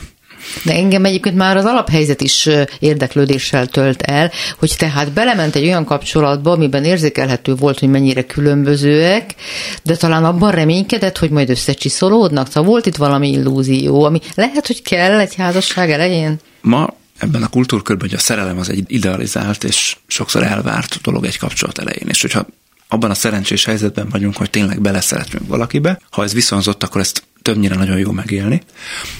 De 0.63 0.73
engem 0.73 1.05
egyébként 1.05 1.35
már 1.35 1.57
az 1.57 1.65
alaphelyzet 1.65 2.21
is 2.21 2.49
érdeklődéssel 2.79 3.67
tölt 3.67 4.01
el, 4.01 4.31
hogy 4.59 4.73
tehát 4.77 5.11
belement 5.11 5.55
egy 5.55 5.65
olyan 5.65 5.85
kapcsolatba, 5.85 6.51
amiben 6.51 6.83
érzékelhető 6.83 7.55
volt, 7.55 7.79
hogy 7.79 7.89
mennyire 7.89 8.23
különbözőek, 8.23 9.35
de 9.83 9.95
talán 9.95 10.25
abban 10.25 10.51
reménykedett, 10.51 11.17
hogy 11.17 11.29
majd 11.29 11.49
összecsiszolódnak. 11.49 12.47
Szóval 12.47 12.69
volt 12.69 12.85
itt 12.85 12.95
valami 12.95 13.29
illúzió, 13.29 14.03
ami 14.03 14.19
lehet, 14.35 14.67
hogy 14.67 14.81
kell 14.81 15.19
egy 15.19 15.35
házasság 15.35 15.91
elején. 15.91 16.39
Ma 16.61 16.93
ebben 17.17 17.43
a 17.43 17.47
kultúrkörben, 17.47 18.09
hogy 18.09 18.17
a 18.17 18.21
szerelem 18.21 18.57
az 18.57 18.69
egy 18.69 18.83
idealizált 18.87 19.63
és 19.63 19.97
sokszor 20.07 20.43
elvárt 20.43 21.01
dolog 21.01 21.25
egy 21.25 21.37
kapcsolat 21.37 21.77
elején, 21.77 22.07
és 22.07 22.21
hogyha 22.21 22.45
abban 22.87 23.09
a 23.09 23.13
szerencsés 23.13 23.65
helyzetben 23.65 24.09
vagyunk, 24.09 24.37
hogy 24.37 24.49
tényleg 24.49 24.81
beleszeretünk 24.81 25.47
valakibe, 25.47 25.99
ha 26.11 26.23
ez 26.23 26.33
viszonzott, 26.33 26.83
akkor 26.83 27.01
ezt 27.01 27.23
többnyire 27.43 27.75
nagyon 27.75 27.97
jó 27.97 28.11
megélni, 28.11 28.61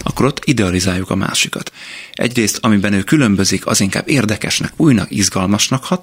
akkor 0.04 0.26
ott 0.26 0.42
idealizáljuk 0.46 1.10
a 1.10 1.16
másikat. 1.16 1.72
Egyrészt, 2.12 2.58
amiben 2.62 2.94
ő 2.94 3.04
különbözik, 3.04 3.66
az 3.66 3.82
inkább 3.82 4.10
érdekesnek, 4.10 4.74
újnak, 4.76 5.12
izgalmasnak 5.12 5.84
hat, 5.84 6.02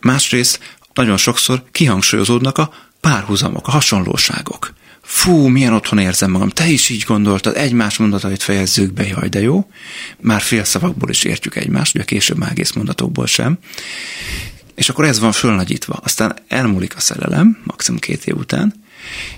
másrészt 0.00 0.78
nagyon 0.94 1.16
sokszor 1.16 1.62
kihangsúlyozódnak 1.72 2.58
a 2.58 2.72
párhuzamok, 3.00 3.68
a 3.68 3.70
hasonlóságok 3.70 4.72
fú, 5.10 5.46
milyen 5.46 5.72
otthon 5.72 5.98
érzem 5.98 6.30
magam, 6.30 6.48
te 6.48 6.66
is 6.66 6.88
így 6.88 7.04
gondoltad, 7.06 7.56
egymás 7.56 7.96
mondatait 7.96 8.42
fejezzük 8.42 8.92
be, 8.92 9.06
jaj, 9.06 9.28
de 9.28 9.40
jó. 9.40 9.70
Már 10.20 10.40
fél 10.40 10.64
szavakból 10.64 11.10
is 11.10 11.24
értjük 11.24 11.56
egymást, 11.56 11.94
ugye 11.94 12.04
később 12.04 12.36
már 12.36 12.50
egész 12.50 12.72
mondatokból 12.72 13.26
sem. 13.26 13.58
És 14.74 14.88
akkor 14.88 15.04
ez 15.04 15.18
van 15.18 15.32
fölnagyítva. 15.32 16.00
Aztán 16.04 16.36
elmúlik 16.48 16.96
a 16.96 17.00
szerelem, 17.00 17.58
maximum 17.64 18.00
két 18.00 18.26
év 18.26 18.36
után, 18.36 18.74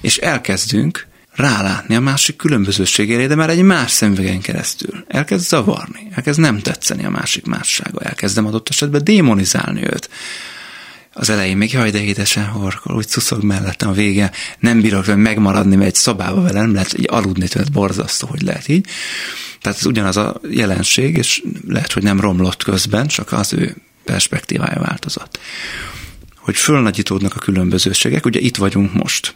és 0.00 0.16
elkezdünk 0.16 1.06
rálátni 1.32 1.94
a 1.94 2.00
másik 2.00 2.36
különbözőségére, 2.36 3.26
de 3.26 3.34
már 3.34 3.50
egy 3.50 3.62
más 3.62 3.90
szemüvegen 3.90 4.40
keresztül. 4.40 5.04
Elkezd 5.08 5.48
zavarni, 5.48 6.08
elkezd 6.14 6.40
nem 6.40 6.58
tetszeni 6.58 7.04
a 7.04 7.10
másik 7.10 7.46
mássága, 7.46 8.00
elkezdem 8.00 8.46
adott 8.46 8.68
esetben 8.68 9.04
démonizálni 9.04 9.82
őt 9.82 10.08
az 11.14 11.30
elején 11.30 11.56
még 11.56 11.72
jaj, 11.72 11.90
de 11.90 12.02
édesen 12.02 12.46
horkol, 12.46 12.96
úgy 12.96 13.08
szuszog 13.08 13.42
mellettem 13.42 13.88
a 13.88 13.92
vége, 13.92 14.30
nem 14.58 14.80
bírok 14.80 15.16
megmaradni, 15.16 15.76
mert 15.76 15.88
egy 15.88 15.94
szobába 15.94 16.42
vele 16.42 16.60
nem 16.60 16.72
lehet 16.72 16.98
így 16.98 17.06
aludni, 17.10 17.48
tehát 17.48 17.72
borzasztó, 17.72 18.26
hogy 18.26 18.42
lehet 18.42 18.68
így. 18.68 18.86
Tehát 19.60 19.78
ez 19.78 19.86
ugyanaz 19.86 20.16
a 20.16 20.40
jelenség, 20.50 21.16
és 21.16 21.42
lehet, 21.68 21.92
hogy 21.92 22.02
nem 22.02 22.20
romlott 22.20 22.62
közben, 22.62 23.06
csak 23.06 23.32
az 23.32 23.52
ő 23.52 23.76
perspektívája 24.04 24.80
változott. 24.80 25.38
Hogy 26.36 26.56
fölnagyítódnak 26.56 27.34
a 27.36 27.38
különbözőségek, 27.38 28.24
ugye 28.24 28.40
itt 28.40 28.56
vagyunk 28.56 28.92
most. 28.92 29.34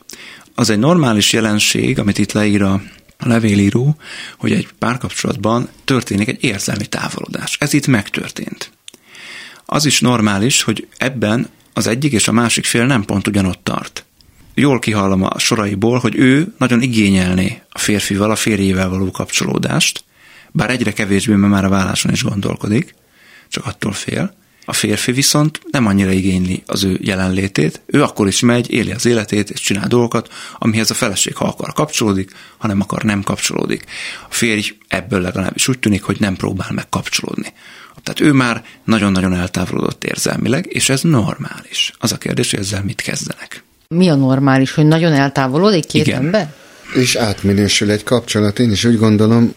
Az 0.59 0.71
egy 0.71 0.79
normális 0.79 1.33
jelenség, 1.33 1.99
amit 1.99 2.19
itt 2.19 2.33
leír 2.33 2.63
a 2.63 2.83
levélíró, 3.19 3.97
hogy 4.39 4.53
egy 4.53 4.69
párkapcsolatban 4.79 5.69
történik 5.85 6.29
egy 6.29 6.45
érzelmi 6.45 6.87
távolodás. 6.87 7.57
Ez 7.61 7.73
itt 7.73 7.87
megtörtént. 7.87 8.71
Az 9.67 9.87
is 9.87 10.01
normális, 10.01 10.63
hogy 10.63 10.89
ebben 10.97 11.49
az 11.73 11.87
egyik 11.87 12.13
és 12.13 12.29
a 12.29 12.33
másik 12.33 12.65
fél 12.65 12.87
nem 12.87 13.05
pont 13.05 13.27
ugyanott 13.27 13.61
tart. 13.63 14.05
Jól 14.55 14.79
kihallom 14.79 15.23
a 15.23 15.39
soraiból, 15.39 15.99
hogy 15.99 16.17
ő 16.17 16.55
nagyon 16.59 16.83
igényelné 16.83 17.63
a 17.71 17.79
férfival, 17.79 18.31
a 18.31 18.37
férjével 18.37 18.89
való 18.89 19.11
kapcsolódást, 19.11 20.05
bár 20.53 20.71
egyre 20.71 20.93
kevésbé, 20.93 21.35
mert 21.35 21.53
már 21.53 21.65
a 21.65 21.69
válláson 21.69 22.13
is 22.13 22.23
gondolkodik, 22.23 22.95
csak 23.49 23.67
attól 23.67 23.93
fél. 23.93 24.37
A 24.69 24.73
férfi 24.73 25.12
viszont 25.12 25.61
nem 25.71 25.87
annyira 25.87 26.11
igényli 26.11 26.62
az 26.67 26.85
ő 26.85 26.99
jelenlétét, 27.03 27.83
ő 27.87 28.03
akkor 28.03 28.27
is 28.27 28.41
megy, 28.41 28.71
éli 28.71 28.93
az 28.93 29.07
életét 29.07 29.51
és 29.51 29.61
csinál 29.61 29.89
dolgokat, 29.89 30.29
amihez 30.59 30.91
a 30.91 30.95
feleség 30.95 31.37
ha 31.37 31.45
akar 31.45 31.73
kapcsolódik, 31.73 32.31
ha 32.57 32.67
nem 32.67 32.81
akar 32.81 33.03
nem 33.03 33.23
kapcsolódik. 33.23 33.85
A 34.29 34.35
férj 34.35 34.77
ebből 34.89 35.21
legalábbis 35.21 35.69
úgy 35.69 35.79
tűnik, 35.79 36.03
hogy 36.03 36.17
nem 36.21 36.37
próbál 36.37 36.71
meg 36.73 36.89
kapcsolódni. 36.89 37.53
Tehát 38.03 38.21
ő 38.21 38.33
már 38.33 38.64
nagyon-nagyon 38.85 39.35
eltávolodott 39.35 40.05
érzelmileg, 40.05 40.67
és 40.69 40.89
ez 40.89 41.01
normális. 41.01 41.93
Az 41.99 42.12
a 42.12 42.19
kérdés, 42.19 42.51
hogy 42.51 42.61
ezzel 42.61 42.83
mit 42.83 43.01
kezdenek. 43.01 43.62
Mi 43.89 44.09
a 44.09 44.14
normális, 44.14 44.73
hogy 44.73 44.87
nagyon 44.87 45.12
eltávolodik 45.12 45.87
két 45.87 46.07
Igen. 46.07 46.25
ember? 46.25 46.55
És 46.95 47.14
átminősül 47.14 47.91
egy 47.91 48.03
kapcsolat. 48.03 48.59
Én 48.59 48.71
is 48.71 48.85
úgy 48.85 48.99
gondolom, 48.99 49.55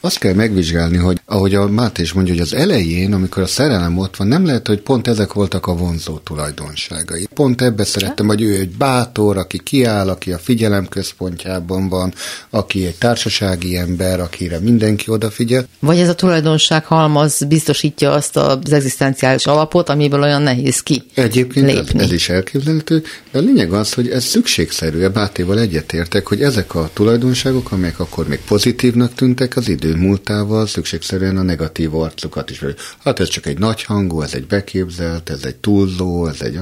azt 0.00 0.18
kell 0.18 0.34
megvizsgálni, 0.34 0.96
hogy 0.96 1.20
ahogy 1.24 1.54
a 1.54 1.68
Máté 1.68 2.02
is 2.02 2.12
mondja, 2.12 2.32
hogy 2.32 2.42
az 2.42 2.54
elején, 2.54 3.12
amikor 3.12 3.42
a 3.42 3.46
szerelem 3.46 3.98
ott 3.98 4.16
van, 4.16 4.26
nem 4.26 4.46
lehet, 4.46 4.66
hogy 4.66 4.80
pont 4.80 5.08
ezek 5.08 5.32
voltak 5.32 5.66
a 5.66 5.74
vonzó 5.74 6.18
tulajdonságai. 6.18 7.28
Pont 7.34 7.62
ebbe 7.62 7.84
szerettem, 7.84 8.26
hogy 8.26 8.42
ő 8.42 8.54
egy 8.54 8.70
bátor, 8.70 9.36
aki 9.36 9.60
kiáll, 9.62 10.08
aki 10.08 10.32
a 10.32 10.38
figyelem 10.38 10.88
központjában 10.88 11.88
van, 11.88 12.14
aki 12.50 12.86
egy 12.86 12.94
társasági 12.94 13.76
ember, 13.76 14.20
akire 14.20 14.58
mindenki 14.58 15.10
odafigyel. 15.10 15.66
Vagy 15.78 15.98
ez 15.98 16.08
a 16.08 16.14
tulajdonság 16.14 16.84
halmaz 16.84 17.44
biztosítja 17.48 18.10
azt 18.10 18.36
az 18.36 18.72
egzisztenciális 18.72 19.46
alapot, 19.46 19.88
amiből 19.88 20.22
olyan 20.22 20.42
nehéz 20.42 20.80
ki 20.80 21.02
Egyébként 21.14 21.66
lépni. 21.66 21.98
Ez, 21.98 22.04
ez 22.04 22.12
is 22.12 22.28
elképzelhető, 22.28 23.02
de 23.30 23.38
a 23.38 23.42
lényeg 23.42 23.72
az, 23.72 23.92
hogy 23.92 24.08
ez 24.08 24.24
szükségszerű, 24.24 25.04
a 25.04 25.10
Bátéval 25.10 25.58
egyetértek, 25.58 26.26
hogy 26.26 26.42
ezek 26.42 26.74
a 26.74 26.90
tulajdonságok, 26.92 27.72
amelyek 27.72 28.00
akkor 28.00 28.28
még 28.28 28.40
pozitívnak 28.46 29.14
tűntek, 29.14 29.56
az 29.56 29.68
idő 29.68 29.89
múltával 29.96 30.66
szükségszerűen 30.66 31.36
a 31.36 31.42
negatív 31.42 31.94
arcukat 31.94 32.50
is. 32.50 32.64
Hát 33.04 33.20
ez 33.20 33.28
csak 33.28 33.46
egy 33.46 33.58
nagy 33.58 33.82
hangú, 33.82 34.22
ez 34.22 34.34
egy 34.34 34.46
beképzelt, 34.46 35.30
ez 35.30 35.44
egy 35.44 35.56
túlzó, 35.56 36.26
ez 36.26 36.40
egy... 36.40 36.58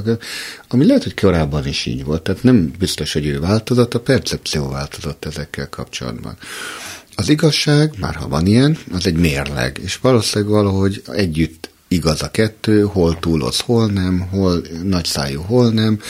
Ami 0.68 0.86
lehet, 0.86 1.02
hogy 1.02 1.20
korábban 1.20 1.66
is 1.66 1.86
így 1.86 2.04
volt, 2.04 2.22
tehát 2.22 2.42
nem 2.42 2.72
biztos, 2.78 3.12
hogy 3.12 3.26
ő 3.26 3.40
változott, 3.40 3.94
a 3.94 4.00
percepció 4.00 4.68
változott 4.68 5.24
ezekkel 5.24 5.68
kapcsolatban. 5.68 6.36
Az 7.14 7.28
igazság, 7.28 7.94
már 7.98 8.14
ha 8.14 8.28
van 8.28 8.46
ilyen, 8.46 8.78
az 8.92 9.06
egy 9.06 9.16
mérleg, 9.16 9.78
és 9.82 9.96
valószínűleg 9.96 10.52
valahogy 10.52 11.02
együtt 11.06 11.70
igaz 11.88 12.22
a 12.22 12.30
kettő, 12.30 12.82
hol 12.82 13.18
túloz, 13.18 13.60
hol 13.60 13.86
nem, 13.86 14.20
hol 14.30 14.62
nagyszájú, 14.82 15.40
hol 15.40 15.70
nem. 15.70 16.00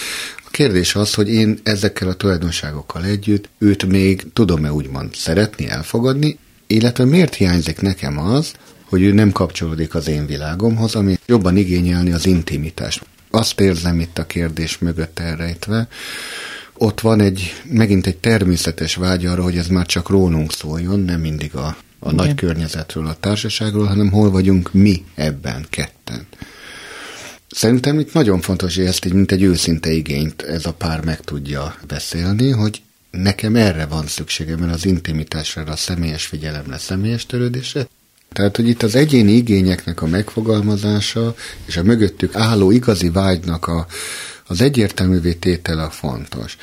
A 0.45 0.51
kérdés 0.51 0.95
az, 0.95 1.15
hogy 1.15 1.29
én 1.29 1.59
ezekkel 1.63 2.09
a 2.09 2.15
tulajdonságokkal 2.15 3.05
együtt 3.05 3.49
őt 3.59 3.87
még 3.87 4.27
tudom-e 4.33 4.73
úgymond 4.73 5.15
szeretni, 5.15 5.69
elfogadni, 5.69 6.39
illetve 6.69 7.05
miért 7.05 7.35
hiányzik 7.35 7.81
nekem 7.81 8.19
az, 8.19 8.53
hogy 8.85 9.03
ő 9.03 9.13
nem 9.13 9.33
kapcsolódik 9.33 9.95
az 9.95 10.09
én 10.09 10.27
világomhoz, 10.27 10.95
ami 10.95 11.19
jobban 11.27 11.57
igényelni 11.57 12.13
az 12.13 12.27
intimitást. 12.27 13.07
Azt 13.31 13.61
érzem 13.61 14.01
itt 14.01 14.19
a 14.19 14.27
kérdés 14.27 14.79
mögött 14.79 15.19
elrejtve, 15.19 15.89
ott 16.79 17.01
van 17.01 17.21
egy, 17.21 17.63
megint 17.65 18.07
egy 18.07 18.17
természetes 18.17 18.95
vágy 18.95 19.27
arra, 19.27 19.43
hogy 19.43 19.57
ez 19.57 19.67
már 19.67 19.87
csak 19.87 20.09
rólunk 20.09 20.53
szóljon, 20.53 21.01
nem 21.01 21.21
mindig 21.21 21.55
a, 21.55 21.77
a 21.99 22.13
nagy 22.13 22.35
környezetről, 22.35 23.07
a 23.07 23.17
társaságról, 23.21 23.87
hanem 23.87 24.11
hol 24.11 24.31
vagyunk 24.31 24.73
mi 24.73 25.05
ebben 25.15 25.67
ketten. 25.71 26.27
Szerintem 27.51 27.99
itt 27.99 28.13
nagyon 28.13 28.41
fontos, 28.41 28.77
hogy 28.77 28.85
ezt 28.85 29.05
így, 29.05 29.13
mint 29.13 29.33
egy 29.33 29.43
őszinte 29.43 29.91
igényt 29.91 30.43
ez 30.43 30.67
a 30.67 30.73
pár 30.73 31.05
meg 31.05 31.21
tudja 31.21 31.75
beszélni, 31.87 32.51
hogy 32.51 32.83
nekem 33.11 33.57
erre 33.57 33.87
van 33.87 34.07
szükségem, 34.07 34.59
mert 34.59 34.75
az 34.75 34.85
intimitásra, 34.85 35.63
a 35.63 35.77
személyes 35.77 36.27
figyelemre, 36.27 36.79
személyes 36.79 37.27
törődésre. 37.27 37.89
Tehát, 38.33 38.57
hogy 38.57 38.69
itt 38.69 38.83
az 38.83 38.95
egyéni 38.95 39.33
igényeknek 39.33 40.03
a 40.03 40.07
megfogalmazása 40.07 41.35
és 41.67 41.77
a 41.77 41.83
mögöttük 41.83 42.35
álló 42.35 42.71
igazi 42.71 43.11
vágynak 43.11 43.67
a, 43.67 43.87
az 44.47 44.61
egyértelművé 44.61 45.33
tétele 45.33 45.83
a 45.83 45.91
fontos. 45.91 46.57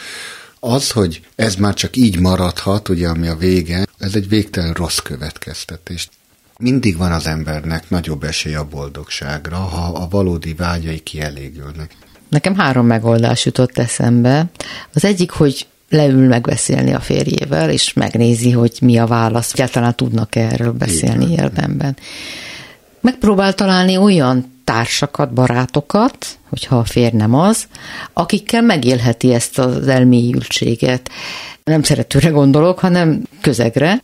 Az, 0.59 0.91
hogy 0.91 1.27
ez 1.35 1.55
már 1.55 1.73
csak 1.73 1.95
így 1.95 2.19
maradhat, 2.19 2.89
ugye, 2.89 3.07
ami 3.07 3.27
a 3.27 3.35
vége, 3.35 3.85
ez 3.97 4.15
egy 4.15 4.29
végtelen 4.29 4.73
rossz 4.73 4.97
következtetés. 4.97 6.09
Mindig 6.59 6.97
van 6.97 7.11
az 7.11 7.27
embernek 7.27 7.89
nagyobb 7.89 8.23
esély 8.23 8.55
a 8.55 8.63
boldogságra, 8.63 9.57
ha 9.57 9.93
a 9.93 10.07
valódi 10.07 10.53
vágyai 10.53 10.99
kielégülnek. 10.99 11.95
Nekem 12.29 12.55
három 12.55 12.85
megoldás 12.85 13.45
jutott 13.45 13.77
eszembe. 13.77 14.45
Az 14.93 15.05
egyik, 15.05 15.31
hogy 15.31 15.67
leül 15.89 16.27
megbeszélni 16.27 16.93
a 16.93 16.99
férjével, 16.99 17.69
és 17.69 17.93
megnézi, 17.93 18.51
hogy 18.51 18.77
mi 18.81 18.97
a 18.97 19.05
válasz. 19.05 19.53
Egyáltalán 19.53 19.95
tudnak 19.95 20.36
-e 20.36 20.41
erről 20.41 20.71
beszélni 20.71 21.31
érdemben. 21.31 21.97
Megpróbál 23.01 23.53
találni 23.53 23.97
olyan 23.97 24.53
társakat, 24.63 25.33
barátokat, 25.33 26.25
hogyha 26.49 26.77
a 26.77 26.83
férj 26.83 27.15
nem 27.15 27.33
az, 27.33 27.67
akikkel 28.13 28.61
megélheti 28.61 29.33
ezt 29.33 29.59
az 29.59 29.88
elmélyültséget. 29.88 31.09
Nem 31.63 31.83
szeretőre 31.83 32.29
gondolok, 32.29 32.79
hanem 32.79 33.21
közegre. 33.41 34.03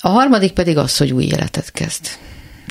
A 0.00 0.08
harmadik 0.08 0.52
pedig 0.52 0.76
az, 0.76 0.96
hogy 0.96 1.12
új 1.12 1.24
életet 1.24 1.72
kezd, 1.72 2.06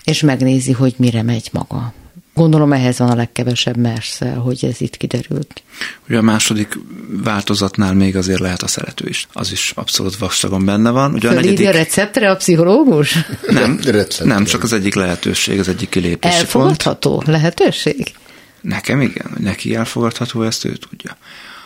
és 0.03 0.22
megnézi, 0.22 0.72
hogy 0.72 0.93
mire 0.97 1.22
megy 1.22 1.49
maga. 1.51 1.93
Gondolom 2.42 2.74
ehhez 2.74 2.98
van 2.98 3.10
a 3.10 3.16
legkevesebb 3.16 3.78
merszel, 3.78 4.36
hogy 4.36 4.66
ez 4.66 4.82
itt 4.82 4.98
kiderült. 4.98 5.64
Ugye 6.08 6.18
a 6.18 6.22
második 6.22 6.80
változatnál 7.24 7.94
még 7.94 8.16
azért 8.16 8.39
lehet 8.39 8.62
a 8.62 8.68
szerető 8.68 9.08
is. 9.08 9.28
Az 9.34 9.52
is 9.52 9.72
abszolút 9.76 10.18
vastagon 10.18 10.66
benne 10.66 10.89
van. 10.89 11.14
Ugye 11.14 11.30
a 11.30 11.34
negyedik... 11.34 11.68
a 11.68 11.72
receptre 11.72 12.32
a 12.32 12.36
pszichológus? 12.36 13.18
Nem, 13.48 13.80
nem, 14.24 14.46
csak 14.46 14.64
az 14.64 14.74
egyik 14.74 14.96
lehetőség, 14.96 15.60
az 15.60 15.68
egyik 15.68 15.89
kilépési 15.89 16.36
Elfogadható 16.36 17.16
pont. 17.16 17.28
lehetőség? 17.28 18.14
Nekem 18.62 19.02
igen, 19.02 19.30
hogy 19.34 19.42
neki 19.42 19.76
elfogadható, 19.76 20.44
ezt 20.44 20.66
ő 20.66 20.76
tudja. 20.76 21.18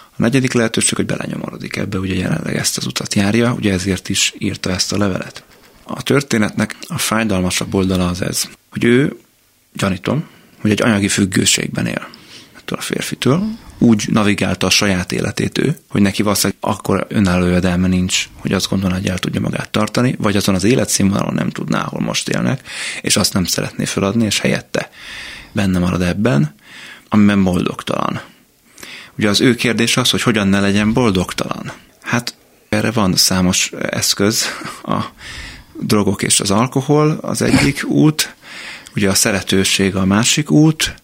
A 0.10 0.16
negyedik 0.16 0.54
lehetőség, 0.54 0.96
hogy 0.96 1.06
belenyomorodik 1.06 1.76
ebbe, 1.76 1.98
ugye 1.98 2.16
jelenleg 2.16 2.56
ezt 2.56 2.78
az 2.78 2.86
utat 2.86 3.14
járja, 3.14 3.54
ugye 3.54 3.74
ezért 3.74 4.10
is 4.10 4.34
írta 4.38 4.70
ezt 4.72 4.94
a 4.94 4.98
levelet. 4.98 5.44
A 5.84 6.04
történetnek 6.04 6.76
a 6.88 6.98
fájdalmasabb 6.98 7.74
oldala 7.74 8.08
az 8.08 8.22
ez, 8.22 8.44
hogy 8.70 8.84
ő, 8.84 9.18
gyanítom, 9.74 10.34
hogy 10.66 10.74
egy 10.74 10.82
anyagi 10.82 11.08
függőségben 11.08 11.86
él 11.86 12.08
ettől 12.58 12.78
a 12.78 12.82
férfitől. 12.82 13.44
Úgy 13.78 14.06
navigálta 14.12 14.68
a 14.68 14.70
saját 14.70 15.12
életét 15.12 15.58
ő, 15.58 15.78
hogy 15.90 16.02
neki 16.02 16.24
valószínűleg 16.24 16.58
akkor 16.62 17.06
önálló 17.10 17.46
jövedelme 17.46 17.88
nincs, 17.88 18.30
hogy 18.36 18.54
azt 18.54 18.70
gondolná, 18.70 18.96
hogy 18.96 19.08
el 19.08 19.18
tudja 19.18 19.42
magát 19.42 19.70
tartani, 19.70 20.16
vagy 20.20 20.36
azon 20.36 20.56
az 20.56 20.64
életszínvonalon 20.64 21.34
nem 21.34 21.50
tudná, 21.50 21.82
ahol 21.82 22.02
most 22.02 22.30
élnek, 22.30 22.68
és 23.02 23.18
azt 23.18 23.34
nem 23.34 23.44
szeretné 23.44 23.86
feladni, 23.86 24.26
és 24.26 24.40
helyette 24.40 24.90
benne 25.52 25.80
marad 25.80 26.02
ebben, 26.02 26.56
amiben 27.10 27.44
boldogtalan. 27.44 28.22
Ugye 29.18 29.30
az 29.30 29.42
ő 29.42 29.56
kérdés 29.56 29.98
az, 29.98 30.10
hogy 30.10 30.22
hogyan 30.22 30.48
ne 30.48 30.60
legyen 30.60 30.94
boldogtalan. 30.94 31.72
Hát 32.02 32.36
erre 32.70 32.92
van 32.92 33.16
számos 33.16 33.72
eszköz, 33.90 34.46
a 34.84 35.04
drogok 35.80 36.24
és 36.24 36.40
az 36.40 36.52
alkohol 36.52 37.18
az 37.22 37.42
egyik 37.42 37.84
út, 37.84 38.35
Ugye 38.96 39.10
a 39.10 39.14
szeretőség 39.14 39.96
a 39.96 40.06
másik 40.06 40.52
út, 40.52 40.96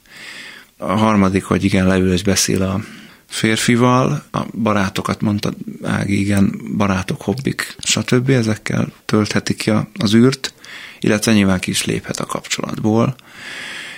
a 0.77 0.91
harmadik, 0.91 1.43
hogy 1.43 1.63
igen, 1.63 1.87
leül 1.87 2.13
és 2.13 2.23
beszél 2.23 2.61
a 2.61 2.81
férfival, 3.27 4.23
a 4.31 4.41
barátokat 4.53 5.21
mondta 5.21 5.53
Ági, 5.83 6.19
igen, 6.19 6.61
barátok, 6.77 7.21
hobbik, 7.21 7.75
stb. 7.83 8.29
Ezekkel 8.29 8.91
töltheti 9.05 9.55
ki 9.55 9.71
az 9.99 10.13
űrt, 10.13 10.53
illetve 10.99 11.33
nyilván 11.33 11.59
ki 11.59 11.69
is 11.69 11.85
léphet 11.85 12.19
a 12.19 12.25
kapcsolatból. 12.25 13.15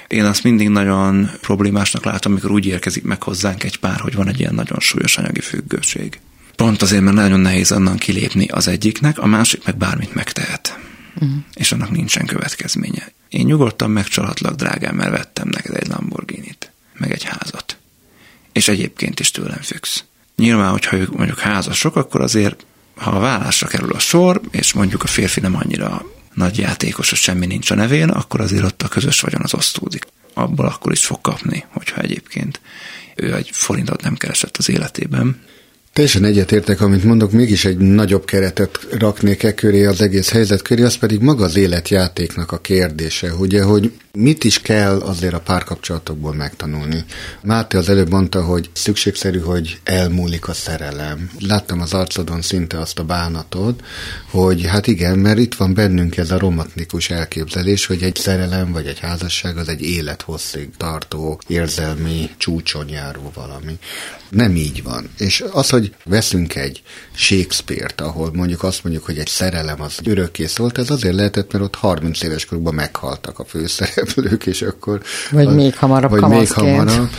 Én 0.08 0.26
azt 0.26 0.44
mindig 0.44 0.70
nagyon 0.70 1.30
problémásnak 1.42 2.06
látom, 2.06 2.32
amikor 2.32 2.52
úgy 2.52 2.66
érkezik 2.66 3.04
meg 3.04 3.24
hozzánk 3.24 3.64
egy 3.64 3.80
pár, 3.80 4.00
hogy 4.00 4.16
van 4.16 4.28
egy 4.28 4.40
ilyen 4.40 4.56
nagyon 4.56 4.80
súlyos 4.80 5.18
anyagi 5.18 5.42
függőség. 5.42 6.20
Pont 6.56 6.82
azért, 6.82 7.02
mert 7.02 7.16
nagyon 7.16 7.40
nehéz 7.40 7.72
onnan 7.72 7.98
kilépni 7.98 8.48
az 8.48 8.68
egyiknek, 8.68 9.20
a 9.20 9.26
másik 9.26 9.66
meg 9.66 9.78
bármit 9.78 10.14
megtehet. 10.14 10.78
Uh-huh. 11.24 11.44
És 11.54 11.72
annak 11.72 11.92
nincsen 11.92 12.26
következménye. 12.26 13.12
Én 13.30 13.46
nyugodtan 13.46 13.92
megcsalhatlak, 13.92 14.56
drágám, 14.56 14.96
mert 14.96 15.12
vettem 15.12 15.48
neked 15.48 15.76
egy 15.76 15.88
Lamborghini-t, 15.88 16.72
meg 16.98 17.12
egy 17.12 17.24
házat. 17.24 17.78
És 18.52 18.68
egyébként 18.68 19.20
is 19.20 19.32
tőlem 19.32 19.62
függsz. 19.62 20.04
Nyilván, 20.36 20.72
hogyha 20.72 20.98
ők 20.98 21.18
mondjuk 21.18 21.40
házasok, 21.40 21.96
akkor 21.96 22.22
azért, 22.22 22.66
ha 22.96 23.12
a 23.12 23.20
vállásra 23.20 23.68
kerül 23.68 23.94
a 23.94 24.00
sor, 24.00 24.42
és 24.52 24.74
mondjuk 24.74 25.04
a 25.04 25.08
férfi 25.08 25.40
nem 25.40 25.56
annyira 25.56 26.06
nagy 26.34 26.58
játékos, 26.58 27.10
hogy 27.10 27.18
semmi 27.20 27.46
nincs 27.46 27.72
a 27.72 27.76
nevén, 27.76 28.10
akkor 28.10 28.42
azért 28.42 28.64
ott 28.64 28.82
a 28.82 28.88
közös 28.88 29.20
vagyon 29.20 29.42
az 29.42 29.54
osztódik. 29.54 30.06
Abból 30.34 30.66
akkor 30.66 30.92
is 30.92 31.06
fog 31.06 31.22
kapni, 31.22 31.66
hogyha 31.70 32.02
egyébként 32.02 32.62
ő 33.16 33.36
egy 33.36 33.50
forintot 33.54 34.02
nem 34.02 34.16
keresett 34.16 34.58
az 34.58 34.70
életében. 34.70 35.42
Teljesen 35.94 36.26
egyetértek, 36.26 36.82
amit 36.82 37.04
mondok, 37.04 37.32
mégis 37.32 37.66
egy 37.66 37.78
nagyobb 37.78 38.26
keretet 38.26 38.80
raknék 38.92 39.44
e 39.44 39.54
köré 39.54 39.86
az 39.86 40.02
egész 40.02 40.30
helyzet 40.30 40.62
köré, 40.62 40.84
az 40.84 40.96
pedig 40.96 41.20
maga 41.20 41.44
az 41.44 41.56
életjátéknak 41.56 42.52
a 42.52 42.58
kérdése, 42.58 43.34
ugye, 43.34 43.64
hogy 43.64 43.92
mit 44.18 44.44
is 44.44 44.62
kell 44.62 45.00
azért 45.00 45.34
a 45.34 45.40
párkapcsolatokból 45.40 46.34
megtanulni. 46.34 47.04
Máté 47.42 47.78
az 47.78 47.90
előbb 47.90 48.10
mondta, 48.10 48.44
hogy 48.44 48.70
szükségszerű, 48.74 49.40
hogy 49.40 49.80
elmúlik 49.84 50.48
a 50.48 50.54
szerelem. 50.54 51.30
Láttam 51.40 51.82
az 51.82 51.94
arcodon 51.94 52.42
szinte 52.42 52.80
azt 52.80 53.00
a 53.00 53.04
bánatot, 53.04 53.84
hogy 54.30 54.66
hát 54.66 54.88
igen, 54.88 55.20
mert 55.20 55.40
itt 55.40 55.56
van 55.56 55.74
bennünk 55.74 56.18
ez 56.18 56.32
a 56.32 56.40
romantikus 56.40 57.10
elképzelés, 57.10 57.86
hogy 57.86 58.04
egy 58.04 58.16
szerelem 58.16 58.72
vagy 58.72 58.88
egy 58.88 59.00
házasság 59.00 59.58
az 59.58 59.68
egy 59.68 59.82
élethosszig 59.82 60.70
tartó, 60.78 61.40
érzelmi 61.48 62.30
csúcson 62.38 62.90
járó 62.90 63.32
valami. 63.34 63.78
Nem 64.30 64.56
így 64.56 64.84
van. 64.84 65.10
És 65.18 65.44
az, 65.52 65.70
hogy 65.70 65.83
veszünk 66.06 66.56
egy 66.56 66.82
Shakespeare-t, 67.16 68.02
ahol 68.02 68.32
mondjuk 68.34 68.64
azt 68.64 68.84
mondjuk, 68.84 69.06
hogy 69.06 69.18
egy 69.18 69.28
szerelem 69.28 69.82
az 69.82 70.00
örökké 70.04 70.46
szólt, 70.46 70.78
ez 70.78 70.90
azért 70.90 71.16
lehetett, 71.16 71.52
mert 71.52 71.64
ott 71.64 71.76
30 71.76 72.24
éves 72.24 72.46
korukban 72.46 72.74
meghaltak 72.74 73.40
a 73.40 73.46
főszereplők, 73.46 74.46
és 74.46 74.62
akkor... 74.62 75.02
Vagy 75.32 75.46
a, 75.46 75.52
még 75.52 75.76
hamarabb 75.76 76.12
Vagy 76.12 76.30
még 76.30 76.52
hamarabb 76.52 77.10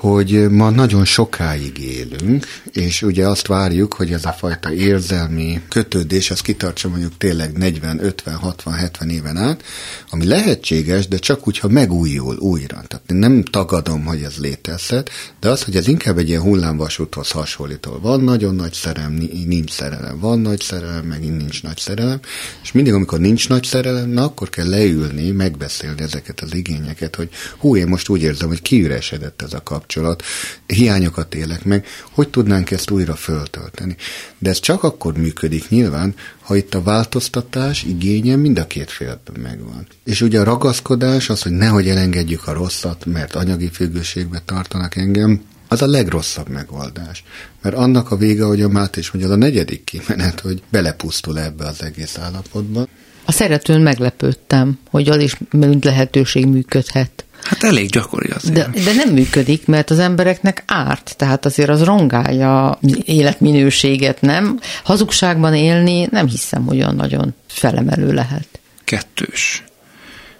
hogy 0.00 0.50
ma 0.50 0.70
nagyon 0.70 1.04
sokáig 1.04 1.78
élünk, 1.78 2.46
és 2.72 3.02
ugye 3.02 3.26
azt 3.26 3.46
várjuk, 3.46 3.94
hogy 3.94 4.12
ez 4.12 4.24
a 4.24 4.32
fajta 4.32 4.72
érzelmi 4.72 5.60
kötődés, 5.68 6.30
az 6.30 6.40
kitartsa 6.40 6.88
mondjuk 6.88 7.16
tényleg 7.16 7.56
40, 7.56 8.04
50, 8.04 8.34
60, 8.34 8.74
70 8.74 9.10
éven 9.10 9.36
át, 9.36 9.62
ami 10.10 10.26
lehetséges, 10.26 11.08
de 11.08 11.16
csak 11.16 11.48
úgy, 11.48 11.58
ha 11.58 11.68
megújul 11.68 12.36
újra. 12.36 12.82
Tehát 12.88 13.02
nem 13.06 13.42
tagadom, 13.42 14.04
hogy 14.04 14.22
ez 14.22 14.36
létezhet, 14.36 15.10
de 15.40 15.48
az, 15.48 15.62
hogy 15.62 15.76
ez 15.76 15.88
inkább 15.88 16.18
egy 16.18 16.28
ilyen 16.28 16.42
hullámvasúthoz 16.42 17.30
hasonlító. 17.30 17.98
Van 18.02 18.20
nagyon 18.20 18.54
nagy 18.54 18.72
szerelem, 18.72 19.12
nincs 19.46 19.70
szerelem, 19.70 20.18
van 20.18 20.38
nagy 20.38 20.60
szerelem, 20.60 21.04
megint 21.04 21.36
nincs 21.36 21.62
nagy 21.62 21.78
szerelem, 21.78 22.20
és 22.62 22.72
mindig, 22.72 22.92
amikor 22.92 23.20
nincs 23.20 23.48
nagy 23.48 23.64
szerelem, 23.64 24.08
na 24.08 24.22
akkor 24.22 24.48
kell 24.48 24.68
leülni, 24.68 25.30
megbeszélni 25.30 26.02
ezeket 26.02 26.40
az 26.40 26.54
igényeket, 26.54 27.16
hogy 27.16 27.28
hú, 27.58 27.76
én 27.76 27.86
most 27.86 28.08
úgy 28.08 28.22
érzem, 28.22 28.48
hogy 28.48 28.62
kiüresedett 28.62 29.42
ez 29.42 29.52
a 29.52 29.62
kap 29.62 29.86
kapcsolat, 29.88 30.22
hiányokat 30.66 31.34
élek 31.34 31.64
meg, 31.64 31.86
hogy 32.10 32.28
tudnánk 32.28 32.70
ezt 32.70 32.90
újra 32.90 33.14
föltölteni. 33.14 33.96
De 34.38 34.50
ez 34.50 34.60
csak 34.60 34.82
akkor 34.82 35.16
működik 35.16 35.68
nyilván, 35.68 36.14
ha 36.40 36.56
itt 36.56 36.74
a 36.74 36.82
változtatás 36.82 37.82
igénye 37.82 38.36
mind 38.36 38.58
a 38.58 38.66
két 38.66 38.90
félben 38.90 39.40
megvan. 39.42 39.86
És 40.04 40.20
ugye 40.20 40.40
a 40.40 40.44
ragaszkodás, 40.44 41.30
az, 41.30 41.42
hogy 41.42 41.52
nehogy 41.52 41.88
elengedjük 41.88 42.46
a 42.46 42.52
rosszat, 42.52 43.06
mert 43.06 43.34
anyagi 43.34 43.68
függőségbe 43.72 44.42
tartanak 44.44 44.96
engem, 44.96 45.40
az 45.68 45.82
a 45.82 45.86
legrosszabb 45.86 46.48
megoldás. 46.48 47.24
Mert 47.62 47.76
annak 47.76 48.10
a 48.10 48.16
vége, 48.16 48.44
hogy 48.44 48.62
a 48.62 48.68
Máté 48.68 49.00
is 49.00 49.10
mondja, 49.10 49.32
a 49.32 49.36
negyedik 49.36 49.84
kimenet, 49.84 50.40
hogy 50.40 50.62
belepusztul 50.70 51.38
ebbe 51.38 51.66
az 51.66 51.82
egész 51.82 52.18
állapotba. 52.18 52.86
A 53.24 53.32
szeretőn 53.32 53.80
meglepődtem, 53.80 54.78
hogy 54.90 55.08
az 55.08 55.20
is 55.20 55.36
lehetőség 55.80 56.46
működhet. 56.46 57.24
Hát 57.48 57.62
elég 57.62 57.88
gyakori 57.90 58.30
azért. 58.30 58.54
De, 58.54 58.80
de 58.84 58.92
nem 58.92 59.08
működik, 59.08 59.66
mert 59.66 59.90
az 59.90 59.98
embereknek 59.98 60.62
árt, 60.66 61.14
tehát 61.16 61.44
azért 61.44 61.68
az 61.68 61.84
rongálja 61.84 62.70
az 62.70 62.98
életminőséget, 63.04 64.20
nem? 64.20 64.60
Hazugságban 64.84 65.54
élni 65.54 66.08
nem 66.10 66.26
hiszem, 66.26 66.64
hogy 66.64 66.76
olyan 66.76 66.94
nagyon 66.94 67.34
felemelő 67.46 68.12
lehet. 68.12 68.48
Kettős. 68.84 69.64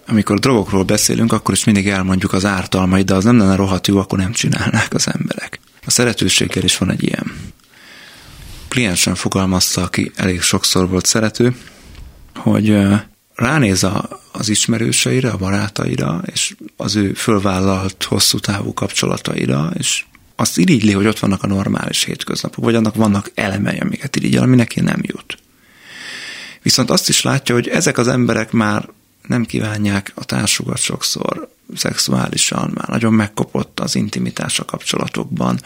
Amikor 0.08 0.38
drogokról 0.38 0.82
beszélünk, 0.84 1.32
akkor 1.32 1.54
is 1.54 1.64
mindig 1.64 1.88
elmondjuk 1.88 2.32
az 2.32 2.44
ártalmait, 2.44 3.06
de 3.06 3.14
az 3.14 3.24
nem 3.24 3.38
lenne 3.38 3.54
rohadt 3.54 3.86
jó, 3.86 3.98
akkor 3.98 4.18
nem 4.18 4.32
csinálnák 4.32 4.94
az 4.94 5.08
emberek. 5.18 5.60
A 5.86 5.90
szeretőséggel 5.90 6.64
is 6.64 6.78
van 6.78 6.90
egy 6.90 7.02
ilyen. 7.02 7.32
Kliensen 8.68 9.14
fogalmazta, 9.14 9.82
aki 9.82 10.12
elég 10.16 10.40
sokszor 10.40 10.88
volt 10.88 11.06
szerető, 11.06 11.56
hogy 12.34 12.76
ránéz 13.38 13.84
a, 13.84 14.20
az 14.32 14.48
ismerőseire, 14.48 15.30
a 15.30 15.36
barátaira, 15.36 16.22
és 16.32 16.56
az 16.76 16.96
ő 16.96 17.12
fölvállalt 17.12 18.02
hosszú 18.04 18.38
távú 18.38 18.74
kapcsolataira, 18.74 19.70
és 19.78 20.04
azt 20.36 20.58
irigyli, 20.58 20.92
hogy 20.92 21.06
ott 21.06 21.18
vannak 21.18 21.42
a 21.42 21.46
normális 21.46 22.04
hétköznapok, 22.04 22.64
vagy 22.64 22.74
annak 22.74 22.94
vannak 22.94 23.30
elemei, 23.34 23.78
amiket 23.78 24.16
irigyel, 24.16 24.42
ami 24.42 24.56
neki 24.56 24.80
nem 24.80 25.00
jut. 25.02 25.38
Viszont 26.62 26.90
azt 26.90 27.08
is 27.08 27.22
látja, 27.22 27.54
hogy 27.54 27.68
ezek 27.68 27.98
az 27.98 28.08
emberek 28.08 28.52
már 28.52 28.88
nem 29.26 29.44
kívánják 29.44 30.12
a 30.14 30.24
társukat 30.24 30.78
sokszor 30.78 31.48
szexuálisan, 31.74 32.70
már 32.74 32.88
nagyon 32.88 33.12
megkopott 33.12 33.80
az 33.80 33.94
intimitása 33.94 34.64
kapcsolatokban, 34.64 35.60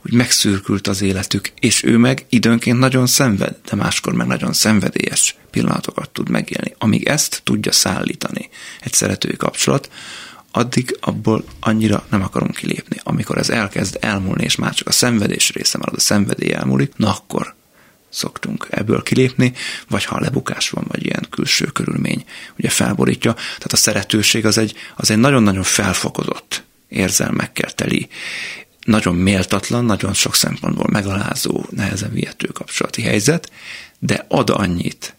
hogy 0.00 0.12
megszürkült 0.12 0.86
az 0.86 1.02
életük, 1.02 1.52
és 1.60 1.82
ő 1.82 1.96
meg 1.96 2.26
időnként 2.28 2.78
nagyon 2.78 3.06
szenved, 3.06 3.56
de 3.70 3.76
máskor 3.76 4.12
meg 4.12 4.26
nagyon 4.26 4.52
szenvedélyes 4.52 5.36
pillanatokat 5.50 6.10
tud 6.10 6.28
megélni. 6.28 6.74
Amíg 6.78 7.06
ezt 7.06 7.40
tudja 7.44 7.72
szállítani 7.72 8.48
egy 8.80 8.92
szeretői 8.92 9.36
kapcsolat, 9.36 9.90
addig 10.50 10.98
abból 11.00 11.44
annyira 11.60 12.06
nem 12.10 12.22
akarunk 12.22 12.56
kilépni. 12.56 12.96
Amikor 13.02 13.38
ez 13.38 13.50
elkezd 13.50 13.96
elmúlni, 14.00 14.44
és 14.44 14.56
már 14.56 14.74
csak 14.74 14.88
a 14.88 14.92
szenvedés 14.92 15.52
része 15.52 15.78
marad, 15.78 15.94
a 15.94 16.00
szenvedély 16.00 16.52
elmúlik, 16.52 16.92
na 16.96 17.10
akkor 17.10 17.54
szoktunk 18.14 18.66
ebből 18.70 19.02
kilépni, 19.02 19.52
vagy 19.88 20.04
ha 20.04 20.20
lebukás 20.20 20.70
van, 20.70 20.84
vagy 20.88 21.04
ilyen 21.04 21.26
külső 21.30 21.64
körülmény 21.64 22.24
ugye 22.58 22.68
felborítja. 22.68 23.32
Tehát 23.32 23.72
a 23.72 23.76
szeretőség 23.76 24.46
az 24.46 24.58
egy, 24.58 24.74
az 24.96 25.10
egy 25.10 25.18
nagyon-nagyon 25.18 25.62
felfokozott 25.62 26.62
érzelmekkel 26.88 27.70
teli, 27.70 28.08
nagyon 28.84 29.14
méltatlan, 29.14 29.84
nagyon 29.84 30.14
sok 30.14 30.34
szempontból 30.34 30.86
megalázó, 30.90 31.64
nehezen 31.70 32.12
vihető 32.12 32.46
kapcsolati 32.46 33.02
helyzet, 33.02 33.50
de 33.98 34.24
ad 34.28 34.50
annyit, 34.50 35.14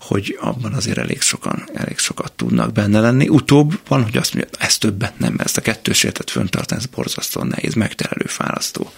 hogy 0.00 0.38
abban 0.40 0.72
azért 0.72 0.98
elég 0.98 1.20
sokan, 1.20 1.68
elég 1.74 1.98
sokat 1.98 2.32
tudnak 2.32 2.72
benne 2.72 3.00
lenni. 3.00 3.28
Utóbb 3.28 3.80
van, 3.88 4.02
hogy 4.02 4.16
azt 4.16 4.34
mondja, 4.34 4.58
ez 4.58 4.78
többet 4.78 5.18
nem, 5.18 5.36
ezt 5.38 5.56
a 5.56 5.60
kettős 5.60 6.02
értet 6.02 6.30
föntartani, 6.30 6.80
ez 6.80 6.86
borzasztóan 6.86 7.46
nehéz, 7.46 7.74
megterelő, 7.74 8.26
fárasztó. 8.26 8.92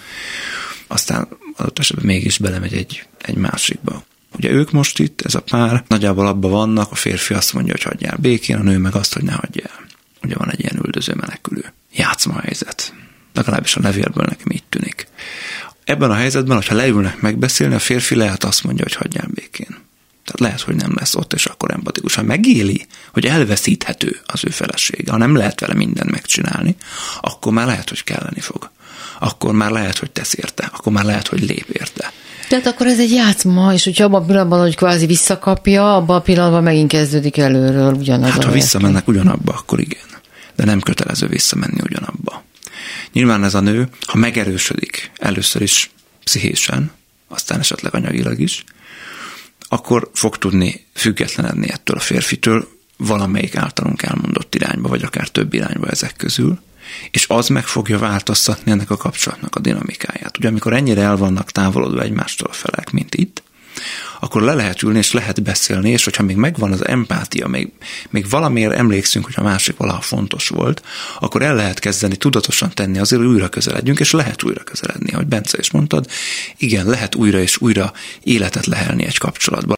Aztán 0.93 1.29
adott 1.57 1.79
esetben 1.79 2.07
mégis 2.07 2.39
belemegy 2.39 2.73
egy, 2.73 3.07
egy 3.19 3.37
másikba. 3.37 4.05
Ugye 4.37 4.51
ők 4.51 4.71
most 4.71 4.99
itt, 4.99 5.21
ez 5.21 5.35
a 5.35 5.41
pár, 5.41 5.85
nagyjából 5.89 6.27
abban 6.27 6.51
vannak, 6.51 6.91
a 6.91 6.95
férfi 6.95 7.35
azt 7.35 7.53
mondja, 7.53 7.73
hogy 7.73 7.83
hagyjál 7.83 8.17
békén, 8.17 8.57
a 8.57 8.63
nő 8.63 8.79
meg 8.79 8.95
azt, 8.95 9.13
hogy 9.15 9.23
ne 9.23 9.33
hagyjál. 9.33 9.87
Ugye 10.23 10.35
van 10.35 10.51
egy 10.51 10.61
ilyen 10.61 10.85
üldöző 10.85 11.15
menekülő. 11.15 11.73
Játszma 11.93 12.41
helyzet. 12.41 12.95
Legalábbis 13.35 13.77
a 13.77 13.81
levélből 13.81 14.25
nekem 14.29 14.51
így 14.51 14.65
tűnik. 14.69 15.07
Ebben 15.85 16.11
a 16.11 16.15
helyzetben, 16.15 16.57
hogyha 16.57 16.75
leülnek 16.75 17.21
megbeszélni, 17.21 17.75
a 17.75 17.79
férfi 17.79 18.15
lehet 18.15 18.45
azt 18.45 18.65
mondja, 18.65 18.85
hogy 18.85 18.95
hagyjál 18.95 19.29
békén. 19.35 19.77
Tehát 20.25 20.41
lehet, 20.41 20.61
hogy 20.61 20.75
nem 20.75 20.93
lesz 20.95 21.15
ott, 21.15 21.33
és 21.33 21.47
akkor 21.47 21.71
empatikusan 21.71 22.25
megéli, 22.25 22.87
hogy 23.13 23.27
elveszíthető 23.27 24.21
az 24.25 24.45
ő 24.45 24.51
felesége. 24.51 25.11
Ha 25.11 25.19
nem 25.19 25.37
lehet 25.37 25.61
vele 25.61 25.75
mindent 25.75 26.11
megcsinálni, 26.11 26.77
akkor 27.21 27.53
már 27.53 27.67
lehet, 27.67 27.89
hogy 27.89 28.05
kelleni 28.05 28.41
fog. 28.41 28.71
Akkor 29.19 29.53
már 29.53 29.71
lehet, 29.71 29.99
hogy 29.99 30.11
tesz 30.11 30.35
érte, 30.35 30.71
akkor 30.75 30.93
már 30.93 31.05
lehet, 31.05 31.29
hogy 31.29 31.41
lép 31.41 31.69
érte. 31.69 32.13
Tehát 32.49 32.67
akkor 32.67 32.87
ez 32.87 32.99
egy 32.99 33.11
játszma, 33.11 33.73
és 33.73 33.85
hogyha 33.85 34.05
abban 34.05 34.23
a 34.23 34.25
pillanatban, 34.25 34.61
hogy 34.61 34.77
kvázi 34.77 35.07
visszakapja, 35.07 35.97
abban 35.97 36.17
a 36.17 36.21
pillanatban 36.21 36.63
megint 36.63 36.91
kezdődik 36.91 37.37
előről 37.37 37.93
ugyanaz. 37.93 38.31
Hát, 38.31 38.45
ha 38.45 38.51
visszamennek 38.51 39.09
ugyanabba, 39.09 39.53
akkor 39.53 39.81
igen. 39.81 40.07
De 40.57 40.65
nem 40.65 40.81
kötelező 40.81 41.27
visszamenni 41.27 41.81
ugyanabba. 41.83 42.45
Nyilván 43.13 43.45
ez 43.45 43.55
a 43.55 43.61
nő, 43.61 43.89
ha 44.07 44.19
megerősödik 44.19 45.11
először 45.17 45.63
is 45.63 45.91
pszichésen, 46.25 46.91
aztán 47.29 47.59
esetleg 47.59 47.95
anyagilag 47.95 48.41
is, 48.41 48.65
akkor 49.73 50.11
fog 50.15 50.39
tudni 50.39 50.87
függetlenedni 50.95 51.71
ettől 51.71 51.97
a 51.97 52.01
férfitől 52.01 52.69
valamelyik 52.97 53.57
általunk 53.57 54.03
elmondott 54.03 54.55
irányba, 54.55 54.89
vagy 54.89 55.03
akár 55.03 55.29
több 55.29 55.55
irányba 55.55 55.87
ezek 55.87 56.17
közül, 56.17 56.61
és 57.11 57.27
az 57.29 57.49
meg 57.49 57.67
fogja 57.67 57.99
változtatni 57.99 58.71
ennek 58.71 58.91
a 58.91 58.97
kapcsolatnak 58.97 59.57
a 59.57 59.61
dinamikáját. 59.61 60.39
Ugye 60.39 60.49
amikor 60.49 60.73
ennyire 60.73 61.01
el 61.03 61.17
vannak 61.17 61.51
távolodva 61.51 62.03
egymástól 62.03 62.49
a 62.49 62.53
felek, 62.53 62.91
mint 62.91 63.15
itt, 63.15 63.43
akkor 64.23 64.43
le 64.43 64.55
lehet 64.55 64.83
ülni, 64.83 64.99
és 64.99 65.13
lehet 65.13 65.43
beszélni, 65.43 65.91
és 65.91 66.05
hogyha 66.05 66.23
még 66.23 66.37
megvan 66.37 66.73
az 66.73 66.87
empátia, 66.87 67.47
még, 67.47 67.73
még 68.11 68.29
valamiért 68.29 68.73
emlékszünk, 68.73 69.25
hogy 69.25 69.35
a 69.37 69.43
másik 69.43 69.77
valaha 69.77 70.01
fontos 70.01 70.49
volt, 70.49 70.83
akkor 71.21 71.43
el 71.43 71.55
lehet 71.55 71.79
kezdeni 71.79 72.17
tudatosan 72.17 72.71
tenni 72.75 72.99
azért, 72.99 73.23
hogy 73.23 73.31
újra 73.31 73.49
közeledjünk, 73.49 74.01
és 74.01 74.11
lehet 74.11 74.43
újra 74.43 74.63
közeledni, 74.63 75.13
ahogy 75.13 75.27
Bence 75.27 75.59
is 75.59 75.71
mondtad, 75.71 76.07
igen, 76.57 76.87
lehet 76.87 77.15
újra 77.15 77.41
és 77.41 77.61
újra 77.61 77.93
életet 78.23 78.67
lehelni 78.67 79.05
egy 79.05 79.19
kapcsolatban, 79.19 79.77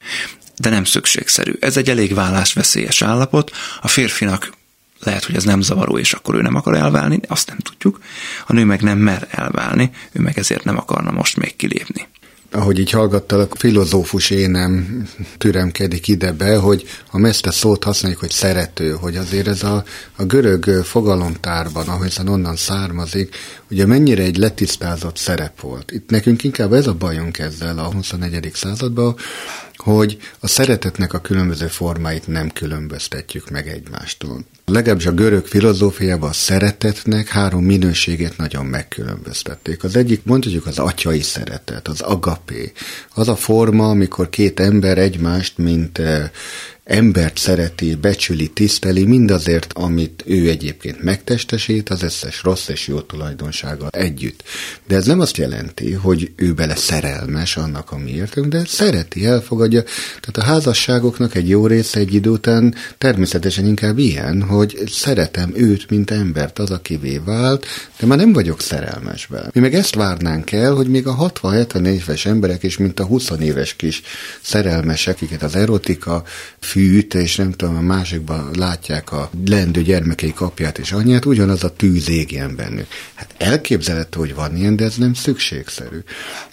de 0.57 0.71
nem 0.71 0.85
szükségszerű. 0.85 1.53
Ez 1.61 1.77
egy 1.77 1.91
elég 1.91 2.15
vállásveszélyes 2.15 3.03
állapot, 3.03 3.51
a 3.81 3.89
férfinak 3.89 4.53
lehet, 5.01 5.25
hogy 5.25 5.37
ez 5.37 5.45
nem 5.45 5.61
zavaró, 5.61 5.99
és 5.99 6.13
akkor 6.13 6.35
ő 6.35 6.41
nem 6.41 6.55
akar 6.55 6.75
elválni, 6.75 7.21
azt 7.29 7.49
nem 7.49 7.59
tudjuk. 7.59 8.01
A 8.47 8.53
nő 8.53 8.65
meg 8.65 8.83
nem 8.83 8.99
mer 8.99 9.29
elválni, 9.31 9.91
ő 10.13 10.21
meg 10.21 10.39
ezért 10.39 10.65
nem 10.65 10.77
akarna 10.77 11.11
most 11.11 11.37
még 11.37 11.57
kilépni. 11.57 12.09
Ahogy 12.55 12.79
így 12.79 12.91
hallgattalak, 12.91 13.55
filozófus 13.59 14.31
énem 14.31 15.03
türemkedik 15.39 16.09
ide 16.09 16.33
be, 16.33 16.57
hogy 16.57 16.85
a 17.11 17.19
meszte 17.19 17.51
szót 17.51 17.85
használjuk, 17.85 18.21
hogy 18.21 18.31
szerető, 18.31 18.91
hogy 18.91 19.17
azért 19.17 19.47
ez 19.47 19.63
a, 19.63 19.85
a 20.17 20.25
görög 20.25 20.65
fogalomtárban, 20.65 21.89
ahol 21.89 22.07
onnan 22.27 22.57
származik, 22.57 23.37
ugye 23.71 23.87
mennyire 23.87 24.23
egy 24.23 24.37
letisztázott 24.37 25.17
szerep 25.17 25.61
volt. 25.61 25.91
Itt 25.91 26.11
nekünk 26.11 26.45
inkább 26.45 26.73
ez 26.73 26.87
a 26.87 26.95
bajunk 26.95 27.39
ezzel 27.39 27.79
a 27.79 27.93
21. 27.93 28.51
században, 28.55 29.17
hogy 29.85 30.16
a 30.41 30.47
szeretetnek 30.47 31.12
a 31.12 31.20
különböző 31.20 31.66
formáit 31.66 32.26
nem 32.26 32.51
különböztetjük 32.51 33.51
meg 33.51 33.68
egymástól. 33.68 34.45
Legalábbis 34.66 35.07
a 35.07 35.12
görög 35.12 35.47
filozófiában 35.47 36.28
a 36.28 36.32
szeretetnek 36.32 37.28
három 37.28 37.64
minőségét 37.64 38.37
nagyon 38.37 38.66
megkülönböztették. 38.66 39.85
Az 39.85 39.97
egyik 39.97 40.24
mondhatjuk 40.24 40.66
az 40.66 40.78
atyai 40.78 41.22
szeretet, 41.22 41.89
az 41.89 42.01
agapé. 42.01 42.72
Az 43.14 43.28
a 43.28 43.37
forma, 43.37 43.89
amikor 43.89 44.28
két 44.28 44.61
ember 44.61 44.99
egymást, 44.99 45.59
mint 45.59 45.99
eh, 45.99 46.30
embert 46.85 47.39
szereti, 47.39 47.95
becsüli, 47.95 48.49
tiszteli, 48.49 49.05
mindazért, 49.05 49.72
amit 49.72 50.22
ő 50.26 50.49
egyébként 50.49 51.03
megtestesít, 51.03 51.89
az 51.89 52.03
összes 52.03 52.43
rossz 52.43 52.68
és 52.68 52.87
jó 52.87 53.01
tulajdonsága 53.01 53.89
együtt. 53.91 54.43
De 54.87 54.97
ez 54.97 55.07
nem 55.07 55.20
azt 55.20 55.37
jelenti, 55.37 55.93
hogy 55.93 56.32
ő 56.37 56.53
bele 56.53 56.76
szerelmes 56.76 57.57
annak, 57.57 57.91
ami 57.91 58.11
értünk, 58.11 58.47
de 58.47 58.62
szereti, 58.66 59.26
elfogadja. 59.26 59.82
Tehát 60.20 60.37
a 60.37 60.43
házasságoknak 60.43 61.35
egy 61.35 61.49
jó 61.49 61.66
része 61.66 61.99
egy 61.99 62.14
idő 62.14 62.30
után 62.30 62.74
természetesen 62.99 63.66
inkább 63.66 63.99
ilyen, 63.99 64.43
hogy 64.43 64.78
szeretem 64.87 65.53
őt, 65.55 65.91
mint 65.91 66.11
embert, 66.11 66.59
az, 66.59 66.70
akivé 66.70 67.20
vált, 67.24 67.66
de 68.01 68.07
már 68.07 68.18
nem 68.18 68.32
vagyok 68.32 68.61
szerelmes 68.61 69.26
vele. 69.26 69.51
Mi 69.53 69.61
meg 69.61 69.74
ezt 69.74 69.95
várnánk 69.95 70.53
el, 70.53 70.74
hogy 70.74 70.89
még 70.89 71.07
a 71.07 71.32
60-70 71.43 71.87
éves 71.87 72.26
emberek 72.26 72.62
is, 72.62 72.76
mint 72.76 73.01
a 73.01 73.05
20 73.05 73.30
éves 73.41 73.76
kis 73.76 74.03
szerelmesek, 74.43 75.12
akiket 75.14 75.43
az 75.43 75.57
erotika 75.57 76.24
fűt, 76.75 77.14
és 77.14 77.37
nem 77.37 77.53
tudom, 77.53 77.77
a 77.77 77.81
másikban 77.81 78.51
látják 78.55 79.12
a 79.12 79.31
lendő 79.47 79.83
gyermekei 79.83 80.33
kapját 80.33 80.79
és 80.79 80.93
anyját, 80.93 81.25
ugyanaz 81.25 81.64
a 81.64 81.72
tűz 81.77 82.09
égjen 82.09 82.57
bennük. 82.57 82.87
Hát 83.14 83.35
elképzelhető, 83.39 84.18
hogy 84.18 84.35
van 84.35 84.57
ilyen, 84.57 84.77
de 84.77 84.85
ez 84.85 84.97
nem 84.97 85.14
szükségszerű. 85.14 85.99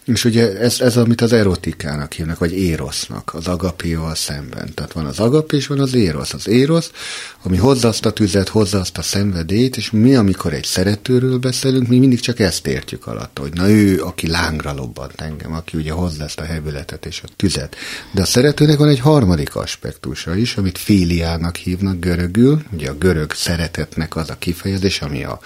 És 0.06 0.26
ugye 0.26 0.58
ez, 0.58 0.80
ez 0.80 0.98
amit 0.98 1.22
az 1.22 1.34
erotikának 1.34 2.14
hívnak, 2.14 2.40
vagy 2.40 2.58
érosznak, 2.58 3.34
az 3.34 3.48
agapióval 3.48 4.16
szemben. 4.16 4.74
Tehát 4.74 4.92
van 4.92 5.06
az 5.06 5.20
agapi, 5.20 5.56
és 5.56 5.68
van 5.68 5.80
az 5.80 5.94
érosz. 5.94 6.34
Az 6.34 6.48
érosz, 6.48 6.92
ami 7.44 7.58
hozza 7.58 7.88
azt 7.88 8.06
a 8.06 8.12
tüzet, 8.12 8.48
hozza 8.48 8.80
azt 8.80 8.98
a 8.98 9.02
szenvedélyt, 9.02 9.78
és 9.78 9.92
mi, 9.92 10.16
amikor 10.16 10.54
egy 10.54 10.64
szeretőről 10.64 11.38
beszélünk, 11.38 11.88
mi 11.88 12.00
mindig 12.00 12.20
csak 12.20 12.40
ezt 12.40 12.68
értjük 12.68 13.08
alatt, 13.08 13.38
hogy 13.40 13.54
na 13.54 13.70
ő, 13.70 14.02
aki 14.02 14.28
lángra 14.28 14.74
lobbant 14.74 15.22
engem, 15.22 15.54
aki 15.54 15.78
ugye 15.78 15.92
hozza 15.92 16.24
ezt 16.24 16.40
a 16.40 16.44
hevületet 16.44 17.06
és 17.06 17.22
a 17.24 17.30
tüzet. 17.36 17.76
De 18.12 18.22
a 18.22 18.26
szeretőnek 18.26 18.78
van 18.78 18.90
egy 18.90 19.00
harmadik 19.00 19.56
aspektusa 20.12 20.36
is, 20.36 20.58
amit 20.58 20.78
filiának 20.78 21.56
hívnak 21.56 22.00
görögül, 22.00 22.62
ugye 22.72 22.90
a 22.90 22.98
görög 22.98 23.32
szeretetnek 23.32 24.16
az 24.16 24.30
a 24.30 24.38
kifejezés, 24.38 25.02
ami 25.02 25.24
a 25.24 25.40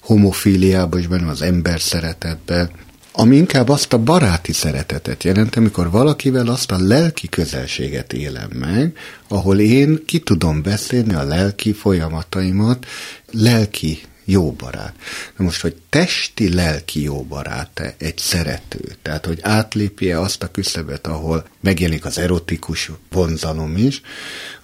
homofíliában 0.00 1.00
is 1.00 1.06
benne 1.06 1.30
az 1.30 1.42
ember 1.42 1.80
szeretetben, 1.80 2.70
ami 3.12 3.36
inkább 3.36 3.68
azt 3.68 3.92
a 3.92 3.98
baráti 3.98 4.52
szeretetet 4.52 5.24
jelent, 5.24 5.56
amikor 5.56 5.90
valakivel 5.90 6.46
azt 6.46 6.70
a 6.70 6.78
lelki 6.78 7.28
közelséget 7.28 8.12
élem 8.12 8.50
meg, 8.54 8.96
ahol 9.28 9.58
én 9.58 10.04
ki 10.06 10.18
tudom 10.18 10.62
beszélni 10.62 11.14
a 11.14 11.24
lelki 11.24 11.72
folyamataimat, 11.72 12.86
lelki 13.30 13.98
jó 14.26 14.52
barát. 14.52 14.94
Na 15.36 15.44
most, 15.44 15.60
hogy 15.60 15.76
testi 15.88 16.54
lelki 16.54 17.02
jó 17.02 17.22
barát 17.22 17.94
egy 17.98 18.18
szerető, 18.18 18.96
tehát 19.02 19.26
hogy 19.26 19.38
átlépje 19.42 20.20
azt 20.20 20.42
a 20.42 20.50
küszöbet, 20.50 21.06
ahol 21.06 21.46
megjelenik 21.60 22.04
az 22.04 22.18
erotikus 22.18 22.90
vonzalom 23.10 23.76
is, 23.76 24.00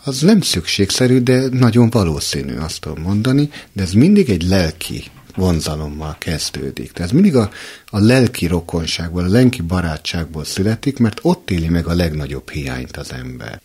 az 0.04 0.20
nem 0.20 0.40
szükségszerű, 0.40 1.18
de 1.18 1.48
nagyon 1.50 1.90
valószínű 1.90 2.56
azt 2.56 2.80
tudom 2.80 3.02
mondani, 3.02 3.50
de 3.72 3.82
ez 3.82 3.92
mindig 3.92 4.30
egy 4.30 4.42
lelki 4.42 5.04
vonzalommal 5.34 6.16
kezdődik. 6.18 6.92
Tehát 6.92 7.10
ez 7.10 7.14
mindig 7.14 7.36
a, 7.36 7.50
a 7.86 7.98
lelki 7.98 8.46
rokonságból, 8.46 9.24
a 9.24 9.28
lelki 9.28 9.62
barátságból 9.62 10.44
születik, 10.44 10.98
mert 10.98 11.18
ott 11.22 11.50
éli 11.50 11.68
meg 11.68 11.86
a 11.86 11.94
legnagyobb 11.94 12.50
hiányt 12.50 12.96
az 12.96 13.12
ember. 13.12 13.60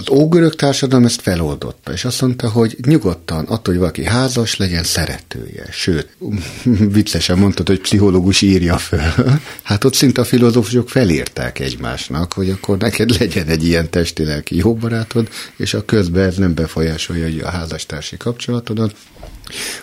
Az 0.00 0.10
ógörög 0.10 0.54
társadalom 0.54 1.04
ezt 1.04 1.20
feloldotta, 1.20 1.92
és 1.92 2.04
azt 2.04 2.20
mondta, 2.20 2.48
hogy 2.48 2.76
nyugodtan, 2.86 3.44
attól, 3.44 3.60
hogy 3.74 3.78
valaki 3.78 4.04
házas, 4.04 4.56
legyen 4.56 4.84
szeretője. 4.84 5.66
Sőt, 5.70 6.16
viccesen 6.96 7.38
mondtad, 7.38 7.66
hogy 7.66 7.80
pszichológus 7.80 8.40
írja 8.40 8.78
föl. 8.78 9.12
Hát 9.62 9.84
ott 9.84 9.94
szinte 9.94 10.20
a 10.20 10.24
filozófusok 10.24 10.88
felírták 10.88 11.58
egymásnak, 11.58 12.32
hogy 12.32 12.50
akkor 12.50 12.78
neked 12.78 13.18
legyen 13.18 13.46
egy 13.46 13.64
ilyen 13.64 13.90
testi-lelki 13.90 14.56
jó 14.56 14.74
barátod, 14.74 15.28
és 15.56 15.74
a 15.74 15.84
közben 15.84 16.26
ez 16.26 16.36
nem 16.36 16.54
befolyásolja 16.54 17.46
a 17.46 17.50
házastársi 17.50 18.16
kapcsolatodat, 18.16 18.94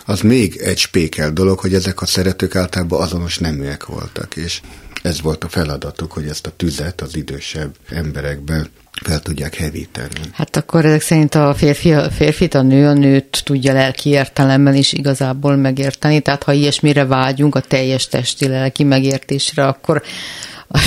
az 0.04 0.20
még 0.20 0.56
egy 0.56 0.78
spékel 0.78 1.32
dolog, 1.32 1.58
hogy 1.58 1.74
ezek 1.74 2.00
a 2.00 2.06
szeretők 2.06 2.56
általában 2.56 3.00
azonos 3.00 3.38
neműek 3.38 3.86
voltak, 3.86 4.36
és 4.36 4.60
ez 5.08 5.20
volt 5.20 5.44
a 5.44 5.48
feladatuk, 5.48 6.12
hogy 6.12 6.26
ezt 6.26 6.46
a 6.46 6.52
tüzet 6.56 7.00
az 7.00 7.16
idősebb 7.16 7.74
emberekben 7.88 8.68
fel 9.04 9.20
tudják 9.20 9.54
hevíteni. 9.54 10.20
Hát 10.32 10.56
akkor 10.56 10.84
ezek 10.84 11.00
szerint 11.00 11.34
a 11.34 11.54
férfi 11.54 11.92
a 11.92 12.10
férfit, 12.10 12.54
a 12.54 12.62
nő 12.62 12.86
a 12.86 12.92
nőt 12.92 13.42
tudja 13.44 13.72
lelki 13.72 14.10
értelemben 14.10 14.74
is 14.74 14.92
igazából 14.92 15.56
megérteni, 15.56 16.20
tehát 16.20 16.42
ha 16.42 16.52
ilyesmire 16.52 17.04
vágyunk 17.04 17.54
a 17.54 17.60
teljes 17.60 18.08
testi 18.08 18.48
lelki 18.48 18.84
megértésre, 18.84 19.66
akkor 19.66 20.02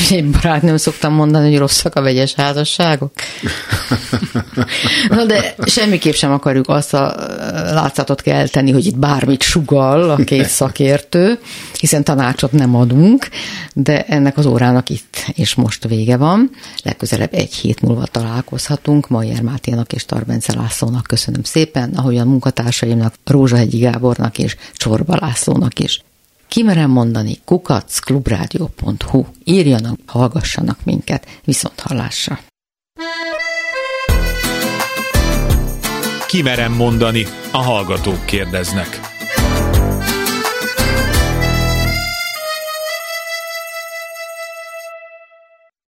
egy 0.09 0.29
barátnőm 0.29 0.77
szoktam 0.77 1.13
mondani, 1.13 1.49
hogy 1.49 1.57
rosszak 1.57 1.95
a 1.95 2.01
vegyes 2.01 2.33
házasságok. 2.33 3.11
Na 5.09 5.25
de 5.25 5.55
semmiképp 5.65 6.13
sem 6.13 6.31
akarjuk 6.31 6.69
azt 6.69 6.93
a 6.93 7.15
látszatot 7.73 8.21
kelteni, 8.21 8.71
hogy 8.71 8.85
itt 8.85 8.97
bármit 8.97 9.41
sugal 9.41 10.09
a 10.09 10.15
két 10.15 10.47
szakértő, 10.47 11.39
hiszen 11.79 12.03
tanácsot 12.03 12.51
nem 12.51 12.75
adunk, 12.75 13.27
de 13.73 14.03
ennek 14.03 14.37
az 14.37 14.45
órának 14.45 14.89
itt 14.89 15.25
és 15.33 15.55
most 15.55 15.87
vége 15.87 16.17
van. 16.17 16.49
Legközelebb 16.83 17.33
egy 17.33 17.53
hét 17.53 17.81
múlva 17.81 18.05
találkozhatunk. 18.05 19.07
Majer 19.07 19.41
Máténak 19.41 19.93
és 19.93 20.05
Tarbence 20.05 20.53
Lászlónak 20.55 21.03
köszönöm 21.07 21.43
szépen, 21.43 21.93
ahogy 21.95 22.17
a 22.17 22.25
munkatársaimnak, 22.25 23.13
Rózsahegyi 23.25 23.77
Gábornak 23.77 24.37
és 24.37 24.55
Csorba 24.73 25.17
Lászlónak 25.19 25.79
is. 25.79 26.01
Kimerem 26.51 26.89
mondani, 26.89 27.37
kukacklubrádió.hu. 27.45 29.25
Írjanak, 29.43 29.99
hallgassanak 30.05 30.83
minket, 30.83 31.27
viszont 31.43 31.79
hallásra. 31.79 32.39
Kimerem 36.27 36.73
mondani, 36.73 37.25
a 37.51 37.61
hallgatók 37.61 38.25
kérdeznek. 38.25 39.10